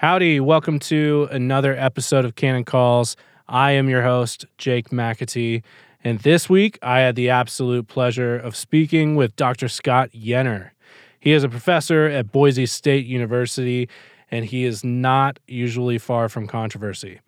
Howdy, 0.00 0.40
welcome 0.40 0.78
to 0.80 1.26
another 1.30 1.74
episode 1.74 2.26
of 2.26 2.34
Canon 2.34 2.64
Calls. 2.64 3.16
I 3.48 3.70
am 3.70 3.88
your 3.88 4.02
host, 4.02 4.44
Jake 4.58 4.90
McAtee, 4.90 5.62
and 6.04 6.18
this 6.18 6.50
week 6.50 6.78
I 6.82 6.98
had 6.98 7.16
the 7.16 7.30
absolute 7.30 7.88
pleasure 7.88 8.36
of 8.36 8.54
speaking 8.54 9.16
with 9.16 9.34
Dr. 9.36 9.68
Scott 9.68 10.10
Yenor. 10.12 10.72
He 11.18 11.32
is 11.32 11.44
a 11.44 11.48
professor 11.48 12.04
at 12.04 12.30
Boise 12.30 12.66
State 12.66 13.06
University, 13.06 13.88
and 14.30 14.44
he 14.44 14.64
is 14.64 14.84
not 14.84 15.38
usually 15.46 15.96
far 15.96 16.28
from 16.28 16.46
controversy. 16.46 17.20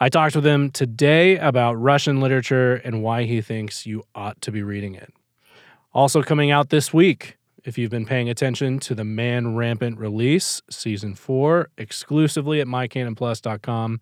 I 0.00 0.08
talked 0.08 0.34
with 0.34 0.44
him 0.44 0.72
today 0.72 1.38
about 1.38 1.74
Russian 1.74 2.20
literature 2.20 2.74
and 2.74 3.04
why 3.04 3.22
he 3.22 3.40
thinks 3.40 3.86
you 3.86 4.02
ought 4.16 4.40
to 4.40 4.50
be 4.50 4.64
reading 4.64 4.96
it. 4.96 5.14
Also, 5.94 6.24
coming 6.24 6.50
out 6.50 6.70
this 6.70 6.92
week, 6.92 7.36
if 7.66 7.76
you've 7.76 7.90
been 7.90 8.06
paying 8.06 8.30
attention 8.30 8.78
to 8.78 8.94
the 8.94 9.04
Man 9.04 9.56
Rampant 9.56 9.98
release, 9.98 10.62
season 10.70 11.16
four, 11.16 11.68
exclusively 11.76 12.60
at 12.60 12.68
mycanonplus.com. 12.68 14.00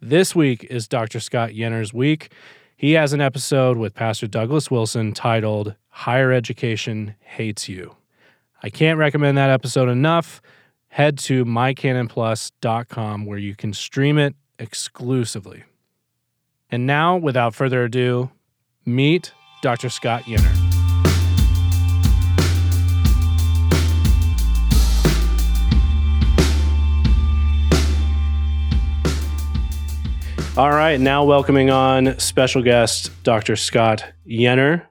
This 0.00 0.34
week 0.34 0.64
is 0.64 0.88
Dr. 0.88 1.20
Scott 1.20 1.54
Yenor's 1.54 1.92
week. 1.92 2.32
He 2.76 2.92
has 2.92 3.12
an 3.12 3.20
episode 3.20 3.76
with 3.76 3.94
Pastor 3.94 4.26
Douglas 4.26 4.70
Wilson 4.70 5.12
titled 5.12 5.74
Higher 5.90 6.32
Education 6.32 7.14
Hates 7.20 7.68
You. 7.68 7.94
I 8.62 8.70
can't 8.70 8.98
recommend 8.98 9.36
that 9.36 9.50
episode 9.50 9.90
enough. 9.90 10.40
Head 10.88 11.18
to 11.18 11.44
mycanonplus.com 11.44 13.26
where 13.26 13.38
you 13.38 13.54
can 13.54 13.74
stream 13.74 14.16
it 14.16 14.34
exclusively. 14.58 15.64
And 16.70 16.86
now, 16.86 17.18
without 17.18 17.54
further 17.54 17.84
ado, 17.84 18.30
meet 18.86 19.32
Dr. 19.60 19.90
Scott 19.90 20.22
Yenor. 20.22 20.63
All 30.56 30.70
right, 30.70 31.00
now 31.00 31.24
welcoming 31.24 31.70
on 31.70 32.16
special 32.20 32.62
guest 32.62 33.10
Dr. 33.24 33.56
Scott 33.56 34.04
Yenor. 34.24 34.86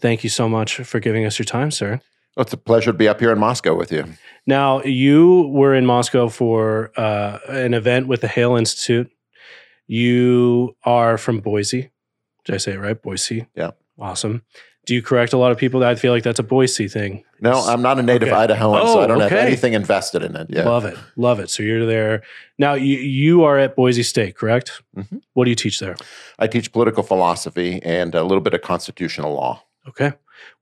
Thank 0.00 0.24
you 0.24 0.30
so 0.30 0.48
much 0.48 0.76
for 0.76 1.00
giving 1.00 1.26
us 1.26 1.38
your 1.38 1.44
time, 1.44 1.70
sir. 1.70 2.00
Well, 2.34 2.44
it's 2.44 2.54
a 2.54 2.56
pleasure 2.56 2.92
to 2.92 2.96
be 2.96 3.08
up 3.08 3.20
here 3.20 3.30
in 3.30 3.38
Moscow 3.38 3.74
with 3.74 3.92
you. 3.92 4.06
Now, 4.46 4.82
you 4.84 5.50
were 5.52 5.74
in 5.74 5.84
Moscow 5.84 6.28
for 6.28 6.92
uh, 6.96 7.40
an 7.46 7.74
event 7.74 8.08
with 8.08 8.22
the 8.22 8.28
Hale 8.28 8.56
Institute. 8.56 9.10
You 9.86 10.76
are 10.82 11.18
from 11.18 11.40
Boise. 11.40 11.90
Did 12.46 12.54
I 12.54 12.58
say 12.58 12.72
it 12.72 12.80
right? 12.80 13.00
Boise. 13.00 13.46
Yeah. 13.54 13.72
Awesome. 13.98 14.44
Do 14.84 14.94
you 14.94 15.02
correct 15.02 15.32
a 15.32 15.36
lot 15.36 15.52
of 15.52 15.58
people? 15.58 15.80
that 15.80 15.90
I 15.90 15.94
feel 15.94 16.12
like 16.12 16.24
that's 16.24 16.40
a 16.40 16.42
Boise 16.42 16.88
thing. 16.88 17.22
No, 17.40 17.52
I'm 17.52 17.82
not 17.82 17.98
a 18.00 18.02
native 18.02 18.28
Okay. 18.30 18.36
Idahoan, 18.48 18.80
Oh, 18.82 18.94
so 18.94 19.00
I 19.00 19.06
don't 19.06 19.22
okay. 19.22 19.36
have 19.36 19.46
anything 19.46 19.74
invested 19.74 20.22
in 20.24 20.34
it. 20.34 20.48
Yeah. 20.50 20.64
Love 20.68 20.84
it. 20.84 20.96
Love 21.16 21.38
it. 21.38 21.50
So 21.50 21.62
you're 21.62 21.86
there. 21.86 22.22
Now, 22.58 22.74
you, 22.74 22.96
you 22.98 23.44
are 23.44 23.58
at 23.58 23.76
Boise 23.76 24.02
State, 24.02 24.36
correct? 24.36 24.82
Mhm. 24.96 25.22
What 25.34 25.44
do 25.44 25.50
you 25.50 25.54
teach 25.56 25.78
there? 25.78 25.96
I 26.38 26.46
teach 26.48 26.72
political 26.72 27.02
philosophy 27.04 27.80
and 27.84 28.14
a 28.14 28.24
little 28.24 28.40
bit 28.40 28.54
of 28.54 28.62
constitutional 28.62 29.34
law. 29.34 29.62
Okay. 29.88 30.12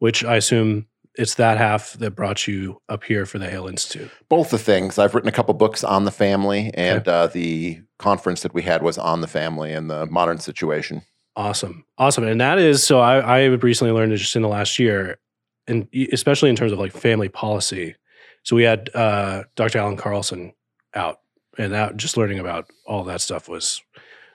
Which 0.00 0.22
I 0.24 0.36
assume 0.36 0.86
it's 1.14 1.34
that 1.36 1.56
half 1.58 1.94
that 1.94 2.12
brought 2.12 2.46
you 2.46 2.80
up 2.88 3.04
here 3.04 3.24
for 3.26 3.38
the 3.38 3.48
Hale 3.48 3.66
Institute. 3.68 4.10
Both 4.28 4.50
the 4.50 4.58
things. 4.58 4.98
I've 4.98 5.14
written 5.14 5.28
a 5.28 5.32
couple 5.32 5.52
books 5.54 5.82
on 5.82 6.04
the 6.04 6.10
family, 6.10 6.70
and 6.74 7.06
uh, 7.08 7.26
the 7.26 7.80
conference 7.98 8.42
that 8.42 8.54
we 8.54 8.62
had 8.62 8.82
was 8.82 8.96
on 8.96 9.20
the 9.22 9.26
family 9.26 9.72
and 9.72 9.90
the 9.90 10.06
modern 10.06 10.38
situation. 10.38 11.02
Awesome. 11.36 11.84
Awesome. 11.96 12.24
And 12.24 12.40
that 12.40 12.58
is 12.58 12.82
so 12.82 13.00
I, 13.00 13.18
I 13.18 13.44
recently 13.44 13.92
learned 13.92 14.16
just 14.16 14.36
in 14.36 14.42
the 14.42 14.48
last 14.48 14.78
year, 14.78 15.18
and 15.66 15.88
especially 16.12 16.50
in 16.50 16.56
terms 16.56 16.72
of 16.72 16.78
like 16.78 16.92
family 16.92 17.28
policy. 17.28 17.94
So 18.42 18.56
we 18.56 18.64
had 18.64 18.90
uh, 18.94 19.44
Dr. 19.54 19.78
Allan 19.78 19.96
Carlson 19.96 20.52
out, 20.94 21.20
and 21.58 21.72
that 21.72 21.96
just 21.96 22.16
learning 22.16 22.38
about 22.38 22.66
all 22.86 23.04
that 23.04 23.20
stuff 23.20 23.48
was 23.48 23.80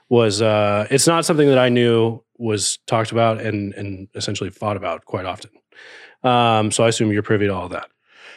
was 0.09 0.41
uh, 0.41 0.87
it's 0.89 1.07
not 1.07 1.25
something 1.25 1.49
that 1.49 1.57
I 1.57 1.69
knew 1.69 2.23
was 2.37 2.79
talked 2.87 3.11
about 3.11 3.41
and 3.41 3.73
and 3.73 4.07
essentially 4.15 4.49
fought 4.49 4.77
about 4.77 5.05
quite 5.05 5.25
often. 5.25 5.51
Um, 6.23 6.71
so 6.71 6.83
I 6.83 6.87
assume 6.87 7.11
you're 7.11 7.23
privy 7.23 7.47
to 7.47 7.53
all 7.53 7.69
that. 7.69 7.89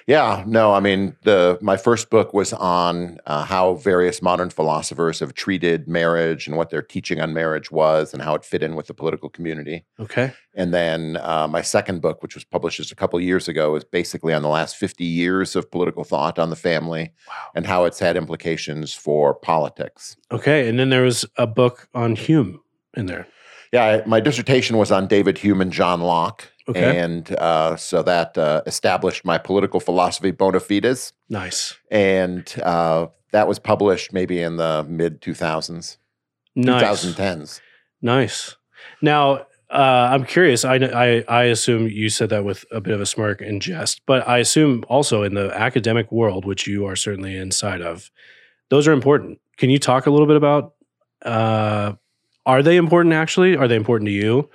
Yeah, 0.08 0.42
no, 0.46 0.72
I 0.72 0.80
mean 0.80 1.14
the 1.24 1.58
my 1.60 1.76
first 1.76 2.08
book 2.08 2.32
was 2.32 2.54
on 2.54 3.18
uh, 3.26 3.44
how 3.44 3.74
various 3.74 4.22
modern 4.22 4.48
philosophers 4.48 5.20
have 5.20 5.34
treated 5.34 5.86
marriage 5.86 6.46
and 6.46 6.56
what 6.56 6.70
their 6.70 6.80
teaching 6.80 7.20
on 7.20 7.34
marriage 7.34 7.70
was, 7.70 8.14
and 8.14 8.22
how 8.22 8.34
it 8.34 8.42
fit 8.42 8.62
in 8.62 8.74
with 8.74 8.86
the 8.86 8.94
political 8.94 9.28
community. 9.28 9.84
Okay. 10.00 10.32
And 10.54 10.72
then 10.72 11.18
uh, 11.18 11.46
my 11.46 11.60
second 11.60 12.00
book, 12.00 12.22
which 12.22 12.34
was 12.34 12.42
published 12.42 12.78
just 12.78 12.90
a 12.90 12.94
couple 12.96 13.20
years 13.20 13.48
ago, 13.48 13.76
is 13.76 13.84
basically 13.84 14.32
on 14.32 14.40
the 14.42 14.48
last 14.48 14.76
50 14.76 15.04
years 15.04 15.54
of 15.54 15.70
political 15.70 16.04
thought 16.04 16.38
on 16.38 16.48
the 16.48 16.56
family 16.56 17.12
Wow. 17.28 17.34
and 17.54 17.66
how 17.66 17.84
it's 17.84 17.98
had 17.98 18.16
implications 18.16 18.94
for 18.94 19.34
politics. 19.34 20.16
Okay. 20.32 20.68
And 20.70 20.78
then 20.78 20.88
there 20.88 21.02
was 21.02 21.26
a 21.36 21.46
book 21.46 21.86
on 21.94 22.16
Hume 22.16 22.60
in 22.96 23.06
there. 23.06 23.26
Yeah, 23.74 23.84
I, 23.84 24.06
my 24.08 24.20
dissertation 24.20 24.78
was 24.78 24.90
on 24.90 25.06
David 25.06 25.36
Hume 25.36 25.60
and 25.60 25.70
John 25.70 26.00
Locke. 26.00 26.50
Okay. 26.68 26.98
And 26.98 27.34
uh, 27.36 27.76
so 27.76 28.02
that 28.02 28.36
uh, 28.36 28.62
established 28.66 29.24
my 29.24 29.38
political 29.38 29.80
philosophy 29.80 30.30
bona 30.30 30.60
fides. 30.60 31.12
Nice. 31.30 31.76
And 31.90 32.52
uh, 32.62 33.06
that 33.32 33.48
was 33.48 33.58
published 33.58 34.12
maybe 34.12 34.40
in 34.40 34.56
the 34.56 34.84
mid 34.88 35.20
2000s, 35.22 35.96
Nice. 36.54 37.04
2010s. 37.04 37.60
Nice. 38.02 38.56
Now, 39.00 39.46
uh, 39.70 40.08
I'm 40.12 40.24
curious. 40.24 40.64
I, 40.64 40.76
I 40.76 41.24
I 41.28 41.42
assume 41.44 41.88
you 41.88 42.08
said 42.08 42.30
that 42.30 42.44
with 42.44 42.64
a 42.70 42.80
bit 42.80 42.94
of 42.94 43.00
a 43.00 43.06
smirk 43.06 43.40
and 43.40 43.60
jest, 43.60 44.00
but 44.06 44.26
I 44.26 44.38
assume 44.38 44.84
also 44.88 45.22
in 45.22 45.34
the 45.34 45.50
academic 45.54 46.10
world, 46.10 46.44
which 46.46 46.66
you 46.66 46.86
are 46.86 46.96
certainly 46.96 47.36
inside 47.36 47.82
of, 47.82 48.10
those 48.70 48.88
are 48.88 48.92
important. 48.92 49.40
Can 49.58 49.68
you 49.68 49.78
talk 49.78 50.06
a 50.06 50.10
little 50.10 50.26
bit 50.26 50.36
about? 50.36 50.74
Uh, 51.22 51.94
are 52.46 52.62
they 52.62 52.76
important? 52.76 53.12
Actually, 53.14 53.56
are 53.56 53.68
they 53.68 53.76
important 53.76 54.06
to 54.08 54.12
you? 54.12 54.48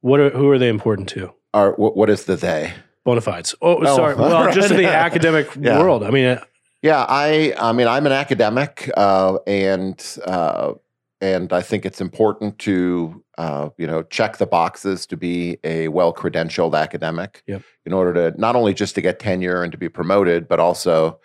What 0.00 0.18
are 0.18 0.30
who 0.30 0.50
are 0.50 0.58
they 0.58 0.68
important 0.68 1.08
to? 1.10 1.32
Are, 1.56 1.72
what, 1.72 1.96
what 1.96 2.10
is 2.10 2.24
the 2.24 2.36
they? 2.36 2.72
Bonafides. 3.06 3.54
Oh, 3.62 3.76
Oh, 3.80 3.96
sorry. 3.96 4.14
Well, 4.20 4.34
all 4.34 4.52
just 4.52 4.70
in 4.70 4.76
the 4.76 4.86
academic 5.08 5.46
Yeah. 5.58 5.78
world. 5.80 6.02
I 6.04 6.10
mean, 6.10 6.26
uh, 6.26 6.44
Yeah, 6.82 7.06
I 7.08 7.54
I 7.58 7.72
mean 7.72 7.88
I'm 7.88 8.04
an 8.06 8.12
academic, 8.12 8.90
uh, 8.96 9.38
and 9.46 9.98
uh, 10.26 10.72
and 11.20 11.52
I 11.52 11.62
think 11.62 11.86
it's 11.86 12.00
important 12.00 12.58
to 12.68 13.24
uh, 13.38 13.70
you 13.78 13.86
know 13.86 14.02
check 14.02 14.36
the 14.36 14.46
boxes 14.46 15.06
to 15.06 15.16
be 15.16 15.58
a 15.64 15.88
well 15.88 16.12
credentialed 16.12 16.74
academic 16.78 17.42
Yep. 17.46 17.62
in 17.86 17.92
order 17.94 18.12
to 18.30 18.40
not 18.40 18.54
only 18.56 18.74
just 18.74 18.94
to 18.96 19.00
get 19.00 19.18
tenure 19.18 19.62
and 19.62 19.72
to 19.72 19.78
be 19.78 19.88
promoted, 19.88 20.46
but 20.48 20.60
also 20.60 21.18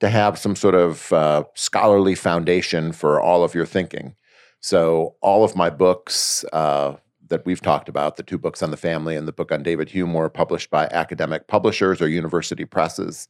to 0.00 0.08
have 0.08 0.38
some 0.38 0.56
sort 0.56 0.74
of 0.74 1.12
uh, 1.12 1.42
scholarly 1.54 2.14
foundation 2.14 2.92
for 2.92 3.20
all 3.20 3.44
of 3.44 3.54
your 3.54 3.66
thinking. 3.66 4.14
So 4.60 5.16
all 5.20 5.44
of 5.44 5.54
my 5.54 5.70
books 5.70 6.44
uh, 6.52 6.96
that 7.28 7.44
we've 7.46 7.60
talked 7.60 7.88
about, 7.88 8.16
the 8.16 8.22
two 8.22 8.38
books 8.38 8.62
on 8.62 8.70
the 8.70 8.76
family 8.76 9.16
and 9.16 9.26
the 9.26 9.32
book 9.32 9.50
on 9.52 9.62
David 9.62 9.90
Hume, 9.90 10.14
were 10.14 10.28
published 10.28 10.70
by 10.70 10.86
academic 10.92 11.46
publishers 11.48 12.00
or 12.00 12.08
university 12.08 12.64
presses. 12.64 13.28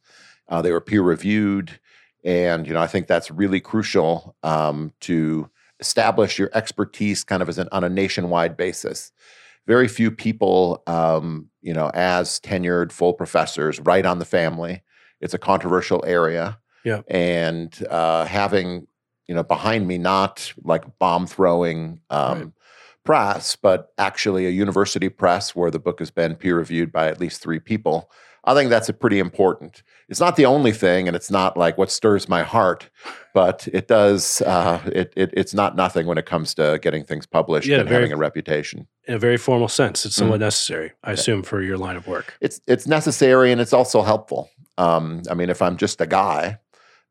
Uh, 0.49 0.61
they 0.61 0.71
were 0.71 0.81
peer 0.81 1.01
reviewed, 1.01 1.79
and 2.23 2.67
you 2.67 2.73
know 2.73 2.81
I 2.81 2.87
think 2.87 3.07
that's 3.07 3.29
really 3.31 3.59
crucial 3.59 4.35
um, 4.43 4.93
to 5.01 5.49
establish 5.79 6.39
your 6.39 6.49
expertise 6.53 7.23
kind 7.23 7.41
of 7.41 7.49
as 7.49 7.57
an 7.57 7.67
on 7.71 7.83
a 7.83 7.89
nationwide 7.89 8.55
basis. 8.57 9.11
Very 9.67 9.87
few 9.89 10.09
people, 10.11 10.81
um, 10.87 11.49
you 11.61 11.73
know, 11.73 11.91
as 11.93 12.39
tenured 12.39 12.91
full 12.91 13.13
professors 13.13 13.79
write 13.81 14.05
on 14.05 14.19
the 14.19 14.25
family. 14.25 14.81
It's 15.19 15.33
a 15.33 15.39
controversial 15.39 16.03
area, 16.07 16.59
Yeah. 16.85 17.01
and 17.09 17.77
uh, 17.89 18.25
having 18.25 18.87
you 19.27 19.35
know 19.35 19.43
behind 19.43 19.87
me 19.87 19.97
not 19.97 20.53
like 20.63 20.85
bomb 20.99 21.27
throwing 21.27 21.99
um, 22.09 22.37
Right. 22.39 22.47
Press, 23.07 23.55
but 23.55 23.91
actually 23.97 24.45
a 24.45 24.49
university 24.51 25.09
press 25.09 25.55
where 25.55 25.71
the 25.71 25.79
book 25.79 25.99
has 25.99 26.11
been 26.11 26.35
peer 26.35 26.57
reviewed 26.57 26.91
by 26.91 27.07
at 27.07 27.19
least 27.19 27.41
three 27.41 27.59
people. 27.59 28.11
I 28.43 28.53
think 28.53 28.69
that's 28.69 28.87
a 28.87 28.93
pretty 28.93 29.19
important. 29.19 29.83
It's 30.07 30.19
not 30.21 30.35
the 30.37 30.45
only 30.45 30.71
thing, 30.71 31.07
and 31.07 31.15
it's 31.17 31.29
not 31.31 31.57
like 31.57 31.77
what 31.77 31.91
stirs 31.91 32.29
my 32.29 32.43
heart, 32.43 32.89
but 33.33 33.67
it 33.73 33.87
does. 33.89 34.41
Uh, 34.41 34.79
it, 34.85 35.11
it 35.17 35.29
it's 35.33 35.53
not 35.53 35.75
nothing 35.75 36.05
when 36.07 36.17
it 36.17 36.25
comes 36.25 36.53
to 36.55 36.79
getting 36.81 37.03
things 37.03 37.25
published 37.25 37.67
Yeah, 37.67 37.79
and 37.79 37.89
very- 37.89 38.03
having 38.03 38.13
a 38.13 38.17
reputation. 38.17 38.87
in 39.07 39.15
a 39.15 39.19
very 39.19 39.37
formal 39.37 39.67
sense, 39.67 40.05
it's 40.05 40.15
Mm. 40.15 40.19
somewhat 40.19 40.39
necessary, 40.39 40.91
I 41.03 41.11
assume, 41.13 41.43
for 41.43 41.61
your 41.61 41.77
line 41.77 41.97
of 41.97 42.07
work. 42.07 42.35
It's 42.39 42.61
it's 42.67 42.87
necessary 42.87 43.51
and 43.51 43.59
it's 43.59 43.73
also 43.73 44.01
helpful. 44.01 44.49
Um, 44.77 45.23
I 45.29 45.33
mean, 45.33 45.49
if 45.49 45.61
I'm 45.61 45.75
just 45.75 45.99
a 46.01 46.07
guy 46.07 46.59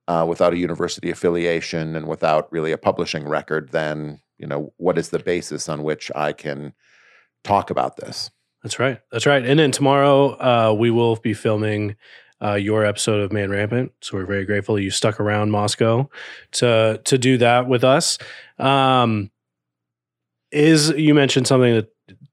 uh, 0.08 0.25
without 0.26 0.52
a 0.54 0.56
university 0.56 1.10
affiliation 1.10 1.96
and 1.96 2.06
without 2.06 2.50
really 2.50 2.72
a 2.72 2.78
publishing 2.78 3.28
record, 3.28 3.70
then 3.72 4.20
you 4.38 4.46
know 4.46 4.72
what 4.76 4.98
is 4.98 5.10
the 5.10 5.18
basis 5.18 5.68
on 5.68 5.82
which 5.82 6.10
I 6.14 6.32
can 6.32 6.72
talk 7.44 7.70
about 7.70 7.96
this? 7.96 8.30
That's 8.62 8.78
right. 8.78 9.00
That's 9.12 9.26
right. 9.26 9.44
And 9.44 9.60
then 9.60 9.70
tomorrow 9.70 10.30
uh, 10.40 10.74
we 10.74 10.90
will 10.90 11.16
be 11.16 11.34
filming 11.34 11.96
uh, 12.42 12.54
your 12.54 12.84
episode 12.84 13.20
of 13.20 13.32
Man 13.32 13.50
Rampant. 13.50 13.92
So 14.00 14.16
we're 14.16 14.26
very 14.26 14.44
grateful 14.44 14.78
you 14.78 14.90
stuck 14.90 15.20
around 15.20 15.50
Moscow 15.50 16.10
to 16.52 17.00
to 17.04 17.18
do 17.18 17.38
that 17.38 17.68
with 17.68 17.84
us. 17.84 18.18
Um, 18.58 19.30
is 20.50 20.90
you 20.90 21.14
mentioned 21.14 21.46
something 21.46 21.74
that 21.74 21.88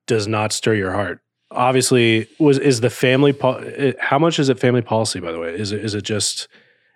does 0.08 0.28
not 0.28 0.52
stir 0.52 0.74
your 0.74 0.92
heart? 0.92 1.22
Obviously, 1.52 2.28
was 2.40 2.58
is 2.58 2.82
the 2.82 2.90
family? 2.90 3.32
Po- 3.32 3.94
how 4.00 4.20
much 4.20 4.40
is 4.40 4.50
it 4.50 4.60
family 4.60 4.82
policy? 4.82 5.20
By 5.20 5.32
the 5.32 5.40
way, 5.40 5.54
is 5.54 5.72
it 5.72 5.84
is 5.84 5.94
it 5.94 6.04
just 6.04 6.48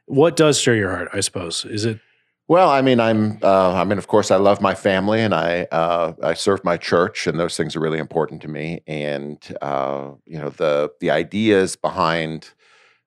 what 0.05 0.35
does 0.35 0.59
stir 0.59 0.75
your 0.75 0.91
heart? 0.91 1.09
I 1.13 1.19
suppose 1.19 1.63
is 1.65 1.85
it 1.85 1.99
Well, 2.47 2.69
I 2.69 2.81
mean, 2.81 2.99
I'm. 2.99 3.39
Uh, 3.43 3.73
I 3.73 3.83
mean, 3.83 3.97
of 3.97 4.07
course, 4.07 4.31
I 4.31 4.37
love 4.37 4.61
my 4.61 4.73
family, 4.73 5.21
and 5.21 5.33
I 5.33 5.67
uh, 5.71 6.13
I 6.23 6.33
serve 6.33 6.63
my 6.63 6.77
church, 6.77 7.27
and 7.27 7.37
those 7.37 7.57
things 7.57 7.75
are 7.75 7.81
really 7.81 7.99
important 7.99 8.41
to 8.43 8.47
me. 8.47 8.81
And 8.87 9.37
uh, 9.61 10.11
you 10.25 10.39
know, 10.39 10.49
the 10.49 10.91
the 11.01 11.11
ideas 11.11 11.75
behind 11.75 12.51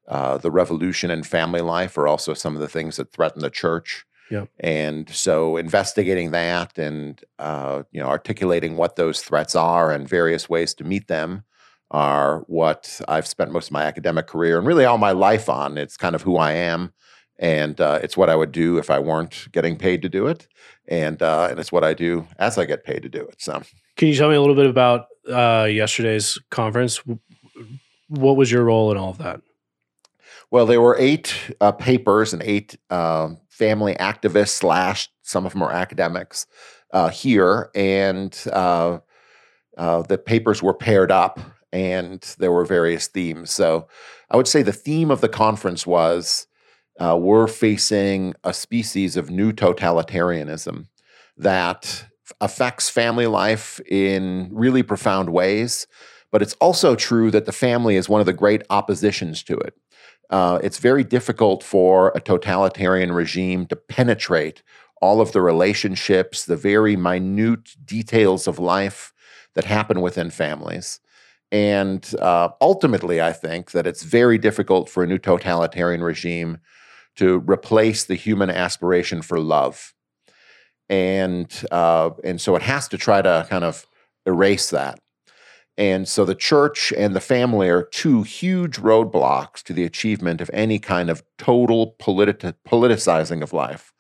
uh, 0.09 0.37
the 0.39 0.51
revolution 0.51 1.11
in 1.11 1.23
family 1.23 1.63
life 1.63 1.97
are 1.97 2.07
also 2.07 2.35
some 2.35 2.55
of 2.55 2.61
the 2.61 2.69
things 2.69 2.97
that 2.97 3.13
threaten 3.13 3.41
the 3.41 3.51
church. 3.51 4.05
Yeah. 4.31 4.45
And 4.61 5.09
so, 5.11 5.57
investigating 5.57 6.33
that, 6.33 6.79
and 6.79 7.21
uh, 7.39 7.85
you 7.93 8.01
know, 8.01 8.09
articulating 8.09 8.77
what 8.77 8.97
those 8.97 9.23
threats 9.23 9.57
are 9.57 9.91
and 9.91 10.07
various 10.07 10.51
ways 10.51 10.75
to 10.75 10.85
meet 10.85 11.09
them, 11.09 11.45
are 11.91 12.41
what 12.41 13.01
I've 13.09 13.27
spent 13.27 13.53
most 13.53 13.69
of 13.69 13.73
my 13.73 13.85
academic 13.85 14.27
career 14.27 14.59
and 14.59 14.67
really 14.67 14.85
all 14.85 14.99
my 14.99 15.13
life 15.13 15.49
on. 15.49 15.79
It's 15.79 15.97
kind 15.97 16.15
of 16.15 16.23
who 16.23 16.37
I 16.37 16.53
am 16.53 16.93
and 17.41 17.81
uh, 17.81 17.99
it's 18.03 18.19
what 18.19 18.29
I 18.29 18.37
would 18.37 18.53
do 18.53 18.77
if 18.77 18.91
I 18.91 18.99
weren't 18.99 19.49
getting 19.51 19.77
paid 19.77 20.03
to 20.03 20.09
do 20.09 20.27
it, 20.27 20.47
and 20.87 21.21
uh, 21.21 21.49
and 21.51 21.59
it's 21.59 21.73
what 21.73 21.83
I 21.83 21.95
do 21.95 22.29
as 22.39 22.59
I 22.59 22.67
get 22.67 22.85
paid 22.85 23.03
to 23.03 23.09
do 23.09 23.23
it. 23.23 23.41
So, 23.41 23.63
can 23.97 24.09
you 24.09 24.15
tell 24.15 24.29
me 24.29 24.37
a 24.37 24.41
little 24.41 24.55
bit 24.55 24.67
about 24.67 25.07
uh, 25.29 25.65
yesterday's 25.65 26.39
conference? 26.51 27.03
What 28.09 28.37
was 28.37 28.53
your 28.53 28.65
role 28.65 28.93
in 28.93 28.99
all 28.99 29.11
of 29.11 29.19
that? 29.19 29.41
Well, 30.51 30.67
there 30.67 30.83
were 30.83 30.97
eight 30.99 31.35
uh, 31.61 31.73
papers 31.73 32.33
and 32.33 32.43
eight 32.43 32.77
um, 32.91 33.39
family 33.49 33.95
activists 33.95 34.51
slash 34.51 35.09
some 35.23 35.47
of 35.47 35.53
them 35.53 35.63
are 35.63 35.73
academics 35.73 36.47
uh, 36.93 37.09
here, 37.09 37.71
and 37.75 38.39
uh, 38.53 38.99
the 39.77 40.19
papers 40.19 40.63
were 40.63 40.75
paired 40.75 41.11
up, 41.11 41.41
and 41.73 42.21
there 42.39 42.53
were 42.53 42.67
various 42.67 43.07
themes. 43.07 43.51
So, 43.51 43.89
I 44.31 44.37
would 44.37 44.47
say 44.47 44.63
the 44.63 44.73
theme 44.73 45.11
of 45.11 45.23
the 45.23 45.29
conference 45.29 45.87
was 45.87 46.47
uh, 47.01 47.17
we're 47.17 47.47
facing 47.47 48.35
a 48.45 48.53
species 48.53 49.17
of 49.17 49.31
new 49.31 49.53
totalitarianism 49.53 50.87
that 51.37 52.05
affects 52.41 52.89
family 52.89 53.27
life 53.27 53.81
in 53.89 54.51
really 54.53 54.83
profound 54.83 55.31
ways. 55.31 55.87
But 56.31 56.43
it's 56.43 56.55
also 56.55 56.95
true 56.95 57.31
that 57.33 57.47
the 57.47 57.53
family 57.53 57.97
is 57.97 58.09
one 58.09 58.21
of 58.21 58.27
the 58.27 58.33
great 58.33 58.63
oppositions 58.71 59.43
to 59.45 59.57
it. 59.57 59.75
Uh, 60.29 60.61
it's 60.63 60.79
very 60.79 61.03
difficult 61.03 61.65
for 61.65 62.13
a 62.15 62.21
totalitarian 62.21 63.11
regime 63.11 63.67
to 63.67 63.75
penetrate 63.75 64.63
all 65.03 65.21
of 65.21 65.33
the 65.33 65.41
relationships, 65.41 66.45
the 66.45 66.57
very 66.57 66.95
minute 66.95 67.75
details 67.85 68.47
of 68.47 68.59
life 68.59 69.13
that 69.55 69.65
happen 69.65 70.01
within 70.01 70.31
families. 70.31 71.01
And 71.51 72.15
uh, 72.21 72.51
ultimately, 72.61 73.21
I 73.21 73.33
think 73.33 73.73
that 73.73 73.87
it's 73.87 74.05
very 74.05 74.39
difficult 74.39 74.89
for 74.89 75.03
a 75.03 75.07
new 75.07 75.19
totalitarian 75.19 76.03
regime 76.03 76.59
to 77.21 77.39
replace 77.47 78.07
the 78.07 78.15
human 78.15 78.49
aspiration 78.49 79.21
for 79.21 79.39
love. 79.39 79.93
And, 80.89 81.49
uh, 81.71 82.11
and 82.25 82.41
so 82.41 82.57
it 82.57 82.63
has 82.63 82.89
to 82.89 82.99
try 82.99 83.21
to 83.21 83.47
kind 83.51 83.63
of 83.63 83.87
erase 84.25 84.71
that. 84.71 84.99
And 85.77 86.09
so 86.09 86.25
the 86.25 86.35
church 86.35 86.93
and 86.97 87.15
the 87.15 87.21
family 87.21 87.69
are 87.69 87.83
two 87.83 88.23
huge 88.23 88.79
roadblocks 88.79 89.63
to 89.65 89.75
the 89.75 89.85
achievement 89.85 90.41
of 90.41 90.51
any 90.55 90.79
kind 90.79 91.11
of 91.11 91.23
total 91.37 91.95
politi- 92.01 92.55
politicizing 92.67 93.43
of 93.43 93.53
life. 93.53 93.93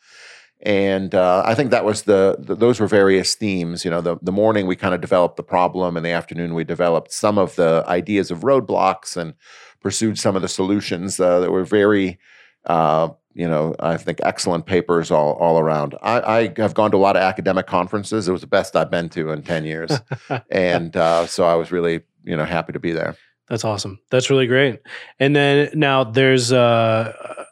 And 0.62 1.14
uh, 1.14 1.42
I 1.44 1.54
think 1.54 1.70
that 1.70 1.84
was 1.84 2.02
the, 2.02 2.36
the, 2.38 2.54
those 2.54 2.80
were 2.80 2.86
various 2.86 3.34
themes. 3.34 3.84
You 3.84 3.90
know, 3.90 4.02
the 4.02 4.16
the 4.20 4.32
morning 4.32 4.66
we 4.66 4.76
kind 4.76 4.94
of 4.94 5.00
developed 5.00 5.36
the 5.36 5.42
problem, 5.42 5.96
and 5.96 6.04
the 6.04 6.10
afternoon 6.10 6.52
we 6.52 6.64
developed 6.64 7.12
some 7.12 7.38
of 7.38 7.56
the 7.56 7.82
ideas 7.86 8.30
of 8.30 8.40
roadblocks 8.40 9.16
and 9.16 9.32
pursued 9.80 10.18
some 10.18 10.36
of 10.36 10.42
the 10.42 10.48
solutions 10.48 11.18
uh, 11.18 11.40
that 11.40 11.50
were 11.50 11.64
very 11.64 12.18
uh, 12.66 13.10
you 13.34 13.48
know, 13.48 13.74
I 13.78 13.96
think 13.96 14.20
excellent 14.22 14.66
papers 14.66 15.10
all, 15.10 15.32
all 15.34 15.58
around. 15.58 15.94
I, 16.02 16.20
I, 16.20 16.52
have 16.56 16.74
gone 16.74 16.90
to 16.90 16.96
a 16.96 16.98
lot 16.98 17.16
of 17.16 17.22
academic 17.22 17.66
conferences. 17.66 18.28
It 18.28 18.32
was 18.32 18.40
the 18.40 18.46
best 18.46 18.74
I've 18.74 18.90
been 18.90 19.08
to 19.10 19.30
in 19.30 19.42
10 19.42 19.64
years. 19.64 19.92
and 20.50 20.96
uh, 20.96 21.26
so 21.26 21.44
I 21.44 21.54
was 21.54 21.70
really, 21.70 22.00
you 22.24 22.36
know, 22.36 22.44
happy 22.44 22.72
to 22.72 22.80
be 22.80 22.92
there. 22.92 23.16
That's 23.48 23.64
awesome. 23.64 24.00
That's 24.10 24.30
really 24.30 24.46
great. 24.46 24.80
And 25.18 25.34
then 25.34 25.70
now 25.74 26.04
there's 26.04 26.52
uh, 26.52 27.46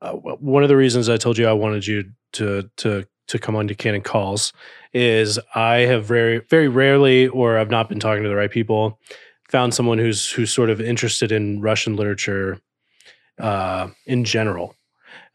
uh, 0.00 0.12
one 0.12 0.62
of 0.62 0.68
the 0.68 0.76
reasons 0.76 1.08
I 1.08 1.16
told 1.16 1.38
you 1.38 1.46
I 1.46 1.52
wanted 1.52 1.86
you 1.86 2.10
to, 2.32 2.70
to, 2.78 3.06
to 3.28 3.38
come 3.38 3.56
on 3.56 3.66
to 3.68 3.74
Canon 3.74 4.02
Calls 4.02 4.52
is 4.92 5.38
I 5.54 5.78
have 5.78 6.04
very, 6.04 6.40
very 6.50 6.68
rarely, 6.68 7.28
or 7.28 7.58
I've 7.58 7.70
not 7.70 7.88
been 7.88 7.98
talking 7.98 8.22
to 8.22 8.28
the 8.28 8.36
right 8.36 8.50
people, 8.50 8.98
found 9.48 9.74
someone 9.74 9.98
who's, 9.98 10.30
who's 10.30 10.52
sort 10.52 10.70
of 10.70 10.80
interested 10.80 11.32
in 11.32 11.60
Russian 11.60 11.96
literature 11.96 12.58
uh, 13.38 13.88
in 14.06 14.24
general. 14.24 14.74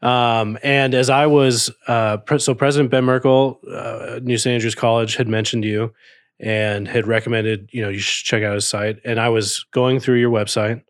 Um, 0.02 0.58
and 0.62 0.94
as 0.94 1.10
I 1.10 1.26
was, 1.26 1.70
uh, 1.86 2.18
pre- 2.18 2.38
so 2.38 2.54
President 2.54 2.90
Ben 2.90 3.04
Merkle, 3.04 3.60
uh, 3.70 4.20
New 4.22 4.38
St. 4.38 4.54
Andrews 4.54 4.74
College 4.74 5.16
had 5.16 5.28
mentioned 5.28 5.64
you 5.64 5.92
and 6.38 6.88
had 6.88 7.06
recommended, 7.06 7.68
you 7.72 7.82
know, 7.82 7.90
you 7.90 7.98
should 7.98 8.26
check 8.26 8.42
out 8.42 8.54
his 8.54 8.66
site. 8.66 8.98
And 9.04 9.20
I 9.20 9.28
was 9.28 9.64
going 9.72 10.00
through 10.00 10.18
your 10.20 10.30
website 10.30 10.82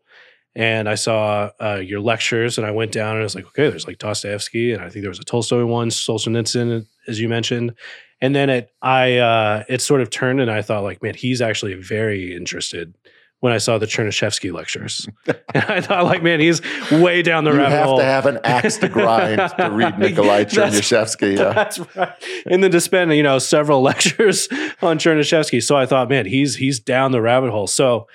and 0.55 0.87
I 0.87 0.95
saw 0.95 1.49
uh, 1.61 1.81
your 1.83 1.99
lectures 1.99 2.57
and 2.57 2.65
I 2.65 2.71
went 2.71 2.91
down 2.91 3.11
and 3.11 3.19
I 3.19 3.23
was 3.23 3.35
like, 3.35 3.47
okay, 3.47 3.69
there's 3.69 3.87
like 3.87 3.97
Dostoevsky 3.97 4.71
and 4.71 4.81
I 4.81 4.89
think 4.89 5.03
there 5.03 5.09
was 5.09 5.19
a 5.19 5.25
Tolstoy 5.25 5.65
one, 5.65 5.89
Solzhenitsyn, 5.89 6.85
as 7.07 7.19
you 7.19 7.27
mentioned. 7.27 7.73
And 8.21 8.35
then 8.35 8.49
it, 8.49 8.69
I, 8.81 9.17
uh, 9.17 9.63
it 9.67 9.81
sort 9.81 10.01
of 10.01 10.09
turned 10.09 10.39
and 10.39 10.51
I 10.51 10.61
thought 10.61 10.83
like, 10.83 11.03
man, 11.03 11.15
he's 11.15 11.41
actually 11.41 11.73
very 11.73 12.35
interested 12.35 12.93
when 13.41 13.51
I 13.51 13.57
saw 13.57 13.79
the 13.79 13.87
Chernyshevsky 13.87 14.53
lectures. 14.53 15.09
and 15.27 15.65
I 15.65 15.81
thought, 15.81 16.05
like, 16.05 16.23
man, 16.23 16.39
he's 16.39 16.61
way 16.91 17.23
down 17.23 17.43
the 17.43 17.51
you 17.51 17.57
rabbit 17.57 17.83
hole. 17.83 17.97
You 17.97 18.03
have 18.03 18.23
to 18.23 18.29
have 18.29 18.35
an 18.35 18.39
axe 18.43 18.77
to 18.77 18.87
grind 18.87 19.39
to 19.57 19.69
read 19.71 19.97
Nikolai 19.99 20.45
Chernyshevsky. 20.45 21.37
Yeah. 21.37 21.51
That's 21.51 21.79
right. 21.95 22.13
And 22.45 22.63
then 22.63 22.71
to 22.71 22.79
spend, 22.79 23.11
you 23.13 23.23
know, 23.23 23.39
several 23.39 23.81
lectures 23.91 24.47
on 24.81 24.99
Chernyshevsky. 24.99 25.61
So 25.61 25.75
I 25.75 25.87
thought, 25.87 26.07
man, 26.07 26.27
he's 26.27 26.55
he's 26.55 26.79
down 26.79 27.11
the 27.11 27.21
rabbit 27.21 27.49
hole. 27.49 27.67
So 27.67 28.07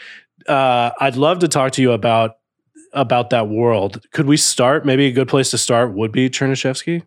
uh, 0.49 0.93
I'd 1.01 1.17
love 1.17 1.41
to 1.41 1.49
talk 1.49 1.73
to 1.73 1.83
you 1.83 1.91
about 1.91 2.37
about 2.93 3.31
that 3.31 3.49
world. 3.49 4.01
Could 4.13 4.27
we 4.27 4.37
start? 4.37 4.87
Maybe 4.87 5.07
a 5.07 5.13
good 5.13 5.29
place 5.29 5.51
to 5.51 5.59
start 5.59 5.93
would 5.93 6.13
be 6.13 6.31
Chernyshevsky. 6.31 7.03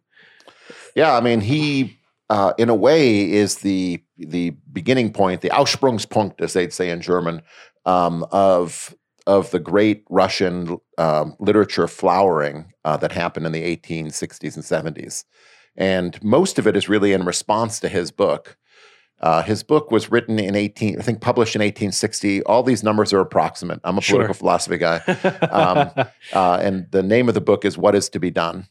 Yeah, 0.94 1.16
I 1.16 1.22
mean, 1.22 1.40
he 1.40 2.00
uh, 2.30 2.54
in 2.58 2.70
a 2.70 2.76
way 2.76 3.32
is 3.32 3.60
the 3.60 4.04
the 4.18 4.52
beginning 4.72 5.12
point, 5.12 5.42
the 5.42 5.50
Ausprungspunkt, 5.50 6.42
as 6.42 6.54
they'd 6.54 6.74
say 6.74 6.90
in 6.90 7.02
German, 7.02 7.42
um, 7.90 8.24
of 8.32 8.96
of 9.26 9.52
the 9.52 9.60
great 9.60 10.04
Russian 10.10 10.78
um, 10.98 11.36
literature 11.40 11.88
flowering 11.88 12.74
uh, 12.84 12.98
that 12.98 13.12
happened 13.12 13.46
in 13.46 13.52
the 13.52 13.78
1860s 13.78 14.56
and 14.56 14.96
70s. 14.96 15.24
And 15.76 16.22
most 16.24 16.58
of 16.58 16.66
it 16.66 16.76
is 16.76 16.90
really 16.90 17.14
in 17.14 17.26
response 17.26 17.80
to 17.82 17.90
his 17.90 18.10
book. 18.10 18.58
Uh, 19.20 19.44
his 19.44 19.62
book 19.62 19.92
was 19.92 20.10
written 20.10 20.40
in 20.40 20.56
18, 20.56 20.98
I 20.98 21.04
think 21.04 21.22
published 21.22 21.56
in 21.56 21.60
1860. 21.60 22.42
All 22.44 22.64
these 22.64 22.84
numbers 22.84 23.14
are 23.14 23.20
approximate. 23.20 23.82
I'm 23.84 24.00
a 24.00 24.02
political 24.02 24.34
philosophy 24.34 24.78
guy. 24.78 25.02
Um, 25.52 25.92
uh, 26.34 26.60
and 26.62 26.88
the 26.92 27.04
name 27.04 27.28
of 27.28 27.36
the 27.36 27.42
book 27.42 27.66
is 27.66 27.78
What 27.78 27.96
is 27.96 28.10
to 28.10 28.20
be 28.20 28.32
Done? 28.32 28.68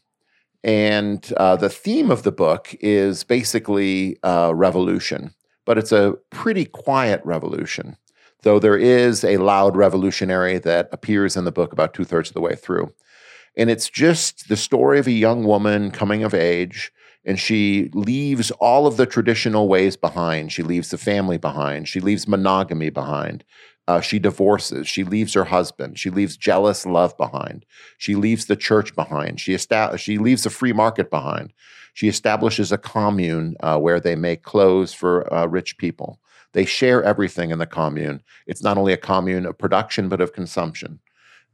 And 0.63 1.31
uh, 1.37 1.55
the 1.55 1.69
theme 1.69 2.11
of 2.11 2.23
the 2.23 2.31
book 2.31 2.75
is 2.81 3.23
basically 3.23 4.17
uh, 4.23 4.51
revolution, 4.53 5.33
but 5.65 5.77
it's 5.77 5.91
a 5.91 6.15
pretty 6.31 6.65
quiet 6.65 7.21
revolution 7.23 7.95
though 8.43 8.59
there 8.59 8.77
is 8.77 9.23
a 9.23 9.37
loud 9.37 9.75
revolutionary 9.75 10.57
that 10.59 10.89
appears 10.91 11.35
in 11.35 11.45
the 11.45 11.51
book 11.51 11.73
about 11.73 11.93
two 11.93 12.05
thirds 12.05 12.29
of 12.29 12.33
the 12.33 12.41
way 12.41 12.55
through. 12.55 12.93
And 13.57 13.69
it's 13.69 13.89
just 13.89 14.47
the 14.47 14.55
story 14.55 14.99
of 14.99 15.07
a 15.07 15.11
young 15.11 15.43
woman 15.43 15.91
coming 15.91 16.23
of 16.23 16.33
age, 16.33 16.91
and 17.25 17.39
she 17.39 17.89
leaves 17.93 18.51
all 18.51 18.87
of 18.87 18.97
the 18.97 19.05
traditional 19.05 19.67
ways 19.67 19.97
behind. 19.97 20.51
She 20.51 20.63
leaves 20.63 20.89
the 20.89 20.97
family 20.97 21.37
behind, 21.37 21.87
she 21.87 21.99
leaves 21.99 22.27
monogamy 22.27 22.89
behind. 22.89 23.43
Uh, 23.87 23.99
she 23.99 24.19
divorces. 24.19 24.87
She 24.87 25.03
leaves 25.03 25.33
her 25.33 25.45
husband. 25.45 25.97
She 25.97 26.11
leaves 26.11 26.37
jealous 26.37 26.85
love 26.85 27.17
behind. 27.17 27.65
She 27.97 28.13
leaves 28.13 28.45
the 28.45 28.55
church 28.55 28.93
behind. 28.93 29.39
She, 29.39 29.55
esta- 29.55 29.97
she 29.97 30.19
leaves 30.19 30.43
the 30.43 30.51
free 30.51 30.73
market 30.73 31.09
behind. 31.09 31.53
She 31.95 32.07
establishes 32.07 32.71
a 32.71 32.77
commune 32.77 33.55
uh, 33.61 33.79
where 33.79 33.99
they 33.99 34.15
make 34.15 34.43
clothes 34.43 34.93
for 34.93 35.33
uh, 35.33 35.47
rich 35.47 35.79
people. 35.79 36.19
They 36.53 36.65
share 36.65 37.03
everything 37.03 37.51
in 37.51 37.59
the 37.59 37.65
commune. 37.65 38.21
It's 38.47 38.63
not 38.63 38.77
only 38.77 38.93
a 38.93 38.97
commune 38.97 39.45
of 39.45 39.57
production, 39.57 40.09
but 40.09 40.21
of 40.21 40.33
consumption. 40.33 40.99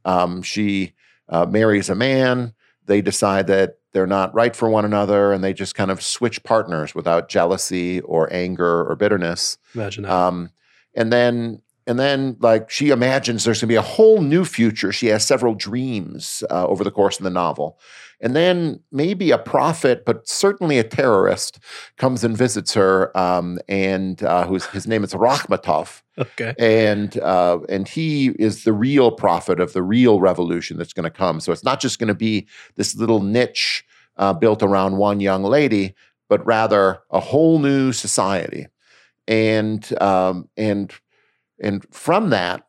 Um, 0.04 0.42
she 0.42 0.94
uh, 1.28 1.46
marries 1.46 1.90
a 1.90 1.94
man. 1.94 2.54
They 2.86 3.02
decide 3.02 3.46
that 3.48 3.78
they're 3.92 4.06
not 4.06 4.34
right 4.34 4.54
for 4.54 4.68
one 4.68 4.84
another, 4.84 5.32
and 5.32 5.42
they 5.42 5.52
just 5.52 5.74
kind 5.74 5.90
of 5.90 6.02
switch 6.02 6.42
partners 6.44 6.94
without 6.94 7.28
jealousy 7.28 8.00
or 8.02 8.32
anger 8.32 8.84
or 8.84 8.94
bitterness. 8.94 9.58
Imagine 9.74 10.04
that. 10.04 10.12
Um, 10.12 10.50
and 10.94 11.12
then 11.12 11.62
and 11.86 11.98
then 11.98 12.36
like 12.40 12.70
she 12.70 12.90
imagines 12.90 13.44
there's 13.44 13.60
going 13.60 13.68
to 13.68 13.72
be 13.72 13.76
a 13.76 13.82
whole 13.82 14.20
new 14.20 14.44
future 14.44 14.92
she 14.92 15.06
has 15.06 15.26
several 15.26 15.54
dreams 15.54 16.42
uh, 16.50 16.66
over 16.66 16.84
the 16.84 16.90
course 16.90 17.18
of 17.18 17.24
the 17.24 17.30
novel 17.30 17.78
and 18.20 18.34
then 18.34 18.80
maybe 18.90 19.30
a 19.30 19.38
prophet, 19.38 20.04
but 20.06 20.26
certainly 20.26 20.78
a 20.78 20.84
terrorist, 20.84 21.58
comes 21.98 22.24
and 22.24 22.36
visits 22.36 22.72
her, 22.74 23.16
um, 23.16 23.58
and 23.68 24.22
uh, 24.22 24.46
whose 24.46 24.64
his 24.66 24.86
name 24.86 25.04
is 25.04 25.12
Rakhmetov. 25.12 26.02
Okay. 26.18 26.54
And 26.58 27.18
uh, 27.18 27.58
and 27.68 27.86
he 27.86 28.28
is 28.38 28.64
the 28.64 28.72
real 28.72 29.10
prophet 29.10 29.60
of 29.60 29.74
the 29.74 29.82
real 29.82 30.20
revolution 30.20 30.78
that's 30.78 30.94
going 30.94 31.04
to 31.04 31.10
come. 31.10 31.40
So 31.40 31.52
it's 31.52 31.64
not 31.64 31.80
just 31.80 31.98
going 31.98 32.08
to 32.08 32.14
be 32.14 32.46
this 32.76 32.96
little 32.96 33.22
niche 33.22 33.84
uh, 34.16 34.32
built 34.32 34.62
around 34.62 34.96
one 34.96 35.20
young 35.20 35.42
lady, 35.42 35.94
but 36.28 36.44
rather 36.46 37.00
a 37.10 37.20
whole 37.20 37.58
new 37.58 37.92
society. 37.92 38.66
And 39.28 39.86
um, 40.00 40.48
and 40.56 40.90
and 41.60 41.86
from 41.92 42.30
that, 42.30 42.66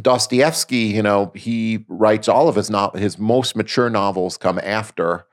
Dostoevsky, 0.00 0.76
you 0.94 1.02
know, 1.02 1.32
he 1.34 1.84
writes 1.88 2.28
all 2.28 2.48
of 2.48 2.56
his 2.56 2.70
no- 2.70 2.92
his 2.94 3.18
most 3.18 3.54
mature 3.56 3.90
novels 3.90 4.36
come 4.38 4.58
after 4.62 5.26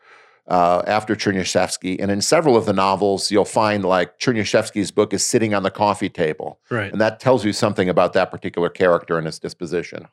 uh, 0.48 0.82
after 0.88 1.16
Chernyshevsky, 1.16 1.98
and 2.02 2.10
in 2.10 2.22
several 2.22 2.58
of 2.58 2.66
the 2.66 2.74
novels, 2.74 3.30
you'll 3.30 3.46
find 3.46 3.86
like 3.86 4.18
Chernyshevsky's 4.18 4.90
book 4.90 5.14
is 5.14 5.24
sitting 5.24 5.54
on 5.54 5.62
the 5.62 5.70
coffee 5.70 6.10
table, 6.10 6.60
Right. 6.72 6.92
and 6.92 7.00
that 7.00 7.20
tells 7.20 7.46
you 7.46 7.54
something 7.54 7.88
about 7.88 8.14
that 8.14 8.32
particular 8.32 8.68
character 8.68 9.16
and 9.20 9.28
his 9.28 9.38
disposition. 9.38 10.08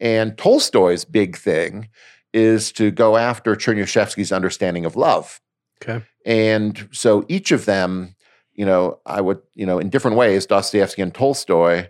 And 0.00 0.36
Tolstoy's 0.36 1.04
big 1.04 1.36
thing 1.36 1.88
is 2.32 2.72
to 2.72 2.90
go 2.90 3.16
after 3.16 3.54
Chernyshevsky's 3.54 4.32
understanding 4.32 4.84
of 4.84 4.96
love. 4.96 5.40
Okay. 5.80 6.04
And 6.26 6.88
so 6.90 7.24
each 7.28 7.52
of 7.52 7.64
them, 7.64 8.15
you 8.56 8.64
know, 8.64 8.98
I 9.06 9.20
would, 9.20 9.40
you 9.54 9.66
know, 9.66 9.78
in 9.78 9.90
different 9.90 10.16
ways, 10.16 10.46
Dostoevsky 10.46 11.02
and 11.02 11.14
Tolstoy 11.14 11.88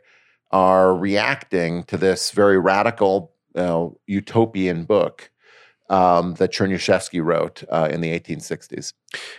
are 0.50 0.94
reacting 0.94 1.84
to 1.84 1.96
this 1.96 2.32
very 2.32 2.58
radical, 2.58 3.32
you 3.54 3.62
know, 3.62 3.98
utopian 4.06 4.84
book 4.84 5.30
um, 5.88 6.34
that 6.34 6.52
Chernyshevsky 6.52 7.24
wrote 7.24 7.62
uh, 7.70 7.88
in 7.90 8.00
the 8.00 8.18
1860s. 8.18 8.92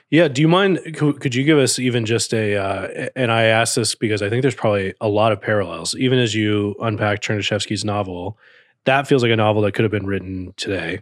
Yeah. 0.10 0.30
Do 0.30 0.42
you 0.42 0.48
mind? 0.48 0.80
Could, 0.96 1.36
you 1.36 1.44
give 1.44 1.58
us 1.58 1.78
even 1.78 2.06
just 2.06 2.34
a? 2.34 2.56
Uh, 2.56 3.10
and 3.16 3.32
I 3.32 3.44
ask 3.44 3.76
this 3.76 3.96
because 3.96 4.22
I 4.22 4.30
think 4.30 4.42
there's 4.42 4.56
probably 4.56 4.94
a 5.02 5.10
lot 5.10 5.34
of 5.34 5.42
parallels. 5.42 5.96
Even 5.96 6.20
as 6.20 6.34
you 6.34 6.76
unpack 6.82 7.22
Chernyshevsky's 7.22 7.84
novel, 7.84 8.38
that 8.86 9.08
feels 9.08 9.22
like 9.22 9.32
a 9.32 9.36
novel 9.36 9.62
that 9.64 9.74
could 9.74 9.84
have 9.84 9.92
been 9.92 10.08
written 10.08 10.54
today. 10.56 11.02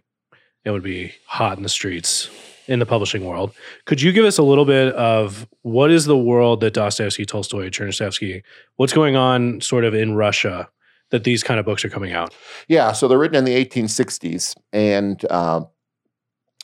It 0.64 0.72
would 0.72 0.84
be 0.84 1.14
hot 1.28 1.58
in 1.58 1.64
the 1.64 1.70
streets 1.70 2.32
in 2.68 2.80
the 2.80 2.86
publishing 2.86 3.26
world. 3.26 3.54
Could 3.86 4.02
you 4.02 4.12
give 4.12 4.26
us 4.26 4.38
a 4.38 4.44
little 4.44 4.66
bit 4.66 4.94
of 4.96 5.48
what 5.62 5.92
is 5.92 6.06
the 6.06 6.18
world 6.18 6.62
that 6.62 6.74
Dostoevsky, 6.74 7.26
Tolstoy, 7.26 7.70
Chernyshevsky, 7.70 8.42
what's 8.78 8.94
going 8.94 9.16
on 9.16 9.62
sort 9.62 9.84
of 9.86 9.94
in 9.94 10.16
Russia 10.16 10.68
that 11.12 11.24
these 11.24 11.44
kind 11.44 11.60
of 11.60 11.66
books 11.66 11.86
are 11.86 11.90
coming 11.90 12.14
out? 12.14 12.34
Yeah, 12.68 12.92
so 12.92 13.08
they're 13.08 13.20
written 13.20 13.38
in 13.38 13.46
the 13.46 13.66
1860s, 13.66 14.56
and 14.74 15.24
uh, 15.30 15.62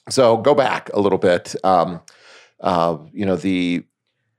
so 0.09 0.37
go 0.37 0.55
back 0.55 0.89
a 0.93 0.99
little 0.99 1.19
bit. 1.19 1.55
Um, 1.63 2.01
uh, 2.59 2.97
you 3.13 3.25
know 3.25 3.35
the 3.35 3.83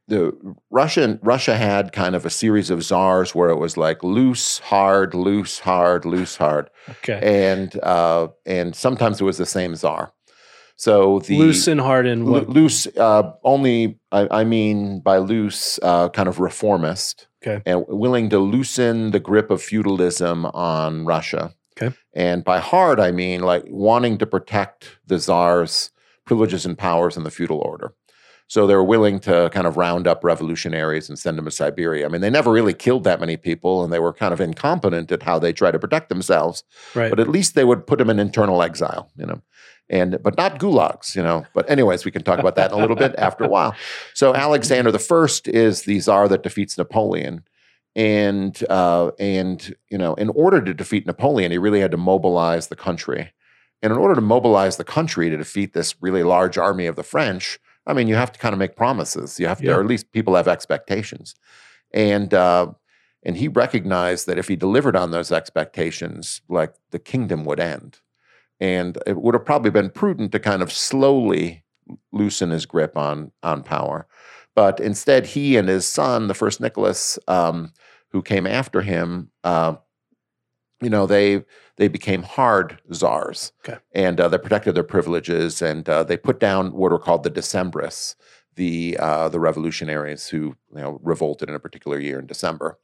the 0.09 0.33
Russian 0.71 1.19
Russia 1.23 1.57
had 1.57 1.93
kind 1.93 2.15
of 2.17 2.27
a 2.27 2.31
series 2.31 2.71
of 2.71 2.83
czars 2.83 3.35
where 3.35 3.51
it 3.51 3.57
was 3.57 3.77
like 3.77 4.03
loose, 4.03 4.59
hard, 4.59 5.15
loose, 5.15 5.61
hard, 5.61 6.05
loose, 6.05 6.37
hard, 6.37 6.69
Okay. 6.91 7.21
and 7.23 7.79
uh, 7.83 8.29
and 8.45 8.75
sometimes 8.75 9.21
it 9.21 9.25
was 9.25 9.39
the 9.39 9.47
same 9.47 9.75
czar. 9.77 10.13
So 10.77 11.21
the 11.21 11.39
Loose 11.39 11.69
and 11.69 11.81
hard 11.81 12.07
and 12.07 12.27
Lo- 12.27 12.45
loose 12.49 12.87
uh, 12.97 13.33
only 13.45 13.99
I, 14.11 14.29
I 14.41 14.45
mean 14.45 15.01
by 15.01 15.19
loose 15.19 15.79
uh, 15.83 16.09
kind 16.09 16.29
of 16.29 16.41
reformist 16.41 17.29
Okay. 17.45 17.61
and 17.67 17.85
willing 17.89 18.29
to 18.31 18.39
loosen 18.39 19.11
the 19.11 19.19
grip 19.21 19.51
of 19.51 19.61
feudalism 19.61 20.47
on 20.47 21.05
russia 21.05 21.53
Okay. 21.77 21.93
and 22.15 22.45
by 22.45 22.61
hard 22.61 23.01
i 23.01 23.11
mean 23.11 23.41
like 23.41 23.65
wanting 23.69 24.17
to 24.19 24.27
protect 24.27 24.99
the 25.09 25.19
czar's 25.19 25.91
privileges 26.25 26.65
and 26.65 26.79
powers 26.79 27.17
in 27.17 27.25
the 27.25 27.33
feudal 27.33 27.59
order 27.59 27.95
so 28.47 28.67
they 28.67 28.77
were 28.77 28.85
willing 28.85 29.19
to 29.19 29.51
kind 29.53 29.67
of 29.67 29.77
round 29.77 30.07
up 30.07 30.23
revolutionaries 30.23 31.09
and 31.09 31.19
send 31.19 31.37
them 31.37 31.45
to 31.47 31.51
siberia 31.51 32.07
i 32.07 32.09
mean 32.09 32.21
they 32.21 32.31
never 32.31 32.53
really 32.53 32.75
killed 32.75 33.03
that 33.03 33.19
many 33.19 33.37
people 33.37 33.83
and 33.83 33.93
they 33.93 33.99
were 33.99 34.13
kind 34.13 34.33
of 34.33 34.41
incompetent 34.41 35.11
at 35.11 35.25
how 35.25 35.37
they 35.41 35.53
try 35.53 35.73
to 35.73 35.81
protect 35.81 36.11
themselves 36.11 36.63
Right. 36.95 37.11
but 37.11 37.19
at 37.19 37.27
least 37.29 37.57
they 37.57 37.65
would 37.65 37.89
put 37.89 37.99
them 37.99 38.09
in 38.11 38.21
internal 38.21 38.63
exile, 38.63 39.11
you 39.17 39.27
know, 39.27 39.41
and 39.93 40.21
but 40.23 40.37
not 40.37 40.59
gulags, 40.59 41.15
you 41.15 41.23
know. 41.23 41.47
But 41.55 41.71
anyways, 41.71 42.05
we 42.05 42.11
can 42.11 42.23
talk 42.23 42.41
about 42.41 42.57
that 42.57 42.73
in 42.73 42.79
a 42.79 42.81
little 42.81 42.97
bit 42.97 43.15
after 43.19 43.45
a 43.45 43.49
while. 43.57 43.77
So 44.15 44.35
Alexander 44.35 44.91
the 44.91 44.99
First 44.99 45.47
is 45.47 45.83
the 45.83 46.01
czar 46.01 46.27
that 46.29 46.43
defeats 46.43 46.77
Napoleon, 46.77 47.45
and 47.95 48.61
uh, 48.69 49.11
and 49.21 49.75
you 49.91 49.99
know, 49.99 50.15
in 50.15 50.31
order 50.31 50.61
to 50.61 50.75
defeat 50.75 51.07
Napoleon, 51.07 51.53
he 51.53 51.59
really 51.59 51.81
had 51.81 51.91
to 51.93 51.97
mobilize 51.99 52.69
the 52.69 52.77
country, 52.77 53.31
and 53.83 53.93
in 53.93 53.99
order 53.99 54.15
to 54.15 54.21
mobilize 54.23 54.79
the 54.79 54.85
country 54.85 55.29
to 55.31 55.37
defeat 55.37 55.75
this 55.75 55.95
really 56.01 56.23
large 56.23 56.57
army 56.59 56.87
of 56.87 56.97
the 56.97 57.03
French, 57.05 57.59
I 57.87 57.93
mean, 57.93 58.09
you 58.09 58.15
have 58.15 58.33
to 58.33 58.39
kind 58.41 58.55
of 58.55 58.59
make 58.59 58.75
promises. 58.77 59.39
You 59.39 59.47
have 59.47 59.59
to, 59.59 59.67
Yeah. 59.67 59.75
or 59.75 59.81
at 59.81 59.87
least 59.87 60.11
people 60.13 60.35
have 60.35 60.49
expectations, 60.49 61.37
and. 61.93 62.33
Uh, 62.35 62.73
and 63.25 63.37
he 63.37 63.47
recognized 63.47 64.27
that 64.27 64.37
if 64.37 64.49
he 64.49 64.57
delivered 64.57 64.97
on 64.97 65.13
those 65.13 65.31
expectations, 65.31 66.41
like 66.49 66.75
the 66.91 66.99
kingdom 66.99 67.45
would 67.45 67.61
end. 67.61 68.01
And 68.63 68.97
it 69.07 69.17
would 69.21 69.35
have 69.35 69.45
probably 69.45 69.71
been 69.71 69.91
prudent 69.91 70.31
to 70.33 70.39
kind 70.39 70.63
of 70.63 70.71
slowly 70.73 71.65
loosen 72.13 72.51
his 72.51 72.65
grip 72.65 72.97
on, 72.97 73.33
on 73.43 73.63
power. 73.63 74.07
But 74.55 74.79
instead, 74.79 75.27
he 75.27 75.57
and 75.57 75.69
his 75.69 75.85
son, 75.87 76.29
the 76.29 76.35
first 76.35 76.61
Nicholas, 76.61 77.19
um, 77.27 77.73
who 78.11 78.23
came 78.23 78.47
after 78.47 78.83
him, 78.83 79.31
uh, 79.43 79.75
you 80.81 80.91
know, 80.91 81.07
they 81.07 81.45
they 81.77 81.89
became 81.89 82.23
hard 82.23 82.81
czars, 82.93 83.53
Okay. 83.65 83.79
and 83.93 84.21
uh, 84.21 84.29
they 84.29 84.39
protected 84.39 84.75
their 84.75 84.83
privileges, 84.85 85.63
and 85.63 85.89
uh, 85.89 86.03
they 86.03 86.17
put 86.17 86.39
down 86.41 86.73
what 86.73 86.93
are 86.93 86.99
called 86.99 87.23
the 87.23 87.31
Decembrists, 87.31 88.17
the 88.57 88.97
uh, 89.01 89.29
the 89.29 89.41
revolutionaries 89.41 90.29
who 90.29 90.57
you 90.75 90.81
know 90.83 91.01
revolted 91.03 91.49
in 91.49 91.55
a 91.55 91.61
particular 91.61 91.99
year 91.99 92.19
in 92.19 92.27
December. 92.27 92.79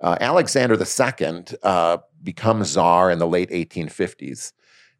Uh, 0.00 0.16
Alexander 0.20 0.76
II 0.76 1.44
uh, 1.62 1.98
becomes 2.22 2.68
czar 2.68 3.10
in 3.10 3.18
the 3.18 3.26
late 3.26 3.50
1850s, 3.50 4.52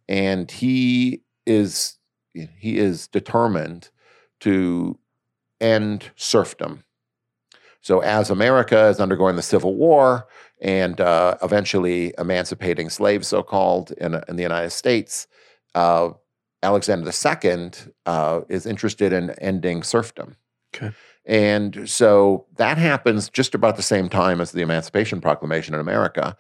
and 0.09 0.51
he 0.51 1.23
is 1.47 1.97
he 2.33 2.77
is 2.79 3.09
determined 3.09 3.89
to 4.41 4.99
end 5.61 6.11
serfdom. 6.17 6.85
So 7.81 8.01
as 8.01 8.31
America 8.31 8.89
is 8.89 9.01
undergoing 9.01 9.37
the 9.37 9.43
Civil 9.43 9.77
War 9.77 10.27
and 10.61 11.01
uh, 11.01 11.37
eventually 11.43 12.13
emancipating 12.19 12.91
slaves, 12.91 13.29
so 13.29 13.43
called, 13.43 13.93
in, 13.93 14.21
in 14.29 14.37
the 14.37 14.43
United 14.43 14.71
States, 14.71 15.29
uh, 15.75 16.11
Alexander 16.63 17.11
II 17.11 17.71
uh, 18.07 18.41
is 18.49 18.67
interested 18.67 19.13
in 19.13 19.31
ending 19.41 19.83
serfdom. 19.83 20.37
Okay. 20.75 20.93
And 21.25 21.89
so 21.89 22.47
that 22.57 22.77
happens 22.79 23.29
just 23.29 23.55
about 23.55 23.77
the 23.77 23.83
same 23.83 24.09
time 24.09 24.41
as 24.41 24.53
the 24.53 24.63
Emancipation 24.63 25.21
Proclamation 25.21 25.75
in 25.75 25.81
America. 25.81 26.37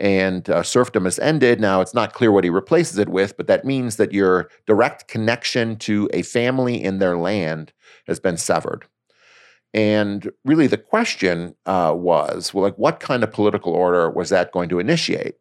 And 0.00 0.48
uh, 0.48 0.62
serfdom 0.62 1.06
is 1.06 1.18
ended. 1.18 1.60
Now, 1.60 1.82
it's 1.82 1.92
not 1.92 2.14
clear 2.14 2.32
what 2.32 2.42
he 2.42 2.48
replaces 2.48 2.96
it 2.96 3.10
with, 3.10 3.36
but 3.36 3.46
that 3.48 3.66
means 3.66 3.96
that 3.96 4.12
your 4.12 4.48
direct 4.66 5.08
connection 5.08 5.76
to 5.76 6.08
a 6.14 6.22
family 6.22 6.82
in 6.82 6.98
their 6.98 7.18
land 7.18 7.74
has 8.06 8.18
been 8.18 8.38
severed. 8.38 8.86
And 9.74 10.30
really, 10.44 10.66
the 10.66 10.78
question 10.78 11.54
uh, 11.66 11.92
was, 11.94 12.54
well, 12.54 12.64
like, 12.64 12.78
what 12.78 12.98
kind 12.98 13.22
of 13.22 13.30
political 13.30 13.74
order 13.74 14.10
was 14.10 14.30
that 14.30 14.52
going 14.52 14.70
to 14.70 14.78
initiate? 14.78 15.34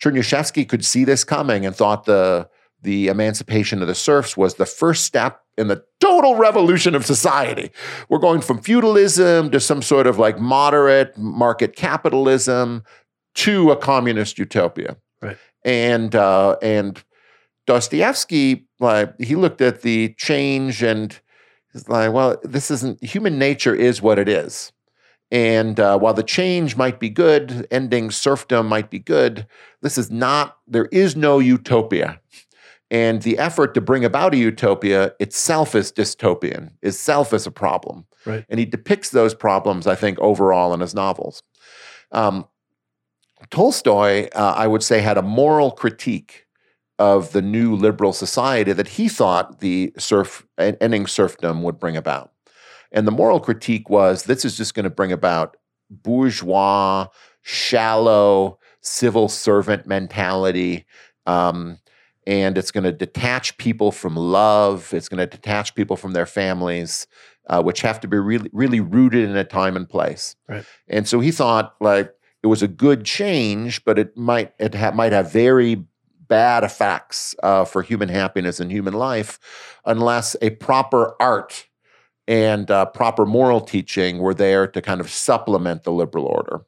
Chernyshevsky 0.00 0.68
could 0.68 0.84
see 0.84 1.04
this 1.04 1.24
coming 1.24 1.66
and 1.66 1.74
thought 1.74 2.04
the 2.04 2.48
the 2.82 3.08
emancipation 3.08 3.82
of 3.82 3.88
the 3.88 3.94
serfs 3.94 4.38
was 4.38 4.54
the 4.54 4.64
first 4.64 5.04
step 5.04 5.42
in 5.58 5.68
the 5.68 5.84
total 6.00 6.36
revolution 6.36 6.94
of 6.94 7.04
society. 7.04 7.70
We're 8.08 8.18
going 8.18 8.40
from 8.40 8.62
feudalism 8.62 9.50
to 9.50 9.60
some 9.60 9.82
sort 9.82 10.06
of 10.06 10.18
like 10.18 10.38
moderate 10.38 11.18
market 11.18 11.76
capitalism 11.76 12.82
to 13.34 13.70
a 13.70 13.76
communist 13.76 14.38
utopia. 14.38 14.96
Right. 15.22 15.36
And 15.64 16.14
uh, 16.14 16.56
and 16.62 17.02
Dostoevsky, 17.66 18.66
like 18.80 19.18
he 19.20 19.36
looked 19.36 19.60
at 19.60 19.82
the 19.82 20.14
change 20.18 20.82
and 20.82 21.18
he's 21.72 21.88
like, 21.88 22.12
well, 22.12 22.38
this 22.42 22.70
isn't 22.70 23.02
human 23.04 23.38
nature 23.38 23.74
is 23.74 24.02
what 24.02 24.18
it 24.18 24.28
is. 24.28 24.72
And 25.30 25.78
uh, 25.78 25.98
while 25.98 26.14
the 26.14 26.24
change 26.24 26.76
might 26.76 26.98
be 26.98 27.08
good, 27.08 27.66
ending 27.70 28.10
serfdom 28.10 28.66
might 28.66 28.90
be 28.90 28.98
good, 28.98 29.46
this 29.80 29.96
is 29.96 30.10
not, 30.10 30.56
there 30.66 30.86
is 30.86 31.14
no 31.14 31.38
utopia. 31.38 32.20
And 32.90 33.22
the 33.22 33.38
effort 33.38 33.74
to 33.74 33.80
bring 33.80 34.04
about 34.04 34.34
a 34.34 34.38
utopia 34.38 35.12
itself 35.20 35.76
is 35.76 35.92
dystopian, 35.92 36.72
itself 36.82 37.32
is 37.32 37.46
a 37.46 37.52
problem. 37.52 38.06
Right. 38.26 38.44
And 38.48 38.58
he 38.58 38.66
depicts 38.66 39.10
those 39.10 39.32
problems, 39.32 39.86
I 39.86 39.94
think, 39.94 40.18
overall 40.18 40.74
in 40.74 40.80
his 40.80 40.94
novels. 40.94 41.44
Um, 42.10 42.46
Tolstoy, 43.50 44.28
uh, 44.34 44.54
I 44.56 44.66
would 44.66 44.82
say, 44.82 45.00
had 45.00 45.18
a 45.18 45.22
moral 45.22 45.70
critique 45.70 46.46
of 46.98 47.32
the 47.32 47.40
new 47.40 47.74
liberal 47.74 48.12
society 48.12 48.72
that 48.74 48.88
he 48.88 49.08
thought 49.08 49.60
the 49.60 49.92
serf 49.96 50.46
ending 50.58 51.06
serfdom 51.06 51.62
would 51.62 51.80
bring 51.80 51.96
about. 51.96 52.32
And 52.92 53.06
the 53.06 53.12
moral 53.12 53.40
critique 53.40 53.88
was 53.88 54.24
this 54.24 54.44
is 54.44 54.56
just 54.56 54.74
going 54.74 54.84
to 54.84 54.90
bring 54.90 55.10
about 55.10 55.56
bourgeois, 55.88 57.06
shallow, 57.42 58.58
civil 58.82 59.28
servant 59.28 59.86
mentality. 59.86 60.84
Um, 61.26 61.78
and 62.26 62.58
it's 62.58 62.70
going 62.70 62.84
to 62.84 62.92
detach 62.92 63.56
people 63.56 63.92
from 63.92 64.14
love. 64.14 64.92
It's 64.92 65.08
going 65.08 65.18
to 65.18 65.26
detach 65.26 65.74
people 65.74 65.96
from 65.96 66.12
their 66.12 66.26
families, 66.26 67.06
uh, 67.48 67.62
which 67.62 67.80
have 67.80 67.98
to 68.00 68.08
be 68.08 68.18
really, 68.18 68.50
really 68.52 68.80
rooted 68.80 69.28
in 69.28 69.36
a 69.36 69.44
time 69.44 69.74
and 69.74 69.88
place. 69.88 70.36
Right. 70.48 70.64
And 70.86 71.08
so 71.08 71.20
he 71.20 71.30
thought 71.30 71.74
like 71.80 72.12
it 72.42 72.46
was 72.46 72.62
a 72.62 72.68
good 72.68 73.04
change, 73.04 73.84
but 73.84 73.98
it 73.98 74.16
might 74.16 74.52
it 74.58 74.74
ha- 74.74 74.92
might 74.92 75.12
have 75.12 75.32
very 75.32 75.84
bad 76.28 76.64
effects 76.64 77.34
uh, 77.42 77.64
for 77.64 77.82
human 77.82 78.08
happiness 78.08 78.60
and 78.60 78.70
human 78.70 78.94
life 78.94 79.38
unless 79.84 80.36
a 80.40 80.50
proper 80.50 81.16
art 81.20 81.66
and 82.28 82.70
uh, 82.70 82.86
proper 82.86 83.26
moral 83.26 83.60
teaching 83.60 84.18
were 84.18 84.32
there 84.32 84.66
to 84.66 84.80
kind 84.80 85.00
of 85.00 85.10
supplement 85.10 85.82
the 85.82 85.90
liberal 85.90 86.26
order. 86.26 86.60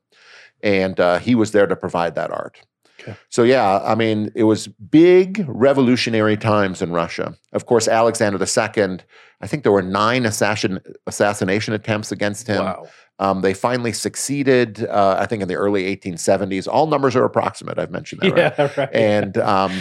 And 0.62 0.98
uh, 0.98 1.20
he 1.20 1.34
was 1.34 1.52
there 1.52 1.66
to 1.66 1.76
provide 1.76 2.16
that 2.16 2.32
art. 2.32 2.60
Okay. 3.00 3.16
So, 3.30 3.42
yeah, 3.42 3.80
I 3.82 3.94
mean, 3.94 4.30
it 4.34 4.44
was 4.44 4.68
big 4.68 5.44
revolutionary 5.48 6.36
times 6.36 6.82
in 6.82 6.92
Russia. 6.92 7.36
Of 7.52 7.66
course, 7.66 7.88
Alexander 7.88 8.38
II, 8.38 8.98
I 9.40 9.46
think 9.46 9.62
there 9.62 9.72
were 9.72 9.82
nine 9.82 10.24
assassin, 10.24 10.80
assassination 11.06 11.74
attempts 11.74 12.12
against 12.12 12.46
him. 12.46 12.64
Wow. 12.64 12.88
Um, 13.22 13.40
they 13.40 13.54
finally 13.54 13.92
succeeded, 13.92 14.84
uh, 14.84 15.16
I 15.16 15.26
think, 15.26 15.42
in 15.42 15.48
the 15.48 15.54
early 15.54 15.96
1870s. 15.96 16.66
All 16.66 16.88
numbers 16.88 17.14
are 17.14 17.24
approximate. 17.24 17.78
I've 17.78 17.92
mentioned 17.92 18.20
that, 18.22 18.32
right? 18.32 18.54
Yeah, 18.58 18.72
right. 18.76 18.92
And 18.92 19.38
um, 19.38 19.72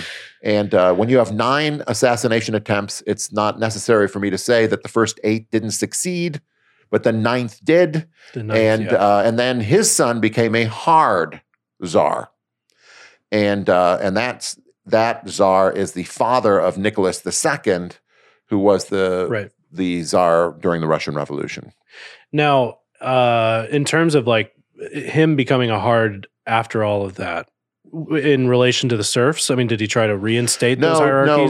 and 0.43 0.75
uh, 0.75 0.93
when 0.93 1.09
you 1.09 1.17
have 1.17 1.33
nine 1.33 1.81
assassination 1.87 2.53
attempts, 2.53 3.01
it's 3.07 3.31
not 3.31 3.57
necessary 3.57 4.07
for 4.07 4.19
me 4.19 4.29
to 4.29 4.37
say 4.37 4.67
that 4.67 4.83
the 4.83 4.89
first 4.89 5.19
eight 5.23 5.49
didn't 5.49 5.71
succeed, 5.71 6.39
but 6.91 7.01
the 7.01 7.11
ninth 7.11 7.59
did. 7.63 8.07
The 8.35 8.43
ninth, 8.43 8.59
and 8.59 8.83
yeah. 8.83 8.93
uh, 8.93 9.23
and 9.25 9.39
then 9.39 9.59
his 9.59 9.89
son 9.89 10.19
became 10.19 10.53
a 10.53 10.65
hard 10.65 11.41
czar, 11.83 12.29
and 13.31 13.67
uh, 13.67 13.97
and 14.03 14.15
that's 14.15 14.59
that 14.85 15.27
czar 15.27 15.71
is 15.71 15.93
the 15.93 16.03
father 16.03 16.59
of 16.59 16.77
Nicholas 16.77 17.25
II, 17.25 17.89
who 18.49 18.59
was 18.59 18.85
the 18.85 19.25
right. 19.31 19.51
the 19.71 20.03
czar 20.03 20.55
during 20.59 20.81
the 20.81 20.87
Russian 20.87 21.15
Revolution. 21.15 21.73
Now, 22.31 22.80
uh, 23.01 23.67
in 23.71 23.85
terms 23.85 24.15
of 24.15 24.27
like 24.27 24.53
him 24.93 25.35
becoming 25.35 25.69
a 25.69 25.79
hard 25.79 26.27
after 26.45 26.83
all 26.83 27.05
of 27.05 27.15
that, 27.15 27.49
in 28.11 28.47
relation 28.47 28.89
to 28.89 28.97
the 28.97 29.03
serfs, 29.03 29.51
I 29.51 29.55
mean, 29.55 29.67
did 29.67 29.79
he 29.79 29.87
try 29.87 30.07
to 30.07 30.17
reinstate 30.17 30.79
those 30.79 30.99
No, 30.99 31.25
no. 31.25 31.49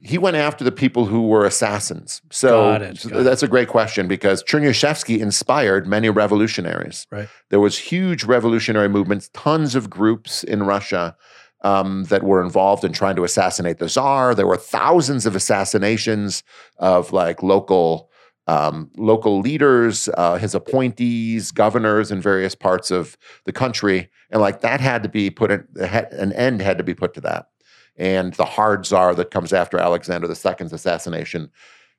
he 0.00 0.18
went 0.18 0.36
after 0.36 0.62
the 0.64 0.72
people 0.72 1.06
who 1.06 1.26
were 1.26 1.46
assassins. 1.46 2.20
So, 2.30 2.50
Got 2.72 2.82
it, 2.82 2.98
so 2.98 3.08
got 3.08 3.20
it. 3.20 3.22
that's 3.24 3.42
a 3.42 3.48
great 3.48 3.68
question 3.68 4.06
because 4.06 4.44
Chernyshevsky 4.44 5.18
inspired 5.18 5.86
many 5.86 6.10
revolutionaries. 6.10 7.06
Right. 7.10 7.28
There 7.48 7.60
was 7.60 7.78
huge 7.78 8.24
revolutionary 8.24 8.88
movements, 8.88 9.30
tons 9.32 9.74
of 9.74 9.88
groups 9.88 10.44
in 10.44 10.62
Russia 10.64 11.16
um, 11.62 12.04
that 12.04 12.22
were 12.22 12.42
involved 12.42 12.84
in 12.84 12.92
trying 12.92 13.16
to 13.16 13.24
assassinate 13.24 13.78
the 13.78 13.88
czar. 13.88 14.34
There 14.34 14.46
were 14.46 14.58
thousands 14.58 15.24
of 15.24 15.34
assassinations 15.34 16.42
of 16.78 17.12
like 17.12 17.42
local 17.42 18.10
um, 18.46 18.90
local 18.96 19.40
leaders, 19.40 20.08
uh, 20.16 20.36
his 20.36 20.54
appointees, 20.54 21.50
governors 21.50 22.10
in 22.10 22.20
various 22.20 22.54
parts 22.54 22.90
of 22.90 23.16
the 23.44 23.52
country, 23.52 24.08
and 24.30 24.40
like 24.40 24.60
that 24.60 24.80
had 24.80 25.02
to 25.02 25.08
be 25.08 25.30
put 25.30 25.50
in, 25.50 25.66
an 25.76 26.32
end 26.32 26.60
had 26.60 26.78
to 26.78 26.84
be 26.84 26.94
put 26.94 27.14
to 27.14 27.20
that 27.20 27.48
and 27.96 28.34
the 28.34 28.44
hard 28.44 28.86
czar 28.86 29.14
that 29.14 29.30
comes 29.30 29.52
after 29.52 29.78
Alexander 29.78 30.28
II's 30.28 30.72
assassination. 30.72 31.50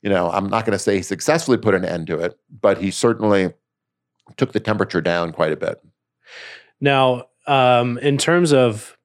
You 0.02 0.10
know, 0.10 0.30
I'm 0.30 0.48
not 0.48 0.66
going 0.66 0.78
to 0.78 0.80
say 0.80 0.98
he 0.98 1.02
successfully 1.02 1.58
put 1.58 1.74
an 1.74 1.84
end 1.84 2.08
to 2.08 2.20
it, 2.20 2.38
but 2.62 2.78
he 2.78 2.92
certainly 2.92 3.54
took 4.36 4.52
the 4.52 4.60
temperature 4.60 5.02
down 5.02 5.32
quite 5.32 5.52
a 5.52 5.58
bit. 5.58 5.82
Now, 6.80 7.28
um, 7.48 7.98
in 8.00 8.18
terms 8.18 8.54
of 8.54 8.98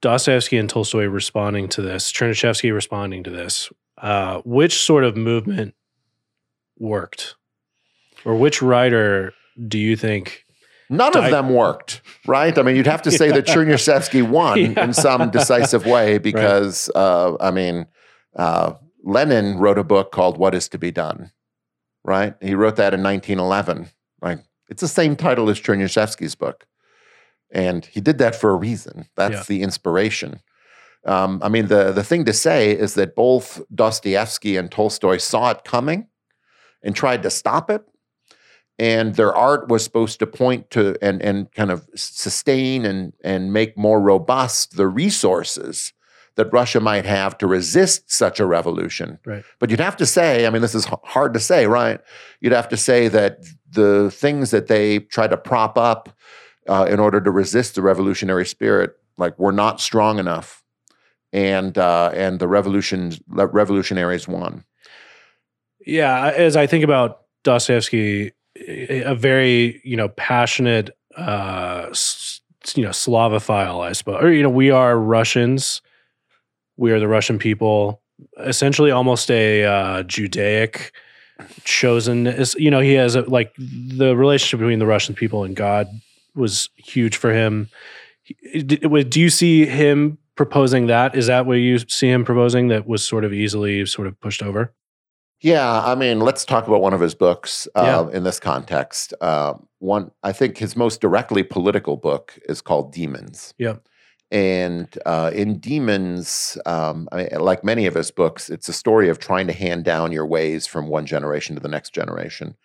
Dostoevsky 0.00 0.56
and 0.56 0.68
Tolstoy 0.68 1.04
responding 1.04 1.68
to 1.68 1.82
this, 1.82 2.10
Chernyshevsky 2.10 2.72
responding 2.72 3.22
to 3.24 3.30
this, 3.30 3.70
uh, 3.98 4.40
which 4.44 4.80
sort 4.82 5.04
of 5.04 5.16
movement 5.16 5.74
worked, 6.78 7.34
or 8.24 8.36
which 8.36 8.62
writer 8.62 9.32
do 9.68 9.78
you 9.78 9.96
think? 9.96 10.44
None 10.88 11.12
Di- 11.12 11.24
of 11.24 11.30
them 11.32 11.50
worked, 11.50 12.00
right? 12.26 12.56
I 12.56 12.62
mean, 12.62 12.76
you'd 12.76 12.86
have 12.86 13.02
to 13.02 13.10
say 13.10 13.30
that 13.32 13.46
Chernyshevsky 13.46 14.28
won 14.28 14.58
Yeah. 14.58 14.84
in 14.84 14.92
some 14.92 15.30
decisive 15.30 15.84
way 15.86 16.18
because, 16.18 16.88
uh, 16.94 17.36
I 17.40 17.50
mean, 17.50 17.86
uh, 18.36 18.74
Lenin 19.02 19.58
wrote 19.58 19.78
a 19.78 19.84
book 19.84 20.12
called 20.12 20.38
What 20.38 20.54
Is 20.54 20.68
to 20.70 20.78
Be 20.78 20.90
Done, 20.92 21.32
right? 22.04 22.34
He 22.40 22.54
wrote 22.54 22.76
that 22.76 22.94
in 22.94 23.02
1911. 23.02 23.88
Like, 24.22 24.40
it's 24.68 24.80
the 24.80 24.88
same 24.88 25.16
title 25.16 25.48
as 25.50 25.60
Chernyshevsky's 25.60 26.34
book. 26.36 26.66
And 27.52 27.84
he 27.86 28.00
did 28.00 28.18
that 28.18 28.34
for 28.36 28.50
a 28.50 28.56
reason. 28.56 29.08
That's 29.16 29.34
Yeah. 29.34 29.44
the 29.48 29.62
inspiration. 29.62 30.40
Um, 31.04 31.40
I 31.42 31.48
mean, 31.48 31.66
the, 31.68 31.92
the 31.92 32.02
thing 32.02 32.24
to 32.24 32.32
say 32.32 32.72
is 32.72 32.94
that 32.94 33.14
both 33.14 33.60
Dostoevsky 33.74 34.56
and 34.56 34.70
Tolstoy 34.70 35.18
saw 35.18 35.50
it 35.52 35.62
coming 35.64 36.08
and 36.86 36.96
tried 36.96 37.22
to 37.22 37.30
stop 37.30 37.70
it 37.70 37.84
and 38.78 39.14
their 39.14 39.34
art 39.34 39.68
was 39.68 39.82
supposed 39.82 40.18
to 40.18 40.26
point 40.26 40.70
to 40.70 40.96
and 41.00 41.22
and 41.22 41.52
kind 41.52 41.70
of 41.70 41.88
sustain 41.94 42.84
and 42.84 43.12
and 43.24 43.52
make 43.52 43.76
more 43.76 44.00
robust 44.00 44.76
the 44.76 44.86
resources 44.86 45.92
that 46.36 46.52
Russia 46.52 46.80
might 46.80 47.06
have 47.06 47.36
to 47.38 47.46
resist 47.46 48.12
such 48.12 48.38
a 48.38 48.46
revolution. 48.46 49.18
Right. 49.24 49.42
But 49.58 49.70
you'd 49.70 49.80
have 49.80 49.96
to 49.96 50.06
say, 50.06 50.46
I 50.46 50.50
mean, 50.50 50.60
this 50.60 50.74
is 50.74 50.86
hard 51.02 51.32
to 51.32 51.40
say, 51.40 51.66
right? 51.66 51.98
You'd 52.40 52.52
have 52.52 52.68
to 52.68 52.76
say 52.76 53.08
that 53.08 53.38
the 53.70 54.10
things 54.10 54.50
that 54.50 54.66
they 54.66 54.98
try 54.98 55.26
to 55.28 55.36
prop 55.38 55.78
up 55.78 56.10
uh, 56.68 56.86
in 56.90 57.00
order 57.00 57.22
to 57.22 57.30
resist 57.30 57.74
the 57.74 57.80
revolutionary 57.82 58.44
spirit, 58.44 58.96
like, 59.16 59.38
were 59.38 59.52
not 59.52 59.80
strong 59.80 60.18
enough, 60.18 60.62
and 61.32 61.78
uh, 61.78 62.10
and 62.12 62.38
the 62.38 62.48
revolutions 62.48 63.20
revolutionaries 63.28 64.28
won. 64.28 64.64
Yeah, 65.86 66.32
as 66.32 66.56
I 66.56 66.66
think 66.66 66.82
about 66.82 67.20
Dostoevsky, 67.44 68.32
a 68.68 69.14
very 69.14 69.80
you 69.84 69.96
know 69.96 70.08
passionate, 70.08 70.90
uh, 71.16 71.86
you 72.74 72.82
know 72.82 72.90
Slavophile, 72.90 73.80
I 73.80 73.92
suppose, 73.92 74.22
or 74.22 74.32
you 74.32 74.42
know 74.42 74.50
we 74.50 74.70
are 74.70 74.98
Russians, 74.98 75.80
we 76.76 76.90
are 76.90 76.98
the 76.98 77.08
Russian 77.08 77.38
people, 77.38 78.02
essentially 78.40 78.90
almost 78.90 79.30
a 79.30 79.64
uh, 79.64 80.02
Judaic 80.02 80.92
chosen. 81.62 82.34
You 82.56 82.70
know 82.70 82.80
he 82.80 82.94
has 82.94 83.14
a, 83.14 83.22
like 83.22 83.54
the 83.56 84.16
relationship 84.16 84.58
between 84.58 84.80
the 84.80 84.86
Russian 84.86 85.14
people 85.14 85.44
and 85.44 85.54
God 85.54 85.86
was 86.34 86.68
huge 86.74 87.16
for 87.16 87.32
him. 87.32 87.68
Do 88.64 89.20
you 89.20 89.30
see 89.30 89.66
him 89.66 90.18
proposing 90.34 90.88
that? 90.88 91.14
Is 91.14 91.28
that 91.28 91.46
what 91.46 91.54
you 91.54 91.78
see 91.78 92.08
him 92.08 92.24
proposing? 92.24 92.68
That 92.68 92.88
was 92.88 93.04
sort 93.04 93.24
of 93.24 93.32
easily 93.32 93.86
sort 93.86 94.08
of 94.08 94.20
pushed 94.20 94.42
over. 94.42 94.72
Yeah, 95.40 95.82
I 95.84 95.94
mean, 95.94 96.20
let's 96.20 96.44
talk 96.44 96.66
about 96.66 96.80
one 96.80 96.94
of 96.94 97.00
his 97.00 97.14
books 97.14 97.68
uh, 97.74 98.08
in 98.12 98.24
this 98.24 98.40
context. 98.40 99.12
Uh, 99.20 99.54
one, 99.78 100.10
I 100.22 100.32
think 100.32 100.56
his 100.56 100.76
most 100.76 101.00
directly 101.00 101.42
political 101.42 101.96
book 101.96 102.38
is 102.48 102.62
called 102.62 102.92
Demons. 102.92 103.52
Yeah. 103.58 103.76
And 104.30 104.88
uh, 105.04 105.30
in 105.34 105.58
Demons, 105.58 106.58
um, 106.66 107.08
I 107.12 107.16
mean, 107.16 107.28
like 107.38 107.62
many 107.62 107.86
of 107.86 107.94
his 107.94 108.10
books, 108.10 108.50
it's 108.50 108.68
a 108.68 108.72
story 108.72 109.08
of 109.08 109.18
trying 109.18 109.46
to 109.46 109.52
hand 109.52 109.84
down 109.84 110.10
your 110.10 110.26
ways 110.26 110.66
from 110.66 110.88
one 110.88 111.06
generation 111.06 111.54
to 111.54 111.60
the 111.60 111.68
next 111.68 111.92
generation. 111.92 112.56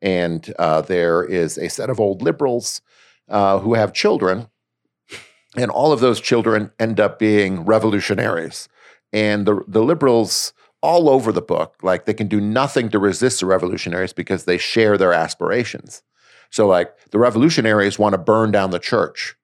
And 0.00 0.54
uh, 0.58 0.82
there 0.82 1.24
is 1.24 1.58
a 1.58 1.68
set 1.68 1.90
of 1.90 1.98
old 1.98 2.22
liberals 2.22 2.82
uh, 3.28 3.58
who 3.58 3.74
have 3.74 3.92
children, 3.92 4.48
and 5.56 5.70
all 5.70 5.92
of 5.92 6.00
those 6.00 6.20
children 6.20 6.70
end 6.78 7.00
up 7.00 7.18
being 7.18 7.64
revolutionaries. 7.64 8.68
And 9.12 9.44
the 9.44 9.64
the 9.66 9.82
liberals 9.82 10.52
all 10.80 11.08
over 11.08 11.32
the 11.32 11.42
book. 11.42 11.76
Like 11.82 12.04
they 12.04 12.14
can 12.14 12.28
do 12.28 12.40
nothing 12.40 12.88
to 12.90 12.98
resist 12.98 13.40
the 13.40 13.46
revolutionaries 13.46 14.12
because 14.12 14.44
they 14.44 14.58
share 14.58 14.96
their 14.96 15.12
aspirations. 15.12 16.02
So, 16.50 16.66
like 16.66 16.92
the 17.10 17.18
revolutionaries 17.18 17.98
want 17.98 18.14
to 18.14 18.18
burn 18.18 18.50
down 18.50 18.70
the 18.70 18.78
church. 18.78 19.34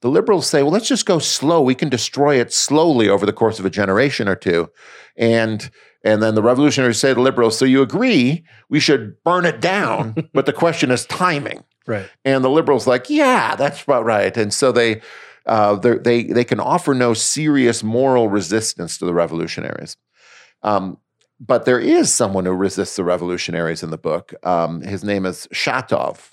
The 0.00 0.10
liberals 0.10 0.46
say, 0.46 0.62
well, 0.62 0.72
let's 0.72 0.88
just 0.88 1.06
go 1.06 1.18
slow. 1.18 1.62
We 1.62 1.74
can 1.74 1.88
destroy 1.88 2.38
it 2.38 2.52
slowly 2.52 3.08
over 3.08 3.24
the 3.24 3.32
course 3.32 3.58
of 3.58 3.64
a 3.64 3.70
generation 3.70 4.28
or 4.28 4.36
two. 4.36 4.70
And 5.16 5.70
and 6.04 6.22
then 6.22 6.34
the 6.34 6.42
revolutionaries 6.42 6.98
say 6.98 7.08
to 7.08 7.14
the 7.14 7.20
liberals, 7.22 7.56
so 7.58 7.64
you 7.64 7.80
agree 7.80 8.44
we 8.68 8.78
should 8.78 9.22
burn 9.24 9.46
it 9.46 9.60
down, 9.60 10.28
but 10.34 10.46
the 10.46 10.52
question 10.52 10.90
is 10.90 11.06
timing. 11.06 11.64
Right. 11.86 12.08
And 12.24 12.44
the 12.44 12.50
liberals 12.50 12.86
like, 12.86 13.08
yeah, 13.08 13.56
that's 13.56 13.82
about 13.82 14.04
right. 14.04 14.36
And 14.36 14.52
so 14.52 14.72
they 14.72 15.00
uh, 15.46 15.76
they 15.76 16.24
they 16.24 16.44
can 16.44 16.60
offer 16.60 16.94
no 16.94 17.14
serious 17.14 17.82
moral 17.82 18.28
resistance 18.28 18.98
to 18.98 19.04
the 19.04 19.14
revolutionaries. 19.14 19.96
Um, 20.64 20.98
but 21.40 21.64
there 21.66 21.78
is 21.80 22.12
someone 22.12 22.44
who 22.46 22.52
resists 22.52 22.96
the 22.96 23.04
revolutionaries 23.04 23.82
in 23.82 23.90
the 23.90 23.98
book. 23.98 24.34
Um, 24.44 24.80
his 24.80 25.04
name 25.04 25.26
is 25.26 25.46
Shatov, 25.52 26.30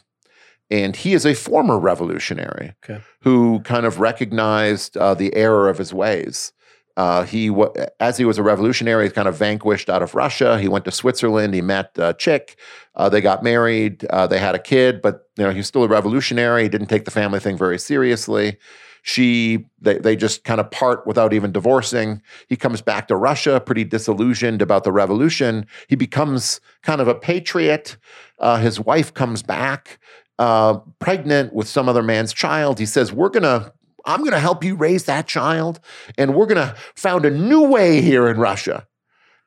and 0.69 0.95
he 0.95 1.13
is 1.13 1.25
a 1.25 1.33
former 1.33 1.77
revolutionary 1.79 2.73
Okay. 2.83 3.01
who 3.21 3.59
kind 3.61 3.85
of 3.85 3.99
recognized 3.99 4.95
uh, 4.97 5.13
the 5.13 5.35
error 5.35 5.67
of 5.69 5.77
his 5.77 5.93
ways. 5.93 6.53
Uh, 6.97 7.23
he, 7.23 7.49
wa- 7.49 7.73
as 7.99 8.17
he 8.17 8.25
was 8.25 8.37
a 8.37 8.43
revolutionary, 8.43 9.05
he 9.05 9.11
kind 9.11 9.27
of 9.27 9.35
vanquished 9.35 9.89
out 9.89 10.03
of 10.03 10.13
Russia. 10.13 10.59
He 10.59 10.67
went 10.67 10.85
to 10.85 10.91
Switzerland. 10.91 11.53
He 11.53 11.61
met 11.61 11.91
a 11.97 12.13
chick. 12.13 12.57
Uh, 12.95 13.07
they 13.09 13.21
got 13.21 13.43
married. 13.43 14.05
Uh, 14.09 14.27
they 14.27 14.37
had 14.39 14.55
a 14.55 14.59
kid, 14.59 15.01
but 15.01 15.27
you 15.37 15.43
know 15.45 15.51
he's 15.51 15.67
still 15.67 15.83
a 15.83 15.87
revolutionary. 15.87 16.63
He 16.63 16.69
didn't 16.69 16.87
take 16.87 17.05
the 17.05 17.11
family 17.11 17.39
thing 17.39 17.57
very 17.57 17.79
seriously. 17.79 18.57
She, 19.01 19.65
they, 19.79 19.97
they 19.97 20.15
just 20.15 20.43
kind 20.43 20.59
of 20.59 20.69
part 20.69 21.07
without 21.07 21.33
even 21.33 21.51
divorcing. 21.51 22.21
He 22.47 22.55
comes 22.55 22.81
back 22.81 23.07
to 23.07 23.15
Russia, 23.15 23.59
pretty 23.59 23.83
disillusioned 23.83 24.61
about 24.61 24.83
the 24.83 24.91
revolution. 24.91 25.65
He 25.87 25.95
becomes 25.95 26.61
kind 26.83 27.01
of 27.01 27.07
a 27.07 27.15
patriot. 27.15 27.97
Uh, 28.39 28.57
his 28.57 28.79
wife 28.79 29.13
comes 29.13 29.41
back, 29.41 29.99
uh, 30.39 30.79
pregnant 30.99 31.53
with 31.53 31.67
some 31.67 31.89
other 31.89 32.03
man's 32.03 32.33
child. 32.33 32.79
He 32.79 32.85
says, 32.85 33.11
"We're 33.11 33.29
gonna." 33.29 33.73
I'm 34.03 34.21
going 34.21 34.31
to 34.31 34.39
help 34.39 34.63
you 34.63 34.75
raise 34.75 35.03
that 35.03 35.27
child, 35.27 35.79
and 36.17 36.33
we're 36.33 36.47
going 36.47 36.67
to 36.67 36.75
found 36.95 37.23
a 37.23 37.29
new 37.29 37.61
way 37.61 38.01
here 38.01 38.27
in 38.27 38.39
Russia. 38.39 38.87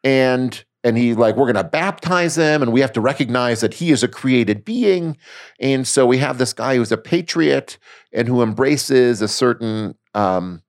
And 0.05 0.65
and 0.85 0.99
he 0.99 1.15
like 1.15 1.37
we're 1.37 1.51
going 1.51 1.65
to 1.65 1.69
baptize 1.69 2.37
him 2.37 2.63
and 2.63 2.73
we 2.73 2.81
have 2.81 2.93
to 2.93 3.01
recognize 3.01 3.61
that 3.63 3.75
he 3.75 3.91
is 3.91 4.03
a 4.03 4.09
created 4.09 4.65
being 4.65 5.17
and 5.59 5.89
so 5.89 6.07
we 6.07 6.19
have 6.19 6.39
this 6.39 6.53
guy 6.53 6.77
who's 6.77 6.93
a 6.93 6.97
patriot 6.97 7.79
and 8.15 8.29
who 8.29 8.43
embraces 8.43 9.21
a 9.21 9.29
certain 9.29 9.97
um, 10.15 10.63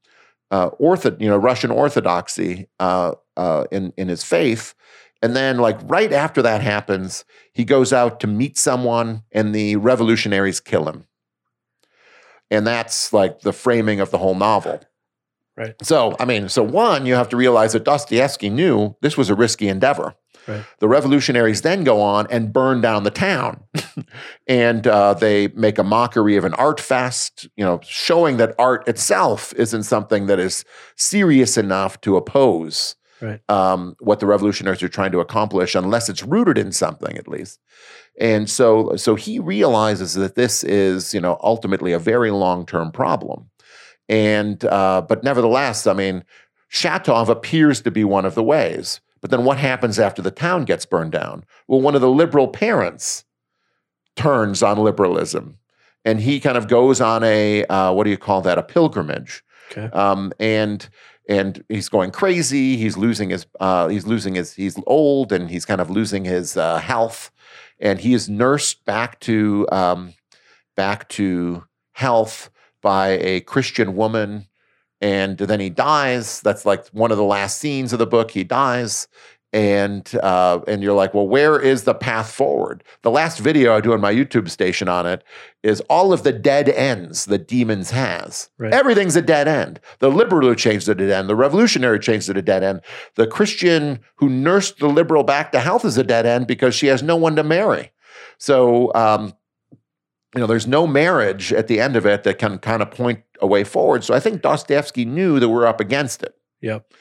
uh, 0.52 0.70
ortho, 0.72 1.20
you 1.22 1.28
know 1.28 1.38
russian 1.38 1.72
orthodoxy 1.72 2.68
uh, 2.80 3.14
uh, 3.38 3.66
in 3.72 3.94
in 3.98 4.08
his 4.08 4.24
faith 4.24 4.74
and 5.22 5.36
then 5.36 5.58
like 5.58 5.78
right 5.84 6.12
after 6.12 6.42
that 6.42 6.62
happens 6.62 7.24
he 7.54 7.64
goes 7.64 7.94
out 7.94 8.20
to 8.20 8.28
meet 8.28 8.58
someone 8.58 9.24
and 9.32 9.56
the 9.56 9.76
revolutionaries 9.78 10.60
kill 10.60 10.88
him 10.88 11.06
and 12.52 12.66
that's 12.68 13.14
like 13.14 13.42
the 13.42 13.54
framing 13.54 14.00
of 14.00 14.12
the 14.12 14.18
whole 14.18 14.36
novel 14.36 14.82
Right. 15.58 15.74
so, 15.82 16.16
I 16.20 16.26
mean, 16.26 16.50
so 16.50 16.64
one, 16.64 17.06
you 17.06 17.14
have 17.14 17.30
to 17.30 17.38
realize 17.38 17.74
that 17.74 17.86
Dostoevsky 17.86 18.50
knew 18.50 18.96
this 19.02 19.16
was 19.16 19.30
a 19.30 19.36
risky 19.36 19.70
endeavor. 19.70 20.16
Right. 20.48 20.66
The 20.80 20.90
revolutionaries 20.90 21.62
then 21.62 21.84
go 21.86 22.02
on 22.02 22.28
and 22.30 22.52
burn 22.52 22.82
down 22.82 23.04
the 23.04 23.12
town, 23.12 23.64
and 24.48 24.88
uh, 24.88 25.14
they 25.14 25.48
make 25.50 25.78
a 25.78 25.84
mockery 25.84 26.36
of 26.38 26.46
an 26.46 26.54
art 26.56 26.80
fest, 26.80 27.48
you 27.56 27.64
know, 27.64 27.80
showing 27.84 28.38
that 28.38 28.56
art 28.60 28.88
itself 28.88 29.54
isn't 29.54 29.84
something 29.84 30.28
that 30.28 30.40
is 30.40 30.66
serious 30.96 31.58
enough 31.58 32.00
to 32.02 32.18
oppose 32.18 32.96
Right. 33.22 33.40
um, 33.50 33.96
what 34.02 34.20
the 34.20 34.26
revolutionaries 34.26 34.84
are 34.84 34.90
trying 34.90 35.14
to 35.14 35.22
accomplish, 35.22 35.74
unless 35.74 36.10
it's 36.10 36.22
rooted 36.22 36.58
in 36.58 36.74
something 36.74 37.18
at 37.18 37.30
least. 37.30 37.62
And 38.20 38.50
so, 38.50 38.98
so 38.98 39.16
he 39.16 39.40
realizes 39.40 40.16
that 40.16 40.36
this 40.36 40.66
is, 40.66 41.14
you 41.14 41.22
know, 41.22 41.40
ultimately 41.42 41.94
a 41.94 42.00
very 42.00 42.30
long-term 42.30 42.92
problem. 42.92 43.50
And 44.10 44.64
uh, 44.66 45.02
but 45.08 45.24
nevertheless, 45.24 45.88
I 45.88 45.94
mean, 45.94 46.26
Shatov 46.72 47.30
appears 47.30 47.82
to 47.82 47.92
be 47.92 48.04
one 48.04 48.26
of 48.26 48.36
the 48.36 48.44
ways. 48.44 49.00
But 49.22 49.32
then 49.32 49.46
what 49.46 49.58
happens 49.58 49.98
after 49.98 50.22
the 50.22 50.30
town 50.30 50.66
gets 50.66 50.86
burned 50.86 51.14
down? 51.14 51.46
Well, 51.68 51.82
one 51.82 51.96
of 51.96 52.02
the 52.02 52.10
liberal 52.10 52.48
parents 52.50 53.24
turns 54.16 54.64
on 54.64 54.78
liberalism, 54.78 55.58
and 56.04 56.20
he 56.20 56.40
kind 56.40 56.58
of 56.58 56.68
goes 56.68 57.02
on 57.02 57.24
a 57.24 57.66
uh, 57.66 57.92
what 57.94 58.04
do 58.06 58.10
you 58.10 58.18
call 58.18 58.42
that? 58.42 58.58
A 58.58 58.64
pilgrimage, 58.64 59.44
Okay. 59.72 59.90
um, 59.96 60.32
and 60.40 60.88
and 61.28 61.64
he's 61.70 61.90
going 61.90 62.12
crazy. 62.12 62.78
He's 62.78 62.98
losing 62.98 63.30
his 63.32 63.46
uh, 63.60 63.88
he's 63.88 64.06
losing 64.06 64.36
his 64.36 64.54
he's 64.54 64.78
old 64.86 65.32
and 65.32 65.50
he's 65.50 65.66
kind 65.66 65.82
of 65.82 65.90
losing 65.90 66.26
his 66.26 66.56
uh, 66.58 66.78
health, 66.78 67.32
and 67.80 68.00
he 68.00 68.14
is 68.14 68.30
nursed 68.30 68.86
back 68.86 69.20
to 69.22 69.68
um, 69.72 70.14
back 70.76 71.10
to 71.10 71.64
health 71.94 72.50
by 72.82 73.10
a 73.22 73.40
Christian 73.42 73.96
woman, 73.96 74.46
and 75.02 75.38
then 75.40 75.60
he 75.60 75.70
dies. 75.72 76.42
That's 76.42 76.66
like 76.66 76.88
one 76.90 77.12
of 77.12 77.18
the 77.18 77.24
last 77.24 77.58
scenes 77.60 77.92
of 77.94 78.00
the 78.00 78.06
book. 78.08 78.32
He 78.32 78.44
dies. 78.44 79.08
And 79.56 80.14
uh, 80.22 80.60
and 80.68 80.84
you're 80.84 80.94
like, 80.94 81.14
well, 81.14 81.30
where 81.30 81.58
is 81.58 81.84
the 81.84 81.94
path 81.94 82.30
forward? 82.30 82.84
The 83.04 83.10
last 83.10 83.40
video 83.40 83.74
I 83.74 83.80
do 83.80 83.94
on 83.94 84.02
my 84.02 84.14
YouTube 84.14 84.50
station 84.50 84.90
on 84.90 85.06
it 85.06 85.24
is 85.64 85.80
all 85.90 86.12
of 86.12 86.24
the 86.24 86.34
dead 86.34 86.68
ends 86.68 87.24
that 87.28 87.48
demons 87.48 87.92
has. 87.92 88.50
Right. 88.58 88.74
Everything's 88.74 89.16
a 89.16 89.22
dead 89.22 89.48
end. 89.48 89.80
The 90.00 90.12
liberal 90.12 90.50
who 90.50 90.56
changed 90.56 90.90
it 90.90 91.00
a 91.00 91.08
dead 91.08 91.20
end. 91.20 91.30
The 91.30 91.38
revolutionary 91.38 92.00
changed 92.00 92.28
it 92.28 92.36
a 92.36 92.42
dead 92.42 92.64
end. 92.64 92.82
The 93.16 93.28
Christian 93.28 94.02
who 94.18 94.28
nursed 94.28 94.80
the 94.80 94.90
liberal 94.90 95.24
back 95.24 95.54
to 95.54 95.62
health 95.62 95.86
is 95.86 95.98
a 95.98 96.04
dead 96.04 96.26
end 96.26 96.48
because 96.48 96.76
she 96.76 96.88
has 96.88 97.02
no 97.02 97.16
one 97.16 97.38
to 97.38 97.44
marry. 97.44 97.94
So, 98.38 98.94
um, 98.94 99.32
you 100.36 100.42
know, 100.42 100.48
there's 100.48 100.68
no 100.68 100.86
marriage 100.86 101.54
at 101.54 101.68
the 101.68 101.80
end 101.80 101.96
of 101.96 102.06
it 102.06 102.24
that 102.24 102.40
can 102.40 102.58
kind 102.58 102.82
of 102.82 102.92
point 102.92 103.22
a 103.40 103.48
way 103.48 103.64
forward. 103.64 104.04
So 104.04 104.14
I 104.14 104.20
think 104.20 104.42
Dostoevsky 104.42 105.06
knew 105.06 105.40
that 105.40 105.48
we're 105.48 105.66
up 105.66 105.80
against 105.80 106.24
it 106.24 106.36
Yep. 106.66 106.92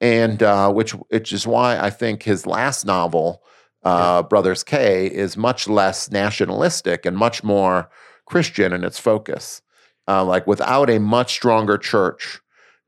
And 0.00 0.42
uh, 0.42 0.70
which 0.72 0.92
which 0.92 1.32
is 1.32 1.46
why 1.46 1.78
I 1.78 1.90
think 1.90 2.22
his 2.22 2.46
last 2.46 2.84
novel, 2.84 3.42
uh, 3.82 4.22
Brothers 4.22 4.64
K, 4.64 5.06
is 5.06 5.36
much 5.36 5.68
less 5.68 6.10
nationalistic 6.10 7.06
and 7.06 7.16
much 7.16 7.42
more 7.44 7.88
Christian 8.26 8.72
in 8.72 8.84
its 8.84 8.98
focus. 8.98 9.62
Uh, 10.06 10.24
like 10.24 10.46
without 10.46 10.90
a 10.90 11.00
much 11.00 11.32
stronger 11.32 11.78
church 11.78 12.40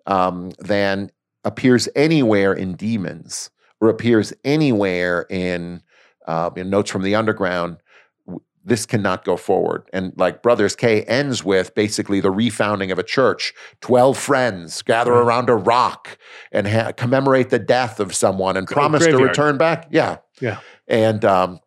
um, 0.07 0.51
than 0.59 1.11
appears 1.45 1.89
anywhere 1.97 2.53
in 2.53 2.75
Demons 2.75 3.51
or 3.81 3.89
appears 3.89 4.33
anywhere 4.45 5.27
in, 5.31 5.83
uh, 6.27 6.51
in 6.57 6.69
Notes 6.69 6.91
from 6.91 7.03
the 7.03 7.15
Underground. 7.15 7.79
This 8.67 8.85
cannot 8.85 9.25
go 9.25 9.37
forward. 9.37 9.85
And 9.93 10.13
like 10.17 10.43
Brothers 10.43 10.75
K 10.75 11.03
ends 11.05 11.45
with 11.45 11.73
basically 11.77 12.19
the 12.21 12.33
refounding 12.33 12.91
of 12.91 12.99
a 12.99 13.05
church. 13.05 13.55
12 13.81 14.19
friends 14.19 14.83
gather 14.83 15.13
Right. 15.13 15.21
around 15.23 15.49
a 15.49 15.55
rock 15.55 16.19
and 16.51 16.67
ha- 16.67 16.91
commemorate 16.93 17.51
the 17.51 17.61
death 17.61 18.01
of 18.01 18.13
someone 18.15 18.57
and 18.57 18.67
Gra- 18.67 18.75
promise 18.75 19.07
to 19.07 19.17
return 19.19 19.57
back. 19.57 19.87
Yeah. 19.91 20.17
Yeah. 20.41 20.59
And 20.89 21.25
um, 21.25 21.61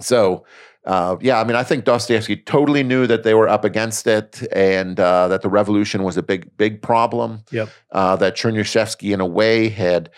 so, 0.00 0.44
uh, 0.86 1.16
yeah, 1.20 1.40
I 1.40 1.44
mean, 1.44 1.56
I 1.56 1.64
think 1.64 1.84
Dostoevsky 1.84 2.36
totally 2.36 2.82
knew 2.84 3.06
that 3.08 3.24
they 3.24 3.34
were 3.34 3.48
up 3.48 3.64
against 3.64 4.06
it 4.06 4.42
and 4.52 4.98
uh, 4.98 5.28
that 5.28 5.42
the 5.42 5.48
revolution 5.48 6.02
was 6.04 6.16
a 6.16 6.22
big, 6.22 6.56
big 6.56 6.80
problem. 6.80 7.42
Yep. 7.50 7.68
Uh, 7.92 8.16
that 8.16 8.36
Chernyshevsky, 8.36 9.12
in 9.12 9.20
a 9.20 9.26
way, 9.26 9.68
had 9.68 10.10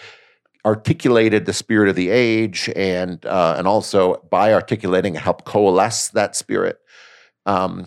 articulated 0.65 1.47
the 1.47 1.53
spirit 1.53 1.89
of 1.89 1.97
the 1.97 2.11
age 2.11 2.71
and 2.77 3.25
uh, 3.27 3.55
and 3.59 3.67
also 3.67 4.17
by 4.31 4.53
articulating 4.53 5.15
helped 5.15 5.45
coalesce 5.45 6.09
that 6.09 6.37
spirit. 6.37 6.79
Um, 7.47 7.87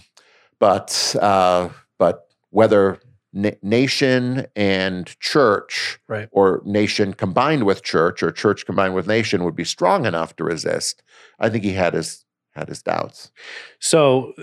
but 0.59 1.15
uh, 1.21 1.69
but 1.99 2.27
whether 2.49 2.99
na- 3.33 3.51
nation 3.61 4.45
and 4.55 5.07
church 5.19 5.99
Right. 6.07 6.29
or 6.31 6.61
nation 6.65 7.13
combined 7.13 7.63
with 7.65 7.83
church 7.83 8.23
or 8.23 8.31
church 8.31 8.65
combined 8.65 8.95
with 8.95 9.07
nation 9.07 9.43
would 9.43 9.55
be 9.55 9.63
strong 9.65 10.05
enough 10.05 10.35
to 10.37 10.43
resist. 10.43 11.03
I 11.39 11.49
think 11.49 11.63
he 11.63 11.73
had 11.73 11.93
his 11.93 12.23
had 12.55 12.69
his 12.69 12.81
doubts. 12.83 13.31
So, 13.79 14.33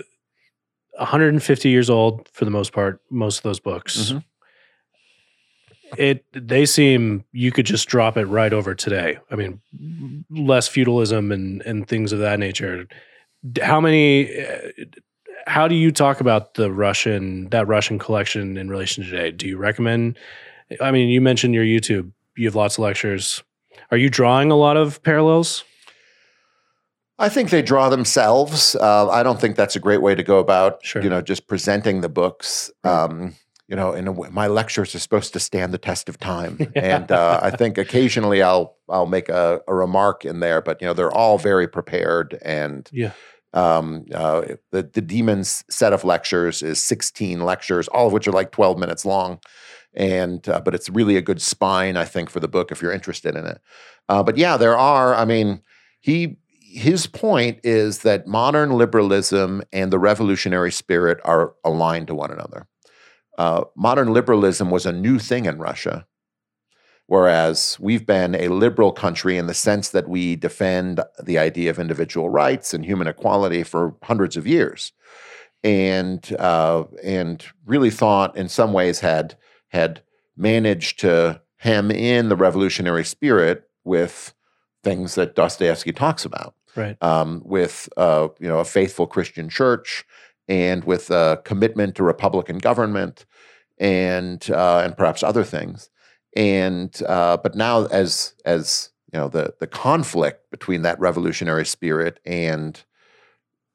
150 0.97 1.69
years 1.69 1.89
old 1.89 2.27
for 2.33 2.45
the 2.45 2.51
most 2.51 2.73
part. 2.73 2.99
Most 3.09 3.37
of 3.37 3.43
those 3.43 3.59
books. 3.59 4.11
Mhm. 4.11 4.23
It 5.97 6.25
they 6.33 6.65
seem 6.65 7.23
you 7.33 7.51
could 7.51 7.65
just 7.65 7.87
drop 7.89 8.15
it 8.17 8.25
right 8.25 8.53
over 8.53 8.73
today. 8.75 9.17
I 9.29 9.35
mean, 9.35 9.61
less 10.29 10.67
feudalism 10.67 11.31
and 11.31 11.61
and 11.63 11.87
things 11.87 12.11
of 12.13 12.19
that 12.19 12.39
nature. 12.39 12.87
How 13.61 13.81
many? 13.81 14.29
uh, 14.41 14.69
How 15.47 15.67
do 15.67 15.75
you 15.75 15.91
talk 15.91 16.21
about 16.21 16.53
the 16.53 16.71
Russian 16.71 17.49
that 17.49 17.67
Russian 17.67 17.99
collection 17.99 18.57
in 18.57 18.69
relation 18.69 19.03
to 19.03 19.09
today? 19.09 19.31
Do 19.31 19.47
you 19.47 19.57
recommend? 19.57 20.17
I 20.79 20.91
mean, 20.91 21.09
you 21.09 21.19
mentioned 21.19 21.53
your 21.53 21.65
YouTube. 21.65 22.11
You 22.37 22.47
have 22.47 22.55
lots 22.55 22.75
of 22.77 22.83
lectures. 22.83 23.43
Are 23.89 23.97
you 23.97 24.09
drawing 24.09 24.51
a 24.51 24.55
lot 24.55 24.77
of 24.77 25.01
parallels? 25.03 25.65
I 27.19 27.29
think 27.29 27.49
they 27.49 27.61
draw 27.61 27.89
themselves. 27.89 28.75
Uh, 28.75 29.09
I 29.09 29.21
don't 29.23 29.39
think 29.39 29.55
that's 29.55 29.75
a 29.75 29.79
great 29.79 30.01
way 30.01 30.15
to 30.15 30.23
go 30.23 30.39
about, 30.39 30.83
Sure. 30.83 31.03
you 31.03 31.09
know, 31.09 31.21
just 31.21 31.47
presenting 31.47 32.01
the 32.01 32.09
books. 32.09 32.71
Um, 32.83 33.35
you 33.71 33.77
know, 33.77 33.93
in 33.93 34.05
a 34.07 34.11
way, 34.11 34.27
my 34.29 34.47
lectures 34.47 34.93
are 34.93 34.99
supposed 34.99 35.31
to 35.33 35.39
stand 35.39 35.73
the 35.73 35.77
test 35.77 36.09
of 36.09 36.19
time, 36.19 36.57
Yeah. 36.75 36.97
and 36.97 37.11
uh, 37.11 37.39
I 37.41 37.51
think 37.51 37.77
occasionally 37.77 38.41
I'll 38.43 38.75
I'll 38.89 39.05
make 39.07 39.29
a, 39.29 39.61
a 39.67 39.73
remark 39.73 40.25
in 40.25 40.41
there, 40.41 40.61
but 40.61 40.81
you 40.81 40.87
know, 40.87 40.93
they're 40.93 41.17
all 41.23 41.37
very 41.37 41.67
prepared 41.69 42.37
and 42.43 42.89
Yeah. 42.91 43.13
um, 43.53 44.05
uh, 44.13 44.41
the 44.71 44.83
the 44.83 45.01
demons 45.01 45.63
set 45.69 45.93
of 45.93 46.03
lectures 46.03 46.61
is 46.61 46.81
16 46.83 47.39
lectures, 47.45 47.87
all 47.87 48.07
of 48.07 48.13
which 48.13 48.27
are 48.27 48.33
like 48.33 48.51
12 48.51 48.77
minutes 48.77 49.05
long, 49.05 49.39
and 49.93 50.47
uh, 50.49 50.59
but 50.59 50.75
it's 50.75 50.89
really 50.89 51.15
a 51.15 51.21
good 51.21 51.41
spine, 51.41 51.95
I 51.95 52.05
think, 52.05 52.29
for 52.29 52.41
the 52.41 52.49
book 52.49 52.71
if 52.73 52.81
you're 52.81 52.91
interested 52.99 53.35
in 53.37 53.45
it. 53.45 53.59
Uh, 54.09 54.21
but 54.21 54.35
yeah, 54.37 54.57
there 54.57 54.77
are. 54.77 55.15
I 55.15 55.23
mean, 55.23 55.61
he 56.01 56.35
his 56.73 57.07
point 57.07 57.59
is 57.63 57.99
that 57.99 58.27
modern 58.27 58.71
liberalism 58.71 59.61
and 59.71 59.91
the 59.91 59.99
revolutionary 59.99 60.71
spirit 60.71 61.19
are 61.23 61.53
aligned 61.63 62.07
to 62.07 62.15
one 62.15 62.31
another. 62.31 62.67
Uh, 63.41 63.63
modern 63.75 64.13
liberalism 64.13 64.69
was 64.69 64.85
a 64.85 64.91
new 64.91 65.17
thing 65.17 65.45
in 65.45 65.57
Russia, 65.57 66.05
whereas 67.07 67.75
we've 67.79 68.05
been 68.05 68.35
a 68.35 68.49
liberal 68.49 68.91
country 68.91 69.35
in 69.35 69.47
the 69.47 69.53
sense 69.55 69.89
that 69.89 70.07
we 70.07 70.35
defend 70.35 70.99
the 71.23 71.39
idea 71.39 71.71
of 71.71 71.79
individual 71.79 72.29
rights 72.29 72.71
and 72.71 72.85
human 72.85 73.07
equality 73.07 73.63
for 73.63 73.95
hundreds 74.03 74.37
of 74.37 74.45
years, 74.45 74.93
and 75.63 76.35
uh, 76.37 76.83
and 77.03 77.45
really 77.65 77.89
thought 77.89 78.37
in 78.37 78.47
some 78.47 78.73
ways 78.73 78.99
had 78.99 79.35
had 79.69 80.03
managed 80.37 80.99
to 80.99 81.41
hem 81.57 81.89
in 81.89 82.29
the 82.29 82.35
revolutionary 82.35 83.03
spirit 83.03 83.63
with 83.83 84.35
things 84.83 85.15
that 85.15 85.35
Dostoevsky 85.35 85.93
talks 85.93 86.25
about 86.25 86.53
Right. 86.75 86.95
um, 87.01 87.41
with 87.43 87.89
uh, 87.97 88.27
you 88.39 88.47
know 88.47 88.59
a 88.59 88.65
faithful 88.65 89.07
Christian 89.07 89.49
church 89.49 90.05
and 90.51 90.83
with 90.83 91.09
a 91.09 91.41
commitment 91.45 91.95
to 91.95 92.03
Republican 92.03 92.57
government 92.57 93.25
and 93.77 94.49
uh, 94.51 94.81
and 94.83 94.97
perhaps 94.97 95.23
other 95.23 95.45
things. 95.45 95.89
And 96.35 97.01
uh, 97.07 97.37
but 97.37 97.55
now 97.55 97.85
as 97.85 98.33
as 98.45 98.89
you 99.13 99.19
know 99.19 99.29
the 99.29 99.53
the 99.59 99.67
conflict 99.67 100.51
between 100.51 100.81
that 100.81 100.99
revolutionary 100.99 101.65
spirit 101.65 102.19
and 102.25 102.83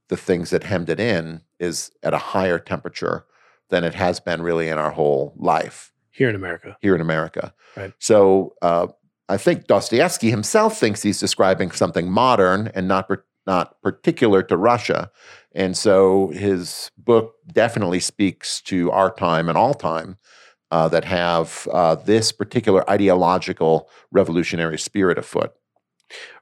the 0.09 0.17
things 0.19 0.51
that 0.51 0.65
hemmed 0.65 0.91
it 0.91 1.01
in 1.01 1.41
is 1.59 1.91
at 2.03 2.15
a 2.15 2.19
higher 2.19 2.59
temperature 2.59 3.25
than 3.71 3.83
it 3.83 3.95
has 3.95 4.21
been 4.21 4.43
really 4.43 4.69
in 4.69 4.79
our 4.79 4.91
whole 4.93 5.33
life 5.37 5.93
Here 6.13 6.29
in 6.29 6.37
America. 6.37 6.77
here 6.81 6.95
in 6.95 7.01
America. 7.01 7.53
Right. 7.77 7.93
So 7.99 8.55
uh, 8.63 8.89
I 9.29 9.39
think 9.39 9.67
Dostoevsky 9.67 10.31
himself 10.31 10.79
thinks 10.79 11.03
he's 11.03 11.19
describing 11.19 11.71
something 11.73 12.11
modern 12.11 12.71
and 12.75 12.87
not 12.87 13.09
per- 13.09 13.25
not 13.47 13.81
particular 13.83 14.43
to 14.43 14.57
Russia, 14.57 15.11
and 15.57 15.77
so 15.77 16.29
his 16.29 16.91
book 16.97 17.35
definitely 17.53 17.99
speaks 18.01 18.61
to 18.63 18.91
our 18.93 19.13
time 19.13 19.49
and 19.49 19.57
all 19.59 19.75
time 19.75 20.19
uh, 20.71 20.89
that 20.89 21.05
have 21.05 21.67
uh, 21.73 21.95
this 21.97 22.31
particular 22.33 22.89
ideological 22.91 23.89
revolutionary 24.13 24.79
spirit 24.79 25.19
afoot. 25.19 25.53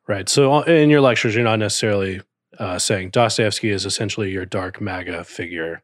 Right. 0.06 0.28
So 0.28 0.52
uh, 0.52 0.60
in 0.62 0.90
your 0.90 1.00
lectures, 1.00 1.34
you're 1.34 1.44
not 1.44 1.58
necessarily 1.58 2.20
uh, 2.58 2.78
saying 2.78 3.10
Dostoevsky 3.10 3.70
is 3.70 3.86
essentially 3.86 4.30
your 4.30 4.44
dark 4.44 4.80
MAGA 4.80 5.24
figure. 5.24 5.82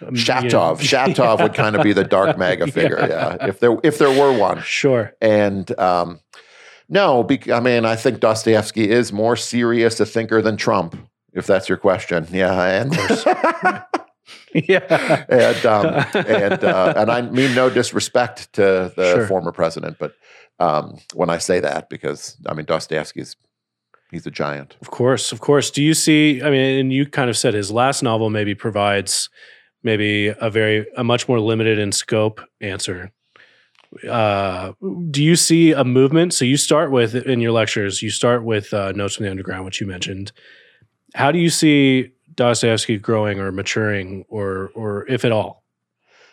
Um, 0.00 0.14
you 0.14 0.24
know- 0.24 0.24
Shatov, 0.42 0.78
Shatov 0.80 1.42
would 1.42 1.54
kind 1.54 1.74
of 1.76 1.82
be 1.82 1.92
the 1.92 2.04
dark 2.04 2.36
MAGA 2.44 2.68
figure, 2.70 2.98
Yeah. 3.00 3.36
yeah, 3.40 3.46
if 3.48 3.58
there 3.60 3.76
if 3.82 3.98
there 3.98 4.10
were 4.10 4.36
one. 4.36 4.60
Sure. 4.62 5.12
And 5.20 5.76
um, 5.78 6.20
no, 6.88 7.22
bec- 7.22 7.48
I 7.50 7.60
mean, 7.60 7.84
I 7.84 7.96
think 7.96 8.20
Dostoevsky 8.20 8.88
is 8.90 9.12
more 9.12 9.36
serious 9.36 9.98
a 10.00 10.06
thinker 10.06 10.40
than 10.42 10.56
Trump, 10.56 10.96
if 11.34 11.46
that's 11.46 11.68
your 11.68 11.78
question. 11.78 12.26
Yeah, 12.30 12.62
and 12.80 12.92
Yeah. 14.54 15.24
and 15.28 15.66
um, 15.66 15.86
and 16.14 16.64
uh, 16.64 16.94
and 16.96 17.10
I 17.10 17.22
mean 17.22 17.54
no 17.54 17.68
disrespect 17.70 18.52
to 18.54 18.92
the 18.96 19.12
Sure. 19.16 19.26
former 19.26 19.52
president, 19.52 19.98
but 19.98 20.14
um, 20.60 20.98
when 21.12 21.28
I 21.30 21.38
say 21.38 21.60
that, 21.60 21.88
because 21.90 22.36
I 22.46 22.54
mean 22.54 22.64
Dostoevsky's 22.66 23.36
he's 24.10 24.26
a 24.26 24.30
giant. 24.30 24.76
Of 24.80 24.90
course, 24.90 25.32
of 25.32 25.40
course. 25.40 25.70
Do 25.70 25.82
you 25.82 25.92
see? 25.94 26.40
I 26.42 26.50
mean, 26.50 26.78
and 26.80 26.92
you 26.92 27.04
kind 27.06 27.28
of 27.28 27.36
said 27.36 27.52
his 27.54 27.70
last 27.70 28.02
novel 28.02 28.30
maybe 28.30 28.54
provides 28.54 29.28
maybe 29.82 30.28
a 30.28 30.48
very 30.50 30.86
a 30.96 31.02
much 31.04 31.28
more 31.28 31.40
limited 31.40 31.78
in 31.78 31.90
scope 31.92 32.40
answer. 32.60 33.10
Uh, 34.08 34.72
do 35.10 35.22
you 35.22 35.36
see 35.36 35.72
a 35.72 35.84
movement? 35.84 36.32
So 36.34 36.44
you 36.44 36.56
start 36.56 36.90
with 36.90 37.14
in 37.14 37.40
your 37.40 37.52
lectures, 37.52 38.02
you 38.02 38.10
start 38.10 38.44
with 38.44 38.72
uh, 38.72 38.92
Notes 38.92 39.16
from 39.16 39.24
the 39.24 39.30
Underground, 39.30 39.64
which 39.64 39.80
you 39.80 39.86
mentioned. 39.86 40.32
How 41.14 41.30
do 41.32 41.38
you 41.38 41.50
see 41.50 42.12
Dostoevsky 42.34 42.98
growing 42.98 43.38
or 43.38 43.52
maturing, 43.52 44.24
or 44.28 44.70
or 44.74 45.06
if 45.08 45.24
at 45.24 45.32
all? 45.32 45.64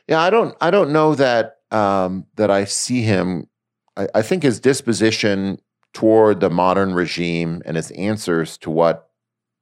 Yeah, 0.08 0.20
I 0.22 0.30
don't 0.30 0.56
I 0.60 0.72
don't 0.72 0.92
know 0.92 1.16
that 1.16 1.58
um, 1.72 2.26
that 2.36 2.50
I 2.50 2.66
see 2.66 3.02
him. 3.02 3.48
I, 3.96 4.08
I 4.16 4.22
think 4.22 4.44
his 4.44 4.60
disposition 4.60 5.60
toward 5.94 6.40
the 6.40 6.50
modern 6.50 6.94
regime 6.94 7.62
and 7.66 7.76
his 7.76 7.92
answers 7.92 8.58
to 8.60 8.70
what 8.70 9.10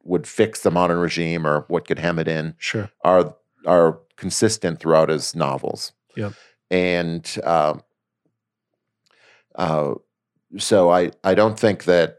would 0.04 0.28
fix 0.28 0.62
the 0.62 0.72
modern 0.72 1.00
regime 1.00 1.46
or 1.46 1.66
what 1.68 1.88
could 1.88 2.00
hem 2.00 2.20
it 2.20 2.28
in 2.28 2.56
Sure. 2.58 2.90
are 3.04 3.36
are 3.66 4.00
consistent 4.16 4.80
throughout 4.80 5.10
his 5.10 5.36
novels. 5.36 5.92
Yep. 6.16 6.34
And 6.72 7.38
um, 7.44 7.84
uh, 9.56 9.96
so 10.58 10.90
I 10.90 11.12
I 11.24 11.34
don't 11.36 11.60
think 11.60 11.84
that 11.84 12.19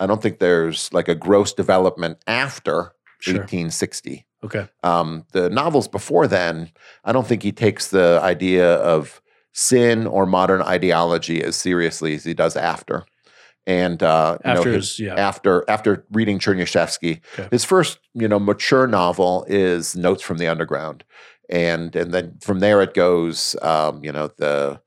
I 0.00 0.06
don't 0.06 0.22
think 0.22 0.38
there's 0.38 0.92
like 0.92 1.08
a 1.08 1.14
gross 1.14 1.52
development 1.52 2.18
after 2.26 2.92
Sure. 3.20 3.34
1860 3.34 4.24
Okay. 4.44 4.68
um, 4.84 5.24
the 5.32 5.50
novels 5.50 5.88
before 5.88 6.28
then, 6.28 6.70
I 7.04 7.10
don't 7.10 7.26
think 7.26 7.42
he 7.42 7.50
takes 7.50 7.88
the 7.88 8.20
idea 8.22 8.74
of 8.76 9.20
sin 9.52 10.06
or 10.06 10.24
modern 10.24 10.62
ideology 10.62 11.42
as 11.42 11.56
seriously 11.56 12.14
as 12.14 12.22
he 12.22 12.32
does 12.34 12.56
after. 12.56 13.04
And 13.66 14.00
uh, 14.04 14.38
you 14.44 14.52
know, 14.54 14.58
After 14.60 14.72
his- 14.72 14.90
his 14.96 15.00
yeah. 15.00 15.14
after 15.16 15.64
after 15.68 16.06
reading 16.12 16.38
Chernyshevsky, 16.38 17.20
Okay. 17.34 17.48
his 17.50 17.64
first 17.64 17.98
you 18.14 18.28
know 18.28 18.38
mature 18.38 18.86
novel 18.86 19.44
is 19.48 19.96
Notes 19.96 20.22
from 20.22 20.38
the 20.38 20.46
Underground, 20.46 21.02
and 21.50 21.94
and 21.96 22.14
then 22.14 22.38
from 22.40 22.60
there 22.60 22.80
it 22.82 22.94
goes. 22.94 23.56
Um, 23.60 24.02
you 24.04 24.12
know 24.12 24.30
the 24.38 24.80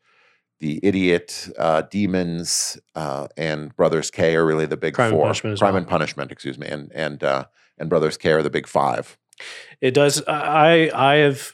the 0.62 0.80
idiot 0.84 1.50
uh, 1.58 1.82
demons 1.82 2.80
uh, 2.96 3.28
and 3.36 3.76
Brothers 3.76 4.12
K 4.12 4.36
are 4.36 4.46
really 4.46 4.68
the 4.68 4.78
big 4.78 4.94
Crime 4.94 5.08
and 5.08 5.16
four. 5.16 5.26
Punishment 5.26 5.60
Crime 5.60 5.74
well. 5.74 5.80
and 5.80 5.88
Punishment, 5.88 6.32
excuse 6.32 6.58
me, 6.58 6.68
and 6.68 6.92
and 6.94 7.24
uh, 7.24 7.46
and 7.78 7.90
Brothers 7.90 8.16
K 8.16 8.32
are 8.32 8.44
the 8.44 8.50
big 8.50 8.68
five. 8.68 9.18
It 9.82 9.94
does. 9.94 10.24
I 10.28 10.92
I 10.94 11.16
have 11.16 11.54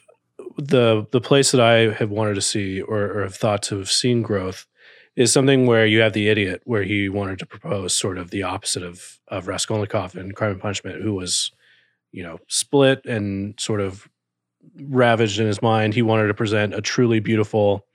the 0.57 1.07
the 1.11 1.21
place 1.21 1.51
that 1.51 1.61
I 1.61 1.93
have 1.93 2.11
wanted 2.11 2.35
to 2.35 2.41
see 2.41 2.81
or, 2.81 3.11
or 3.11 3.23
have 3.23 3.35
thought 3.35 3.63
to 3.63 3.77
have 3.79 3.89
seen 3.89 4.21
growth 4.21 4.67
is 5.15 5.31
something 5.31 5.65
where 5.65 5.85
you 5.85 6.01
have 6.01 6.13
the 6.13 6.27
idiot, 6.27 6.61
where 6.65 6.83
he 6.83 7.09
wanted 7.09 7.39
to 7.39 7.45
propose 7.45 7.95
sort 7.95 8.17
of 8.17 8.29
the 8.29 8.43
opposite 8.43 8.83
of 8.83 9.19
of 9.29 9.47
Raskolnikov 9.47 10.15
in 10.15 10.33
Crime 10.33 10.51
and 10.51 10.61
Punishment, 10.61 11.01
who 11.01 11.13
was, 11.13 11.51
you 12.11 12.23
know, 12.23 12.39
split 12.47 13.05
and 13.05 13.59
sort 13.59 13.79
of 13.79 14.07
ravaged 14.81 15.39
in 15.39 15.47
his 15.47 15.61
mind. 15.61 15.93
He 15.93 16.01
wanted 16.01 16.27
to 16.27 16.33
present 16.33 16.75
a 16.75 16.81
truly 16.81 17.21
beautiful, 17.21 17.86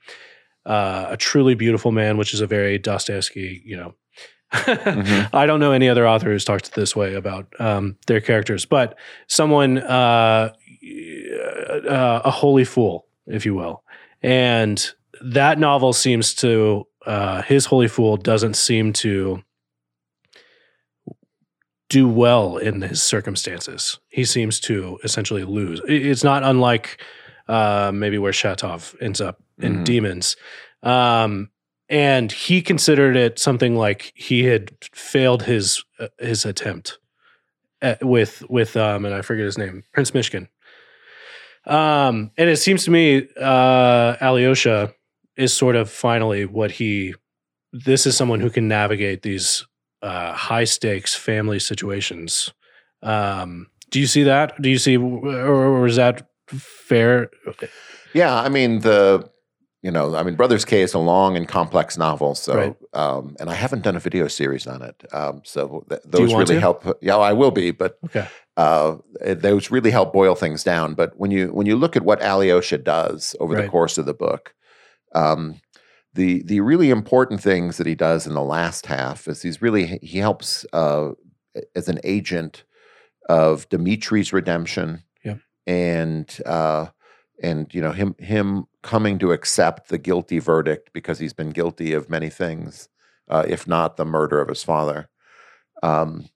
uh, 0.65 1.07
a 1.09 1.17
truly 1.17 1.55
beautiful 1.55 1.91
man, 1.91 2.17
which 2.17 2.33
is 2.33 2.41
a 2.41 2.47
very 2.47 2.77
Dostoevsky, 2.77 3.61
you 3.65 3.77
know. 3.77 3.95
Mhm. 4.53 5.29
I 5.33 5.45
don't 5.45 5.59
know 5.59 5.71
any 5.71 5.89
other 5.89 6.07
author 6.07 6.29
who's 6.29 6.45
talked 6.45 6.75
this 6.75 6.95
way 6.95 7.15
about 7.15 7.47
um, 7.59 7.97
their 8.07 8.21
characters, 8.21 8.65
but 8.65 8.97
someone, 9.27 9.79
uh, 9.79 10.53
uh, 11.89 12.21
a 12.23 12.31
holy 12.31 12.65
fool, 12.65 13.07
if 13.25 13.45
you 13.45 13.55
will. 13.55 13.83
And 14.21 14.85
that 15.21 15.57
novel 15.59 15.93
seems 15.93 16.33
to, 16.35 16.85
uh, 17.05 17.41
his 17.41 17.65
holy 17.65 17.87
fool 17.87 18.15
doesn't 18.17 18.55
seem 18.55 18.93
to 18.93 19.43
do 21.89 22.07
well 22.07 22.57
in 22.57 22.81
his 22.81 23.03
circumstances. 23.03 23.99
He 24.09 24.25
seems 24.25 24.59
to 24.61 24.97
essentially 25.03 25.43
lose. 25.43 25.79
It's 25.87 26.23
not 26.23 26.43
unlike 26.43 26.99
uh, 27.47 27.91
maybe 27.93 28.17
where 28.17 28.31
Shatov 28.31 28.95
ends 29.01 29.21
up 29.21 29.42
in 29.59 29.77
Mhm. 29.77 29.83
Demons. 29.85 30.35
Um, 30.81 31.49
and 31.89 32.31
he 32.31 32.61
considered 32.61 33.15
it 33.15 33.37
something 33.39 33.75
like 33.75 34.11
he 34.15 34.43
had 34.45 34.71
failed 34.93 35.43
his 35.43 35.83
uh, 35.99 36.07
his 36.19 36.45
attempt 36.45 36.97
at, 37.81 38.03
with 38.03 38.43
with 38.49 38.75
um 38.77 39.05
and 39.05 39.13
I 39.13 39.21
forget 39.21 39.45
his 39.45 39.57
name 39.57 39.83
Prince 39.93 40.11
Myshkin. 40.11 40.47
Um, 41.65 42.31
and 42.37 42.49
it 42.49 42.57
seems 42.57 42.83
to 42.85 42.91
me 42.91 43.27
uh, 43.39 44.15
Alyosha 44.21 44.93
is 45.37 45.53
sort 45.53 45.75
of 45.75 45.89
finally 45.89 46.45
what 46.45 46.71
he. 46.71 47.15
This 47.71 48.05
is 48.05 48.15
someone 48.17 48.39
who 48.39 48.49
can 48.49 48.67
navigate 48.67 49.21
these 49.23 49.65
uh, 50.01 50.33
high 50.33 50.65
stakes 50.65 51.15
family 51.15 51.59
situations. 51.59 52.51
Um, 53.01 53.67
do 53.89 53.99
you 53.99 54.07
see 54.07 54.23
that? 54.23 54.61
Do 54.61 54.69
you 54.69 54.77
see, 54.77 54.97
or, 54.97 55.65
or 55.65 55.85
is 55.87 55.95
that 55.95 56.27
fair? 56.47 57.29
Yeah, 58.13 58.35
I 58.35 58.49
mean 58.49 58.79
the 58.79 59.27
you 59.83 59.91
know, 59.91 60.15
I 60.15 60.23
mean 60.23 60.35
Brothers 60.35 60.65
K 60.65 60.81
is 60.81 60.93
a 60.95 60.99
long 60.99 61.37
and 61.37 61.47
complex 61.47 61.97
novel, 61.97 62.33
so 62.35 62.55
Right. 62.55 62.75
um, 62.93 63.35
and 63.39 63.49
I 63.49 63.53
haven't 63.53 63.83
done 63.83 63.95
a 63.95 63.99
video 63.99 64.27
series 64.27 64.65
on 64.65 64.81
it, 64.81 65.03
um, 65.13 65.41
so 65.43 65.85
th- 65.89 66.01
those 66.05 66.33
really 66.33 66.55
to? 66.55 66.59
help. 66.59 66.97
Yeah, 67.01 67.17
I 67.17 67.33
will 67.33 67.51
be, 67.51 67.69
but 67.71 67.99
Okay. 68.05 68.25
uh, 68.57 68.95
those 69.21 69.69
really 69.71 69.91
help 69.91 70.13
boil 70.13 70.35
things 70.35 70.63
down. 70.63 70.95
But 70.95 71.11
when 71.17 71.29
you 71.31 71.49
when 71.53 71.67
you 71.67 71.75
look 71.75 71.95
at 71.95 72.03
what 72.05 72.21
Alyosha 72.23 72.77
does 72.79 73.35
over 73.39 73.53
the 73.55 73.67
course 73.67 73.97
of 73.97 74.05
the 74.05 74.13
book, 74.13 74.55
um, 75.13 75.59
the 76.13 76.43
the 76.43 76.61
really 76.61 76.89
important 76.89 77.41
things 77.41 77.77
that 77.77 77.87
he 77.87 77.95
does 77.95 78.25
in 78.25 78.33
the 78.35 78.41
last 78.57 78.85
half 78.85 79.27
is 79.27 79.41
he's 79.41 79.61
really 79.61 79.99
he 80.01 80.19
helps 80.19 80.65
uh, 80.71 81.11
as 81.75 81.89
an 81.89 81.99
agent 82.05 82.63
of 83.27 83.67
Dimitri's 83.69 84.31
redemption, 84.31 85.03
Yep. 85.25 85.39
and 85.67 86.39
uh, 86.45 86.87
and 87.41 87.73
you 87.73 87.81
know 87.81 87.91
him 87.91 88.15
him 88.19 88.65
coming 88.83 89.17
to 89.19 89.31
accept 89.31 89.89
the 89.89 89.97
guilty 89.97 90.39
verdict 90.39 90.91
because 90.93 91.17
he's 91.17 91.33
been 91.33 91.49
guilty 91.49 91.93
of 91.93 92.09
many 92.09 92.29
things, 92.29 92.89
uh, 93.29 93.43
if 93.47 93.67
not 93.67 93.97
the 93.97 94.05
murder 94.05 94.39
of 94.39 94.49
his 94.49 94.63
father, 94.63 95.09
um, 95.81 96.29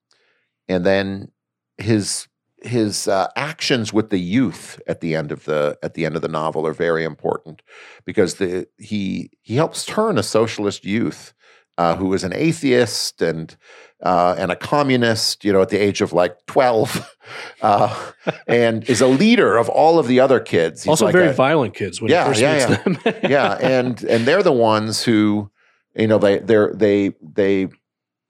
and 0.67 0.85
then 0.85 1.31
his 1.77 2.27
his 2.63 3.07
uh, 3.07 3.27
actions 3.35 3.93
with 3.93 4.09
the 4.09 4.17
youth 4.17 4.81
at 4.87 4.99
the 4.99 5.15
end 5.15 5.31
of 5.31 5.45
the 5.45 5.77
at 5.83 5.93
the 5.93 6.05
end 6.05 6.15
of 6.15 6.23
the 6.23 6.27
novel 6.27 6.65
are 6.65 6.73
very 6.73 7.03
important 7.03 7.61
because 8.03 8.35
the 8.35 8.67
he 8.79 9.29
he 9.41 9.55
helps 9.55 9.85
turn 9.85 10.17
a 10.17 10.23
socialist 10.23 10.83
youth 10.83 11.33
uh, 11.77 11.95
who 11.95 12.11
is 12.13 12.23
an 12.23 12.33
atheist 12.33 13.21
and 13.21 13.55
uh, 14.03 14.35
and 14.37 14.51
a 14.51 14.55
communist, 14.55 15.43
you 15.43 15.51
know, 15.51 15.61
at 15.61 15.69
the 15.69 15.77
age 15.77 16.01
of 16.01 16.13
like 16.13 16.37
twelve, 16.45 17.09
uh, 17.61 18.11
and 18.47 18.87
is 18.89 19.01
a 19.01 19.07
leader 19.07 19.57
of 19.57 19.69
all 19.69 19.97
of 19.99 20.07
the 20.07 20.19
other 20.19 20.39
kids. 20.39 20.83
He's 20.83 20.89
also, 20.89 21.05
like 21.05 21.13
very 21.13 21.29
a- 21.29 21.33
violent 21.33 21.73
kids 21.73 22.01
when 22.01 22.11
Yeah, 22.11 22.23
he 22.25 22.29
first 22.29 22.41
yeah, 22.41 22.67
meets 22.69 22.83
them. 23.03 23.13
yeah, 23.31 23.53
and 23.61 24.03
and 24.03 24.25
they're 24.25 24.43
the 24.43 24.51
ones 24.51 25.03
who, 25.03 25.49
you 25.95 26.07
know, 26.07 26.17
they 26.19 26.39
they 26.39 26.67
they 26.73 27.11
they 27.21 27.67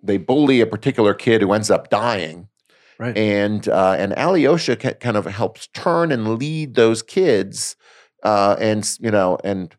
they 0.01 0.17
bully 0.17 0.61
a 0.61 0.65
particular 0.67 1.13
kid 1.13 1.41
who 1.41 1.51
ends 1.51 1.69
up 1.69 1.89
dying, 1.89 2.47
Right. 2.99 3.17
and 3.17 3.67
uh, 3.67 3.95
and 3.99 4.13
Alyosha 4.17 4.75
ca- 4.77 4.93
kind 4.93 5.17
of 5.17 5.25
helps 5.25 5.67
turn 5.73 6.11
and 6.13 6.37
lead 6.37 6.75
those 6.75 7.01
kids, 7.03 7.75
uh, 8.23 8.55
and 8.59 8.89
you 9.01 9.11
know, 9.11 9.37
and 9.43 9.75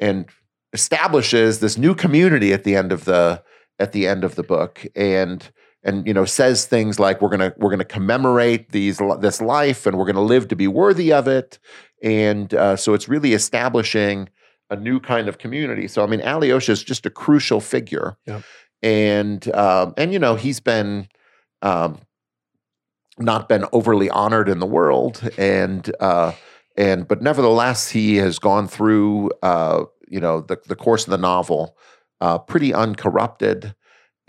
and 0.00 0.26
establishes 0.74 1.60
this 1.60 1.76
new 1.78 1.94
community 1.94 2.52
at 2.52 2.64
the 2.64 2.76
end 2.76 2.92
of 2.92 3.04
the 3.04 3.42
at 3.80 3.92
the 3.92 4.06
end 4.06 4.22
of 4.22 4.36
the 4.36 4.42
book, 4.42 4.86
and 4.94 5.50
and 5.82 6.06
you 6.06 6.14
know 6.14 6.24
says 6.24 6.66
things 6.66 7.00
like 7.00 7.20
we're 7.20 7.30
gonna 7.30 7.52
we're 7.56 7.70
gonna 7.70 7.84
commemorate 7.84 8.70
these 8.70 9.00
this 9.20 9.40
life 9.40 9.86
and 9.86 9.98
we're 9.98 10.04
gonna 10.04 10.22
live 10.22 10.46
to 10.48 10.56
be 10.56 10.68
worthy 10.68 11.12
of 11.12 11.26
it, 11.26 11.58
and 12.02 12.54
uh, 12.54 12.76
so 12.76 12.94
it's 12.94 13.08
really 13.08 13.32
establishing 13.32 14.28
a 14.68 14.76
new 14.76 15.00
kind 15.00 15.28
of 15.28 15.38
community. 15.38 15.88
So 15.88 16.04
I 16.04 16.06
mean, 16.06 16.20
Alyosha 16.20 16.72
is 16.72 16.84
just 16.84 17.06
a 17.06 17.10
crucial 17.10 17.60
figure, 17.60 18.16
and 18.82 19.52
um, 19.54 19.94
and 19.96 20.12
you 20.12 20.18
know 20.18 20.36
he's 20.36 20.60
been. 20.60 21.08
Um, 21.62 21.98
not 23.18 23.50
been 23.50 23.66
overly 23.72 24.08
honored 24.08 24.48
in 24.48 24.60
the 24.60 24.66
world, 24.66 25.28
and 25.36 25.94
uh, 26.00 26.32
and 26.78 27.06
but 27.06 27.20
nevertheless, 27.20 27.90
he 27.90 28.16
has 28.16 28.38
gone 28.38 28.66
through 28.66 29.30
uh, 29.42 29.84
you 30.08 30.20
know 30.20 30.40
the 30.40 30.56
the 30.66 30.76
course 30.76 31.04
of 31.04 31.10
the 31.10 31.18
novel 31.18 31.76
uh, 32.20 32.38
pretty 32.38 32.72
uncorrupted, 32.74 33.74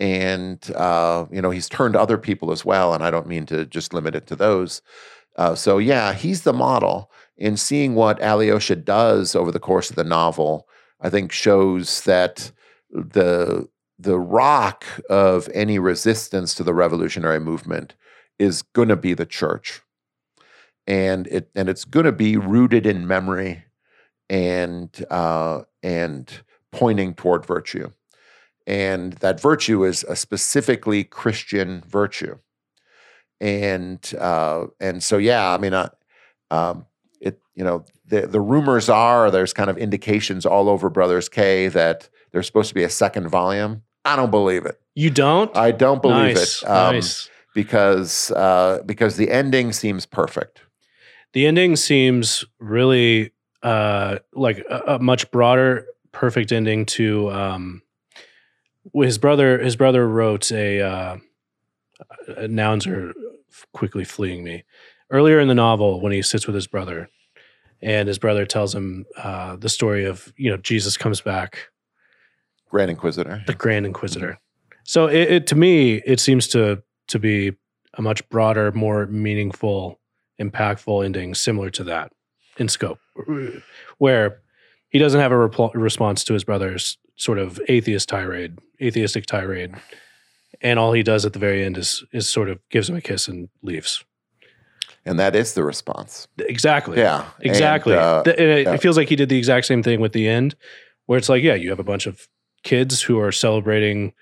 and 0.00 0.70
uh, 0.74 1.26
you 1.30 1.42
know 1.42 1.50
he's 1.50 1.68
turned 1.68 1.96
other 1.96 2.18
people 2.18 2.50
as 2.50 2.64
well. 2.64 2.94
And 2.94 3.02
I 3.02 3.10
don't 3.10 3.26
mean 3.26 3.46
to 3.46 3.66
just 3.66 3.94
limit 3.94 4.14
it 4.14 4.26
to 4.28 4.36
those. 4.36 4.82
Uh, 5.36 5.54
so 5.54 5.78
yeah, 5.78 6.12
he's 6.12 6.42
the 6.42 6.52
model. 6.52 7.10
And 7.38 7.58
seeing 7.58 7.94
what 7.94 8.22
Alyosha 8.22 8.76
does 8.76 9.34
over 9.34 9.50
the 9.50 9.58
course 9.60 9.90
of 9.90 9.96
the 9.96 10.04
novel, 10.04 10.68
I 11.00 11.10
think 11.10 11.32
shows 11.32 12.02
that 12.02 12.52
the 12.90 13.68
the 13.98 14.18
rock 14.18 14.84
of 15.08 15.48
any 15.54 15.78
resistance 15.78 16.54
to 16.54 16.64
the 16.64 16.74
revolutionary 16.74 17.40
movement 17.40 17.94
is 18.38 18.62
going 18.62 18.88
to 18.88 18.96
be 18.96 19.14
the 19.14 19.26
church 19.26 19.80
and 20.86 21.26
it 21.28 21.48
and 21.54 21.68
it's 21.68 21.84
going 21.84 22.06
to 22.06 22.12
be 22.12 22.36
rooted 22.36 22.86
in 22.86 23.06
memory 23.06 23.64
and 24.28 25.04
uh, 25.10 25.62
and 25.82 26.42
pointing 26.72 27.14
toward 27.14 27.44
virtue 27.46 27.90
and 28.66 29.14
that 29.14 29.40
virtue 29.40 29.84
is 29.84 30.04
a 30.04 30.16
specifically 30.16 31.04
christian 31.04 31.82
virtue 31.86 32.36
and 33.40 34.14
uh, 34.18 34.66
and 34.80 35.02
so 35.02 35.18
yeah 35.18 35.52
i 35.52 35.58
mean 35.58 35.74
uh, 35.74 35.88
um, 36.50 36.86
it 37.20 37.40
you 37.54 37.64
know 37.64 37.84
the 38.06 38.26
the 38.26 38.40
rumors 38.40 38.88
are 38.88 39.30
there's 39.30 39.52
kind 39.52 39.70
of 39.70 39.76
indications 39.78 40.46
all 40.46 40.68
over 40.68 40.88
brothers 40.88 41.28
k 41.28 41.68
that 41.68 42.08
there's 42.30 42.46
supposed 42.46 42.68
to 42.68 42.74
be 42.74 42.84
a 42.84 42.88
second 42.88 43.28
volume 43.28 43.82
i 44.04 44.16
don't 44.16 44.30
believe 44.30 44.64
it 44.64 44.80
You 44.94 45.10
don't? 45.10 45.54
i 45.56 45.70
don't 45.72 46.00
believe 46.02 46.36
nice. 46.36 46.62
it 46.62 46.68
um, 46.68 46.94
nice. 46.94 47.28
because 47.54 48.30
uh, 48.32 48.82
because 48.86 49.16
the 49.16 49.30
ending 49.30 49.72
seems 49.72 50.06
perfect. 50.06 50.60
The 51.32 51.46
ending 51.46 51.76
seems 51.76 52.44
really 52.58 53.32
uh, 53.62 54.18
like 54.34 54.58
a, 54.68 54.96
a 54.96 54.98
much 54.98 55.30
broader, 55.30 55.86
perfect 56.12 56.52
ending 56.52 56.86
to 56.86 57.30
um, 57.30 57.82
his 58.94 59.18
brother. 59.18 59.58
His 59.58 59.76
brother 59.76 60.06
wrote 60.08 60.50
a. 60.52 60.80
Uh, 60.80 61.16
nouns 62.48 62.86
are 62.86 63.12
quickly 63.72 64.04
fleeing 64.04 64.44
me. 64.44 64.64
Earlier 65.10 65.40
in 65.40 65.48
the 65.48 65.54
novel, 65.54 66.00
when 66.00 66.12
he 66.12 66.22
sits 66.22 66.46
with 66.46 66.54
his 66.54 66.66
brother, 66.66 67.08
and 67.80 68.08
his 68.08 68.18
brother 68.18 68.46
tells 68.46 68.74
him 68.74 69.04
uh, 69.16 69.56
the 69.56 69.68
story 69.68 70.04
of 70.04 70.32
you 70.36 70.50
know 70.50 70.56
Jesus 70.56 70.96
comes 70.96 71.20
back, 71.20 71.70
Grand 72.70 72.90
Inquisitor. 72.90 73.42
the 73.46 73.54
Grand 73.54 73.86
Inquisitor. 73.86 74.38
So 74.84 75.06
it, 75.06 75.30
it 75.30 75.46
to 75.48 75.54
me, 75.54 75.96
it 76.06 76.20
seems 76.20 76.48
to 76.48 76.82
to 77.08 77.18
be 77.18 77.52
a 77.94 78.02
much 78.02 78.26
broader, 78.30 78.72
more 78.72 79.06
meaningful, 79.06 80.00
impactful 80.40 81.04
ending, 81.04 81.34
similar 81.34 81.70
to 81.70 81.84
that 81.84 82.12
in 82.56 82.68
scope, 82.68 82.98
where 83.98 84.41
he 84.92 84.98
doesn't 84.98 85.20
have 85.20 85.32
a 85.32 85.34
repl- 85.48 85.72
response 85.74 86.22
to 86.24 86.34
his 86.34 86.44
brother's 86.44 86.98
sort 87.16 87.38
of 87.38 87.58
atheist 87.68 88.08
tirade, 88.08 88.58
atheistic 88.80 89.26
tirade, 89.26 89.74
and 90.60 90.78
all 90.78 90.92
he 90.92 91.02
does 91.02 91.24
at 91.26 91.32
the 91.32 91.38
very 91.38 91.64
end 91.64 91.76
is 91.78 92.04
is 92.12 92.28
sort 92.30 92.48
of 92.48 92.58
gives 92.70 92.88
him 92.88 92.96
a 92.96 93.00
kiss 93.00 93.26
and 93.26 93.48
leaves. 93.62 94.04
And 95.04 95.18
that 95.18 95.34
is 95.34 95.54
the 95.54 95.64
response. 95.64 96.28
Exactly. 96.38 96.98
Yeah. 96.98 97.24
And, 97.38 97.46
Exactly. 97.46 97.94
uh, 97.96 98.22
Th- 98.22 98.38
it, 98.38 98.68
it 98.68 98.80
feels 98.80 98.96
like 98.96 99.08
he 99.08 99.16
did 99.16 99.28
the 99.28 99.36
exact 99.36 99.66
same 99.66 99.82
thing 99.82 100.00
with 100.00 100.12
the 100.12 100.28
end, 100.28 100.54
where 101.06 101.18
it's 101.18 101.28
like, 101.28 101.42
yeah, 101.42 101.54
you 101.54 101.70
have 101.70 101.80
a 101.80 101.84
bunch 101.84 102.06
of 102.06 102.28
kids 102.62 103.02
who 103.02 103.18
are 103.18 103.32
celebrating 103.32 104.12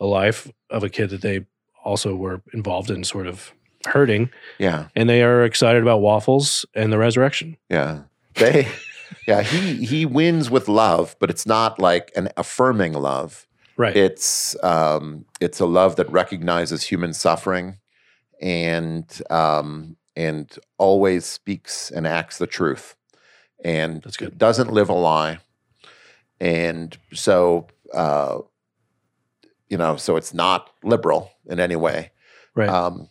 a 0.00 0.04
life 0.04 0.50
of 0.68 0.84
a 0.84 0.90
kid 0.90 1.08
that 1.10 1.22
they 1.22 1.46
also 1.82 2.14
were 2.14 2.42
involved 2.52 2.90
in 2.90 3.04
sort 3.04 3.26
of 3.26 3.52
hurting, 3.86 4.28
yeah. 4.58 4.88
and 4.94 5.08
they 5.08 5.22
are 5.22 5.44
excited 5.44 5.80
about 5.80 6.02
waffles 6.02 6.66
and 6.74 6.92
the 6.92 6.98
resurrection. 6.98 7.56
Yeah. 7.70 8.02
They 8.34 8.68
yeah, 9.26 9.42
he 9.42 9.84
he 9.84 10.06
wins 10.06 10.50
with 10.50 10.68
love, 10.68 11.16
but 11.18 11.30
it's 11.30 11.46
not 11.46 11.78
like 11.78 12.12
an 12.16 12.28
affirming 12.36 12.92
love. 12.94 13.46
Right. 13.76 13.96
It's 13.96 14.56
um 14.62 15.24
it's 15.40 15.60
a 15.60 15.66
love 15.66 15.96
that 15.96 16.10
recognizes 16.10 16.82
human 16.82 17.12
suffering 17.12 17.78
and 18.40 19.06
um 19.30 19.96
and 20.16 20.52
always 20.78 21.24
speaks 21.24 21.90
and 21.90 22.06
acts 22.06 22.38
the 22.38 22.46
truth. 22.46 22.96
And 23.64 24.04
doesn't 24.38 24.72
live 24.72 24.88
a 24.88 24.94
lie. 24.94 25.38
And 26.40 26.96
so 27.12 27.68
uh 27.92 28.38
you 29.68 29.76
know, 29.76 29.96
so 29.96 30.16
it's 30.16 30.32
not 30.32 30.70
liberal 30.82 31.30
in 31.46 31.60
any 31.60 31.76
way. 31.76 32.10
right. 32.54 32.68
Um, 32.68 33.08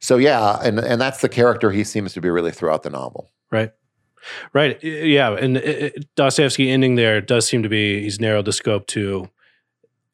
so 0.00 0.16
yeah, 0.16 0.58
and 0.62 0.78
and 0.78 1.00
that's 1.00 1.20
the 1.20 1.28
character 1.28 1.70
he 1.70 1.84
seems 1.84 2.12
to 2.14 2.20
be 2.20 2.28
really 2.28 2.52
throughout 2.52 2.82
the 2.82 2.90
novel. 2.90 3.30
right. 3.50 3.72
Right. 4.52 4.82
Yeah. 4.82 5.32
And 5.32 5.56
it- 5.56 5.94
it- 5.96 6.14
Dostoevsky 6.14 6.70
ending 6.70 6.94
there 6.96 7.20
does 7.20 7.46
seem 7.46 7.62
to 7.62 7.68
be 7.68 8.02
he's 8.02 8.20
narrowed 8.20 8.44
the 8.44 8.52
scope 8.52 8.86
to, 8.88 9.28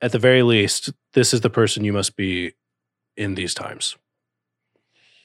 at 0.00 0.12
the 0.12 0.18
very 0.18 0.42
least, 0.42 0.90
this 1.12 1.32
is 1.32 1.40
the 1.42 1.50
person 1.50 1.84
you 1.84 1.92
must 1.92 2.16
be 2.16 2.52
in 3.16 3.34
these 3.34 3.54
times. 3.54 3.96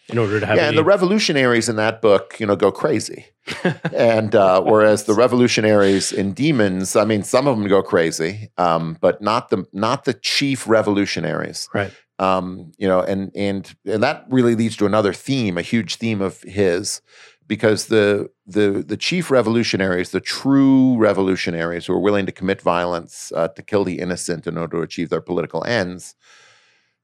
In 0.10 0.18
order 0.18 0.40
to 0.40 0.46
have 0.46 0.56
yeah, 0.56 0.64
any, 0.64 0.70
and 0.70 0.78
the 0.78 0.86
revolutionaries 0.86 1.68
in 1.68 1.76
that 1.76 2.02
book, 2.02 2.40
you 2.40 2.46
know, 2.46 2.56
go 2.56 2.72
crazy. 2.72 3.26
and 3.94 4.34
uh, 4.36 4.62
whereas 4.62 5.04
the 5.04 5.14
revolutionaries 5.14 6.14
in 6.14 6.32
Demons, 6.32 6.96
I 6.96 7.04
mean, 7.04 7.24
some 7.24 7.46
of 7.46 7.58
them 7.58 7.68
go 7.68 7.84
crazy, 7.84 8.50
um, 8.58 8.98
but 9.02 9.22
not 9.22 9.50
the 9.50 9.66
not 9.74 10.06
the 10.06 10.14
chief 10.14 10.66
revolutionaries. 10.68 11.68
right. 11.74 11.92
Um, 12.20 12.72
you 12.78 12.88
know, 12.88 13.02
and 13.02 13.32
and 13.36 13.76
and 13.86 14.02
that 14.02 14.26
really 14.30 14.56
leads 14.56 14.78
to 14.78 14.86
another 14.86 15.12
theme, 15.12 15.58
a 15.58 15.62
huge 15.62 15.98
theme 15.98 16.22
of 16.22 16.42
his, 16.44 17.02
because 17.46 17.88
the 17.88 18.30
the 18.48 18.84
the 18.88 18.98
chief 18.98 19.30
revolutionaries, 19.30 20.12
the 20.12 20.22
true 20.22 20.98
revolutionaries 20.98 21.86
who 21.86 21.94
are 21.94 22.00
willing 22.00 22.26
to 22.26 22.32
commit 22.32 22.62
violence 22.62 23.32
uh, 23.36 23.50
to 23.50 23.62
kill 23.62 23.84
the 23.84 24.00
innocent 24.00 24.48
in 24.48 24.58
order 24.58 24.78
to 24.78 24.84
achieve 24.84 25.10
their 25.10 25.22
political 25.22 25.64
ends, 25.66 26.16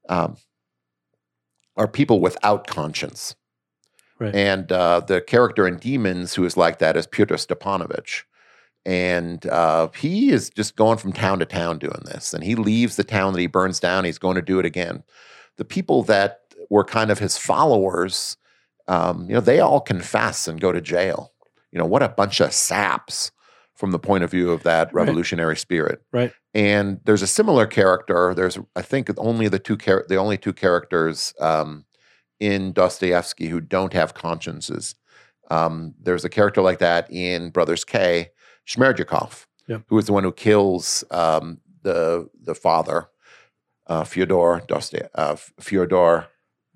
um, 0.07 0.37
are 1.75 1.87
people 1.87 2.21
without 2.21 2.65
conscience. 2.65 3.35
Right. 4.19 4.33
And 4.33 4.71
uh, 4.71 5.01
the 5.01 5.21
character 5.21 5.67
in 5.67 5.77
Demons 5.77 6.35
who 6.35 6.45
is 6.45 6.55
like 6.55 6.79
that 6.79 6.95
is 6.95 7.07
Pyotr 7.07 7.35
Stepanovich. 7.35 8.23
And 8.85 9.45
uh, 9.47 9.89
he 9.97 10.31
is 10.31 10.49
just 10.49 10.75
going 10.75 10.97
from 10.97 11.13
town 11.13 11.39
to 11.39 11.45
town 11.45 11.79
doing 11.79 12.01
this. 12.05 12.33
And 12.33 12.43
he 12.43 12.55
leaves 12.55 12.95
the 12.95 13.03
town 13.03 13.33
that 13.33 13.39
he 13.39 13.47
burns 13.47 13.79
down. 13.79 14.05
He's 14.05 14.17
going 14.17 14.35
to 14.35 14.41
do 14.41 14.59
it 14.59 14.65
again. 14.65 15.03
The 15.57 15.65
people 15.65 16.03
that 16.03 16.41
were 16.69 16.83
kind 16.83 17.09
of 17.09 17.19
his 17.19 17.37
followers, 17.37 18.37
um, 18.87 19.27
you 19.27 19.35
know, 19.35 19.41
they 19.41 19.59
all 19.59 19.79
confess 19.79 20.47
and 20.47 20.59
go 20.59 20.71
to 20.71 20.81
jail. 20.81 21.32
You 21.73 21.79
know, 21.79 21.85
what 21.87 22.03
a 22.03 22.09
bunch 22.09 22.39
of 22.39 22.53
saps 22.53 23.31
from 23.75 23.89
the 23.91 23.97
point 23.99 24.23
of 24.23 24.29
view 24.29 24.51
of 24.51 24.61
that 24.63 24.87
Right. 24.93 25.01
revolutionary 25.01 25.57
spirit. 25.57 26.03
Right. 26.13 26.31
And 26.53 26.99
there's 27.05 27.23
a 27.23 27.27
similar 27.27 27.65
character. 27.65 28.35
There's, 28.35 28.59
I 28.75 28.83
think, 28.83 29.09
only 29.17 29.47
the 29.47 29.57
two 29.57 29.75
char- 29.75 30.05
the 30.07 30.17
only 30.17 30.37
two 30.37 30.53
characters 30.53 31.33
um, 31.39 31.85
in 32.39 32.73
Dostoevsky 32.73 33.47
who 33.47 33.59
don't 33.59 33.91
have 33.93 34.13
consciences. 34.13 34.93
Um, 35.49 35.95
there's 35.99 36.23
a 36.23 36.29
character 36.29 36.61
like 36.61 36.77
that 36.79 37.11
in 37.11 37.49
Brothers 37.49 37.83
K, 37.83 38.29
Shmerdyakov, 38.67 39.45
who 39.87 39.97
is 39.97 40.05
the 40.05 40.13
one 40.13 40.23
who 40.23 40.31
kills 40.31 41.03
um, 41.09 41.59
the 41.81 42.29
the 42.39 42.53
father, 42.55 43.09
uh, 43.87 44.03
Fyodor 44.03 44.61
Dostoevsky, 44.67 45.09
uh, 45.15 45.35
Fyodor. 45.59 46.27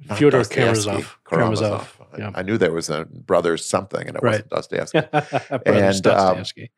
Not 0.06 0.18
Fyodor 0.20 0.44
Karamazov. 0.44 1.18
Karamazov. 1.26 1.70
Karamazov, 1.98 2.20
yeah. 2.20 2.32
I, 2.36 2.40
I 2.40 2.44
knew 2.44 2.58
there 2.58 2.72
was 2.74 2.90
a 2.90 3.06
brother 3.06 3.58
something, 3.58 4.08
and 4.08 4.16
it 4.18 4.24
Right. 4.24 4.44
wasn't 4.52 4.72
Dostoevsky. 4.82 5.00
And, 5.66 6.08
um, 6.08 6.38
Dostoevsky. 6.38 6.72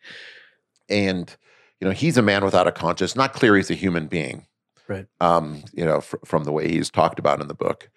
and 0.89 1.35
you 1.79 1.87
know 1.87 1.93
he's 1.93 2.17
a 2.17 2.21
man 2.21 2.43
without 2.43 2.67
a 2.67 2.71
conscience 2.71 3.15
not 3.15 3.33
clear 3.33 3.55
he's 3.55 3.69
a 3.71 3.75
human 3.75 4.07
being 4.07 4.45
Right. 4.87 5.05
um 5.21 5.63
you 5.73 5.85
know 5.85 6.01
fr- 6.01 6.17
from 6.25 6.43
the 6.43 6.51
way 6.51 6.67
he's 6.69 6.89
talked 6.89 7.19
about 7.19 7.39
in 7.41 7.47
the 7.47 7.53
book 7.53 7.89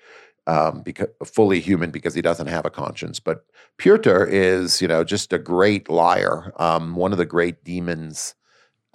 um 0.46 0.82
because 0.82 1.08
fully 1.24 1.58
human 1.60 1.90
because 1.90 2.14
he 2.14 2.22
doesn't 2.22 2.46
have 2.48 2.64
a 2.66 2.70
conscience 2.70 3.18
but 3.18 3.44
Pyotr 3.78 4.24
is 4.26 4.80
you 4.82 4.88
know 4.88 5.02
just 5.04 5.32
a 5.32 5.38
great 5.38 5.88
liar 5.88 6.52
um 6.58 6.94
one 6.94 7.12
of 7.12 7.18
the 7.18 7.24
great 7.26 7.64
demons 7.64 8.34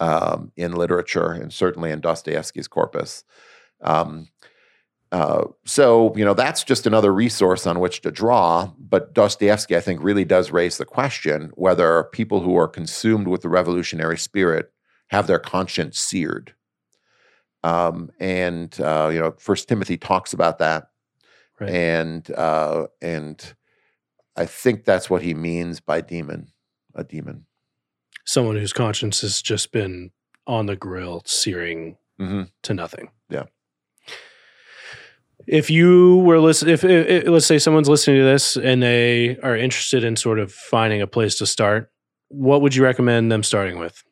um 0.00 0.52
in 0.56 0.72
literature 0.72 1.32
and 1.32 1.52
certainly 1.52 1.90
in 1.90 2.00
Dostoevsky's 2.00 2.68
corpus 2.68 3.24
um 3.82 4.28
uh, 5.12 5.44
so 5.64 6.12
you 6.16 6.24
know 6.24 6.34
that's 6.34 6.62
just 6.64 6.86
another 6.86 7.12
resource 7.12 7.66
on 7.66 7.80
which 7.80 8.02
to 8.02 8.10
draw. 8.10 8.70
But 8.78 9.14
Dostoevsky, 9.14 9.76
I 9.76 9.80
think, 9.80 10.02
really 10.02 10.24
does 10.24 10.50
raise 10.50 10.78
the 10.78 10.84
question 10.84 11.50
whether 11.54 12.04
people 12.12 12.40
who 12.40 12.56
are 12.56 12.68
consumed 12.68 13.26
with 13.28 13.42
the 13.42 13.48
revolutionary 13.48 14.18
spirit 14.18 14.70
have 15.08 15.26
their 15.26 15.38
conscience 15.38 15.98
seared. 15.98 16.54
Um, 17.64 18.10
and 18.20 18.78
uh, 18.80 19.10
you 19.12 19.18
know, 19.18 19.34
First 19.38 19.68
Timothy 19.68 19.96
talks 19.96 20.32
about 20.32 20.58
that, 20.58 20.90
Right. 21.58 21.70
and 21.70 22.30
uh, 22.32 22.86
and 23.02 23.54
I 24.36 24.46
think 24.46 24.84
that's 24.84 25.10
what 25.10 25.22
he 25.22 25.34
means 25.34 25.80
by 25.80 26.00
demon, 26.02 26.52
a 26.94 27.02
demon. 27.02 27.46
Someone 28.24 28.56
whose 28.56 28.72
conscience 28.74 29.22
has 29.22 29.42
just 29.42 29.72
been 29.72 30.10
on 30.46 30.66
the 30.66 30.76
grill, 30.76 31.22
searing 31.24 31.96
hmm 32.18 32.42
to 32.62 32.74
nothing. 32.74 33.10
Yeah. 33.30 33.44
If 35.46 35.70
you 35.70 36.18
were 36.18 36.40
listening, 36.40 36.74
if, 36.74 36.84
if, 36.84 37.06
if- 37.06 37.28
let's 37.28 37.46
say 37.46 37.58
someone's 37.58 37.88
listening 37.88 38.18
to 38.18 38.24
this 38.24 38.56
and 38.56 38.82
they 38.82 39.38
are 39.42 39.56
interested 39.56 40.04
in 40.04 40.16
sort 40.16 40.38
of 40.38 40.52
finding 40.52 41.00
a 41.00 41.06
place 41.06 41.36
to 41.36 41.46
start, 41.46 41.90
what 42.28 42.60
would 42.60 42.74
you 42.74 42.82
recommend 42.84 43.32
them 43.32 43.42
starting 43.42 43.78
with? 43.78 44.02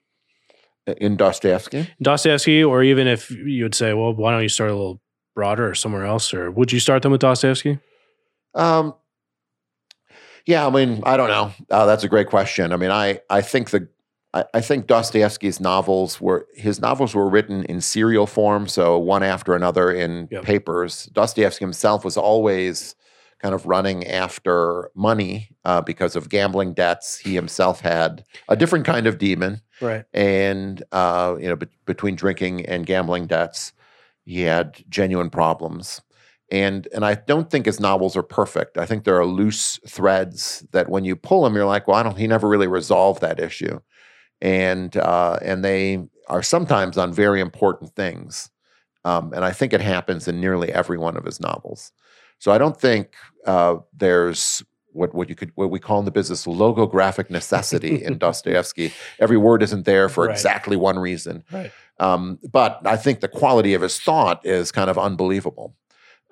In 0.99 1.17
Dostoevsky, 1.17 1.91
Dostoevsky, 2.01 2.63
or 2.63 2.83
even 2.85 3.09
if 3.09 3.29
you 3.31 3.65
would 3.65 3.75
say, 3.75 3.93
well, 3.93 4.15
why 4.15 4.31
don't 4.31 4.43
you 4.43 4.49
start 4.49 4.71
a 4.71 4.75
little 4.75 5.01
broader 5.35 5.69
or 5.69 5.75
somewhere 5.75 6.05
else, 6.05 6.33
or 6.33 6.49
would 6.53 6.71
you 6.71 6.79
start 6.79 7.03
them 7.03 7.11
with 7.11 7.21
Dostoevsky? 7.21 7.81
Um, 8.55 8.95
yeah, 10.47 10.65
I 10.65 10.71
mean, 10.71 11.03
I 11.05 11.17
don't 11.17 11.29
know. 11.29 11.53
Uh, 11.71 11.87
that's 11.87 12.05
a 12.05 12.09
great 12.09 12.29
question. 12.29 12.73
I 12.73 12.77
mean, 12.77 12.93
I 12.93 13.21
I 13.29 13.43
think 13.43 13.71
the 13.71 13.89
I, 14.37 14.45
I 14.55 14.61
think 14.61 14.87
Dostoevsky's 14.87 15.61
novels 15.61 16.21
were 16.21 16.47
his 16.55 16.81
novels 16.81 17.15
were 17.15 17.29
written 17.29 17.65
in 17.65 17.81
serial 17.81 18.27
form, 18.27 18.69
so 18.69 18.99
one 18.99 19.23
after 19.23 19.55
another 19.55 19.91
in 19.91 20.29
Yep. 20.31 20.43
papers. 20.45 21.07
Dostoevsky 21.13 21.65
himself 21.65 22.05
was 22.05 22.17
always 22.17 22.95
kind 23.43 23.55
of 23.55 23.67
running 23.67 24.07
after 24.07 24.91
money 24.95 25.51
uh, 25.65 25.81
because 25.83 26.17
of 26.17 26.29
gambling 26.29 26.73
debts. 26.75 27.19
He 27.19 27.35
himself 27.35 27.81
had 27.81 28.25
a 28.49 28.57
different 28.57 28.85
kind 28.87 29.07
of 29.07 29.19
demon 29.19 29.61
Right. 29.81 30.05
and 30.15 30.83
uh, 30.93 31.37
you 31.41 31.49
know, 31.49 31.57
bet 31.57 31.69
between 31.85 32.17
drinking 32.17 32.65
and 32.67 32.87
gambling 32.87 33.27
debts, 33.27 33.73
he 34.25 34.41
had 34.43 34.83
genuine 34.89 35.31
problems. 35.31 36.01
And 36.51 36.87
and 36.95 37.05
I 37.05 37.15
don't 37.15 37.51
think 37.51 37.67
his 37.67 37.81
novels 37.81 38.17
are 38.17 38.23
perfect. 38.23 38.79
I 38.79 38.87
think 38.87 39.05
there 39.05 39.19
are 39.19 39.27
loose 39.27 39.81
threads 39.87 40.65
that 40.73 40.89
when 40.89 41.05
you 41.05 41.17
pull 41.17 41.43
them, 41.43 41.55
you're 41.57 41.65
like, 41.67 41.89
well, 41.89 41.97
I 41.99 42.03
don't. 42.05 42.17
He 42.19 42.27
never 42.29 42.49
really 42.49 42.69
resolved 42.69 43.21
that 43.21 43.41
issue, 43.41 43.81
and 44.41 44.97
uh, 44.97 45.39
and 45.43 45.65
they 45.65 46.07
are 46.29 46.43
sometimes 46.43 46.99
on 46.99 47.13
very 47.13 47.41
important 47.41 47.95
things. 47.95 48.51
Um, 49.05 49.33
and 49.33 49.45
I 49.45 49.53
think 49.53 49.73
it 49.73 49.81
happens 49.81 50.27
in 50.27 50.41
nearly 50.41 50.73
every 50.73 50.99
one 50.99 51.17
of 51.17 51.25
his 51.25 51.39
novels. 51.41 51.93
So 52.39 52.51
I 52.51 52.59
don't 52.59 52.79
think 52.79 53.15
uh, 53.47 53.77
there's 53.97 54.63
what 54.93 55.15
what 55.15 55.29
you 55.29 55.35
could 55.35 55.53
what 55.55 55.71
we 55.71 55.79
call 55.79 55.99
in 56.01 56.05
the 56.05 56.11
business 56.11 56.47
logographic 56.47 57.31
necessity 57.31 58.03
in 58.03 58.19
Dostoevsky. 58.25 58.93
Every 59.21 59.37
word 59.37 59.63
isn't 59.63 59.85
there 59.85 60.09
for 60.09 60.25
Right. 60.27 60.33
exactly 60.33 60.77
one 60.77 60.99
reason. 60.99 61.45
Right. 61.53 61.71
Um, 61.99 62.39
but 62.51 62.81
I 62.85 62.97
think 62.97 63.21
the 63.21 63.29
quality 63.29 63.73
of 63.75 63.83
his 63.83 63.99
thought 64.01 64.45
is 64.45 64.73
kind 64.73 64.91
of 64.91 64.99
unbelievable. 64.99 65.75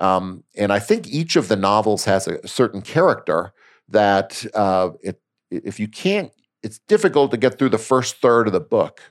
Um, 0.00 0.42
and 0.56 0.72
I 0.72 0.78
think 0.80 1.06
each 1.08 1.36
of 1.36 1.48
the 1.48 1.56
novels 1.56 2.04
has 2.06 2.26
a 2.26 2.46
certain 2.48 2.82
character 2.82 3.52
that 3.88 4.44
uh, 4.54 4.90
it, 5.02 5.20
if 5.50 5.78
you 5.78 5.86
can't, 5.88 6.32
it's 6.64 6.78
difficult 6.88 7.30
to 7.30 7.36
get 7.36 7.58
through 7.58 7.68
the 7.68 7.78
first 7.78 8.16
third 8.16 8.46
of 8.46 8.52
the 8.54 8.60
book. 8.60 9.02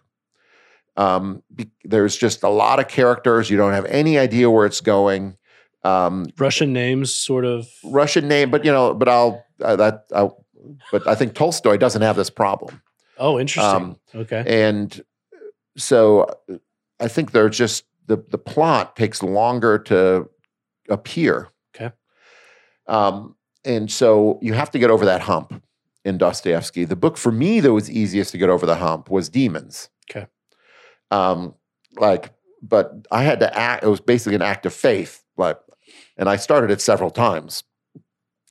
Um, 0.98 1.44
be, 1.54 1.70
there's 1.84 2.18
just 2.18 2.44
a 2.44 2.50
lot 2.50 2.80
of 2.80 2.88
characters. 2.88 3.50
You 3.50 3.58
don't 3.58 3.74
have 3.74 3.86
any 3.86 4.18
idea 4.18 4.50
where 4.50 4.66
it's 4.66 4.82
going. 4.82 5.38
Um, 5.84 6.26
Russian 6.38 6.74
names, 6.74 7.14
sort 7.14 7.46
of. 7.46 7.68
Russian 7.84 8.28
name, 8.28 8.50
but 8.50 8.66
you 8.66 8.72
know, 8.72 8.94
but 8.94 9.08
I'll 9.08 9.46
uh, 9.62 9.76
that. 9.76 10.06
I'll, 10.14 10.46
but 10.92 11.08
I 11.08 11.16
think 11.16 11.36
Tolstoy 11.36 11.78
doesn't 11.78 12.02
have 12.02 12.16
this 12.16 12.30
problem. 12.30 12.82
Oh, 13.18 13.40
interesting. 13.40 13.76
Um, 13.76 14.00
okay. 14.16 14.44
And 14.48 15.04
so 15.78 16.28
I 17.00 17.08
think 17.08 17.32
they're 17.32 17.50
just 17.50 17.86
the 18.08 18.24
the 18.30 18.38
plot 18.38 18.96
takes 18.96 19.22
longer 19.22 19.78
to 19.80 20.30
appear. 20.90 21.50
Okay. 21.76 21.94
Um, 22.88 23.36
and 23.66 23.92
so 23.92 24.40
you 24.42 24.54
have 24.54 24.72
to 24.72 24.80
get 24.80 24.90
over 24.90 25.06
that 25.06 25.22
hump 25.22 25.64
in 26.06 26.18
Dostoevsky. 26.18 26.86
The 26.86 26.96
book 26.96 27.18
for 27.18 27.32
me 27.32 27.60
that 27.60 27.74
was 27.74 27.90
easiest 27.90 28.32
to 28.32 28.38
get 28.38 28.50
over 28.50 28.66
the 28.66 28.76
hump 28.76 29.10
was 29.10 29.30
Demons. 29.30 29.90
Okay. 30.10 30.28
Um, 31.12 31.56
like, 31.96 32.34
but 32.62 33.08
I 33.12 33.24
had 33.24 33.40
to 33.42 33.58
act. 33.58 33.84
It 33.84 33.88
was 33.90 34.02
basically 34.02 34.36
an 34.36 34.42
act 34.42 34.66
of 34.66 34.74
faith. 34.74 35.24
But 35.38 35.64
and 36.18 36.30
I 36.30 36.36
started 36.36 36.72
it 36.72 36.82
several 36.82 37.10
times. 37.12 37.64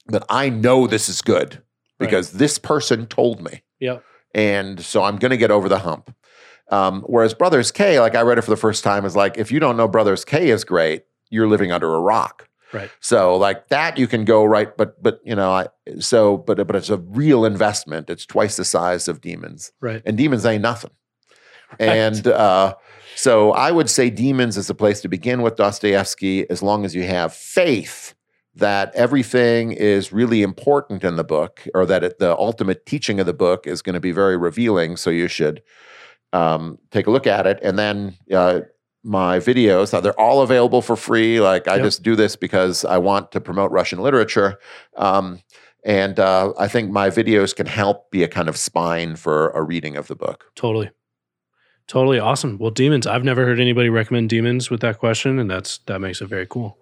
But 0.06 0.24
I 0.28 0.48
know 0.48 0.86
this 0.86 1.08
is 1.08 1.22
good 1.22 1.54
Right. 1.54 2.06
because 2.08 2.32
this 2.32 2.58
person 2.58 3.06
told 3.06 3.40
me 3.42 3.62
Yeah. 3.78 3.98
and 4.34 4.80
so 4.84 5.04
I'm 5.04 5.16
going 5.16 5.30
to 5.30 5.36
get 5.36 5.50
over 5.52 5.68
the 5.68 5.78
hump. 5.78 6.14
Um, 6.70 7.02
whereas 7.02 7.34
Brothers 7.34 7.70
K, 7.70 8.00
like 8.00 8.14
I 8.16 8.22
read 8.22 8.38
it 8.38 8.42
for 8.42 8.50
the 8.50 8.56
first 8.56 8.82
time, 8.82 9.04
is 9.04 9.14
like 9.14 9.38
if 9.38 9.52
you 9.52 9.60
don't 9.60 9.76
know 9.76 9.86
Brothers 9.86 10.24
K 10.24 10.48
is 10.50 10.64
great, 10.64 11.04
you're 11.30 11.46
living 11.46 11.70
under 11.70 11.94
a 11.94 12.00
rock. 12.00 12.48
Right. 12.72 12.90
So 13.00 13.36
like 13.36 13.68
that 13.68 13.98
you 13.98 14.06
can 14.06 14.24
go 14.24 14.44
right, 14.44 14.74
but 14.76 15.02
but 15.02 15.20
you 15.24 15.34
know 15.34 15.50
I 15.52 15.66
so 15.98 16.38
but 16.38 16.66
but 16.66 16.76
it's 16.76 16.90
a 16.90 16.98
real 16.98 17.44
investment. 17.44 18.08
It's 18.08 18.24
twice 18.26 18.56
the 18.56 18.64
size 18.64 19.08
of 19.08 19.20
Demons, 19.20 19.72
Right. 19.80 20.02
and 20.06 20.16
Demons 20.16 20.46
ain't 20.46 20.62
nothing. 20.62 20.90
And 21.78 22.26
uh, 22.26 22.74
so 23.16 23.52
I 23.52 23.70
would 23.70 23.88
say 23.88 24.10
Demons 24.10 24.56
is 24.56 24.68
a 24.68 24.74
place 24.74 25.00
to 25.02 25.08
begin 25.08 25.42
with 25.42 25.56
Dostoevsky, 25.56 26.48
as 26.50 26.62
long 26.62 26.84
as 26.84 26.94
you 26.94 27.02
have 27.04 27.32
faith 27.32 28.14
that 28.54 28.94
everything 28.94 29.72
is 29.72 30.12
really 30.12 30.42
important 30.42 31.02
in 31.04 31.16
the 31.16 31.24
book, 31.24 31.66
or 31.74 31.86
that 31.86 32.04
it, 32.04 32.18
the 32.18 32.36
ultimate 32.36 32.84
teaching 32.84 33.20
of 33.20 33.26
the 33.26 33.32
book 33.32 33.66
is 33.66 33.80
going 33.80 33.94
to 33.94 34.00
be 34.00 34.12
very 34.12 34.36
revealing. 34.36 34.96
So 34.98 35.08
you 35.08 35.28
should 35.28 35.62
um, 36.34 36.78
take 36.90 37.06
a 37.06 37.10
look 37.10 37.26
at 37.26 37.46
it, 37.46 37.58
and 37.62 37.78
then. 37.78 38.16
Uh, 38.32 38.60
my 39.04 39.38
videos, 39.38 39.92
uh, 39.92 40.00
they're 40.00 40.18
all 40.20 40.42
available 40.42 40.82
for 40.82 40.96
free. 40.96 41.40
Like 41.40 41.66
I 41.68 41.76
Yep. 41.76 41.84
just 41.84 42.02
do 42.02 42.14
this 42.16 42.36
because 42.36 42.84
I 42.84 42.98
want 42.98 43.32
to 43.32 43.40
promote 43.40 43.70
Russian 43.72 43.98
literature. 44.00 44.58
Um, 44.96 45.40
and 45.84 46.20
uh, 46.20 46.52
I 46.58 46.68
think 46.68 46.90
my 46.92 47.10
videos 47.10 47.54
can 47.56 47.66
help 47.66 48.10
be 48.12 48.22
a 48.22 48.28
kind 48.28 48.48
of 48.48 48.56
spine 48.56 49.16
for 49.16 49.50
a 49.50 49.62
reading 49.62 49.96
of 49.96 50.06
the 50.06 50.14
book. 50.14 50.44
Totally. 50.54 50.90
Totally 51.88 52.20
awesome. 52.20 52.58
Well, 52.58 52.70
demons. 52.70 53.08
I've 53.08 53.24
never 53.24 53.44
heard 53.44 53.58
anybody 53.60 53.88
recommend 53.88 54.30
demons 54.30 54.70
with 54.70 54.80
that 54.82 54.98
question, 55.00 55.40
and 55.40 55.50
that's 55.50 55.78
that 55.86 55.98
makes 56.00 56.20
it 56.22 56.26
very 56.28 56.46
cool. 56.46 56.78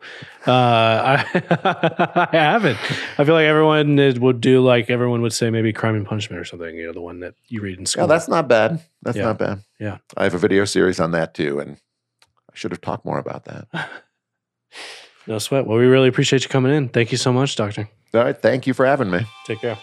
Uh, 0.46 0.52
I, 0.52 2.28
I 2.32 2.36
haven't. 2.36 2.78
I 3.18 3.24
feel 3.24 3.34
like 3.34 3.46
everyone 3.46 3.98
is- 3.98 4.20
would 4.20 4.42
do 4.42 4.60
like 4.60 4.90
everyone 4.90 5.22
would 5.22 5.32
say 5.32 5.48
maybe 5.48 5.72
Crime 5.72 5.94
and 5.94 6.06
Punishment 6.06 6.38
or 6.38 6.44
something. 6.44 6.76
You 6.76 6.86
know, 6.88 6.92
the 6.92 7.00
one 7.00 7.20
that 7.20 7.34
you 7.48 7.62
read 7.62 7.78
in 7.78 7.86
school. 7.86 8.02
Yeah, 8.02 8.06
that's 8.08 8.28
not 8.28 8.46
bad. 8.46 8.80
That's 9.02 9.16
Yeah. 9.16 9.24
not 9.24 9.38
bad. 9.38 9.64
Yeah. 9.80 9.96
I 10.18 10.24
have 10.24 10.34
a 10.34 10.38
video 10.38 10.66
series 10.66 11.00
on 11.00 11.12
that 11.12 11.32
too, 11.32 11.58
and 11.60 11.78
I 12.52 12.56
should 12.56 12.72
have 12.72 12.80
talked 12.80 13.04
more 13.04 13.18
about 13.18 13.44
that. 13.44 13.68
no 15.26 15.38
sweat. 15.38 15.66
Well, 15.66 15.78
we 15.78 15.86
really 15.86 16.08
appreciate 16.08 16.42
you 16.42 16.48
coming 16.48 16.72
in. 16.72 16.88
Thank 16.88 17.12
you 17.12 17.18
so 17.18 17.32
much, 17.32 17.56
Doctor. 17.56 17.88
All 18.12 18.24
right. 18.24 18.40
Thank 18.40 18.66
you 18.66 18.74
for 18.74 18.86
having 18.86 19.10
me. 19.10 19.20
Take 19.46 19.60
care. 19.60 19.78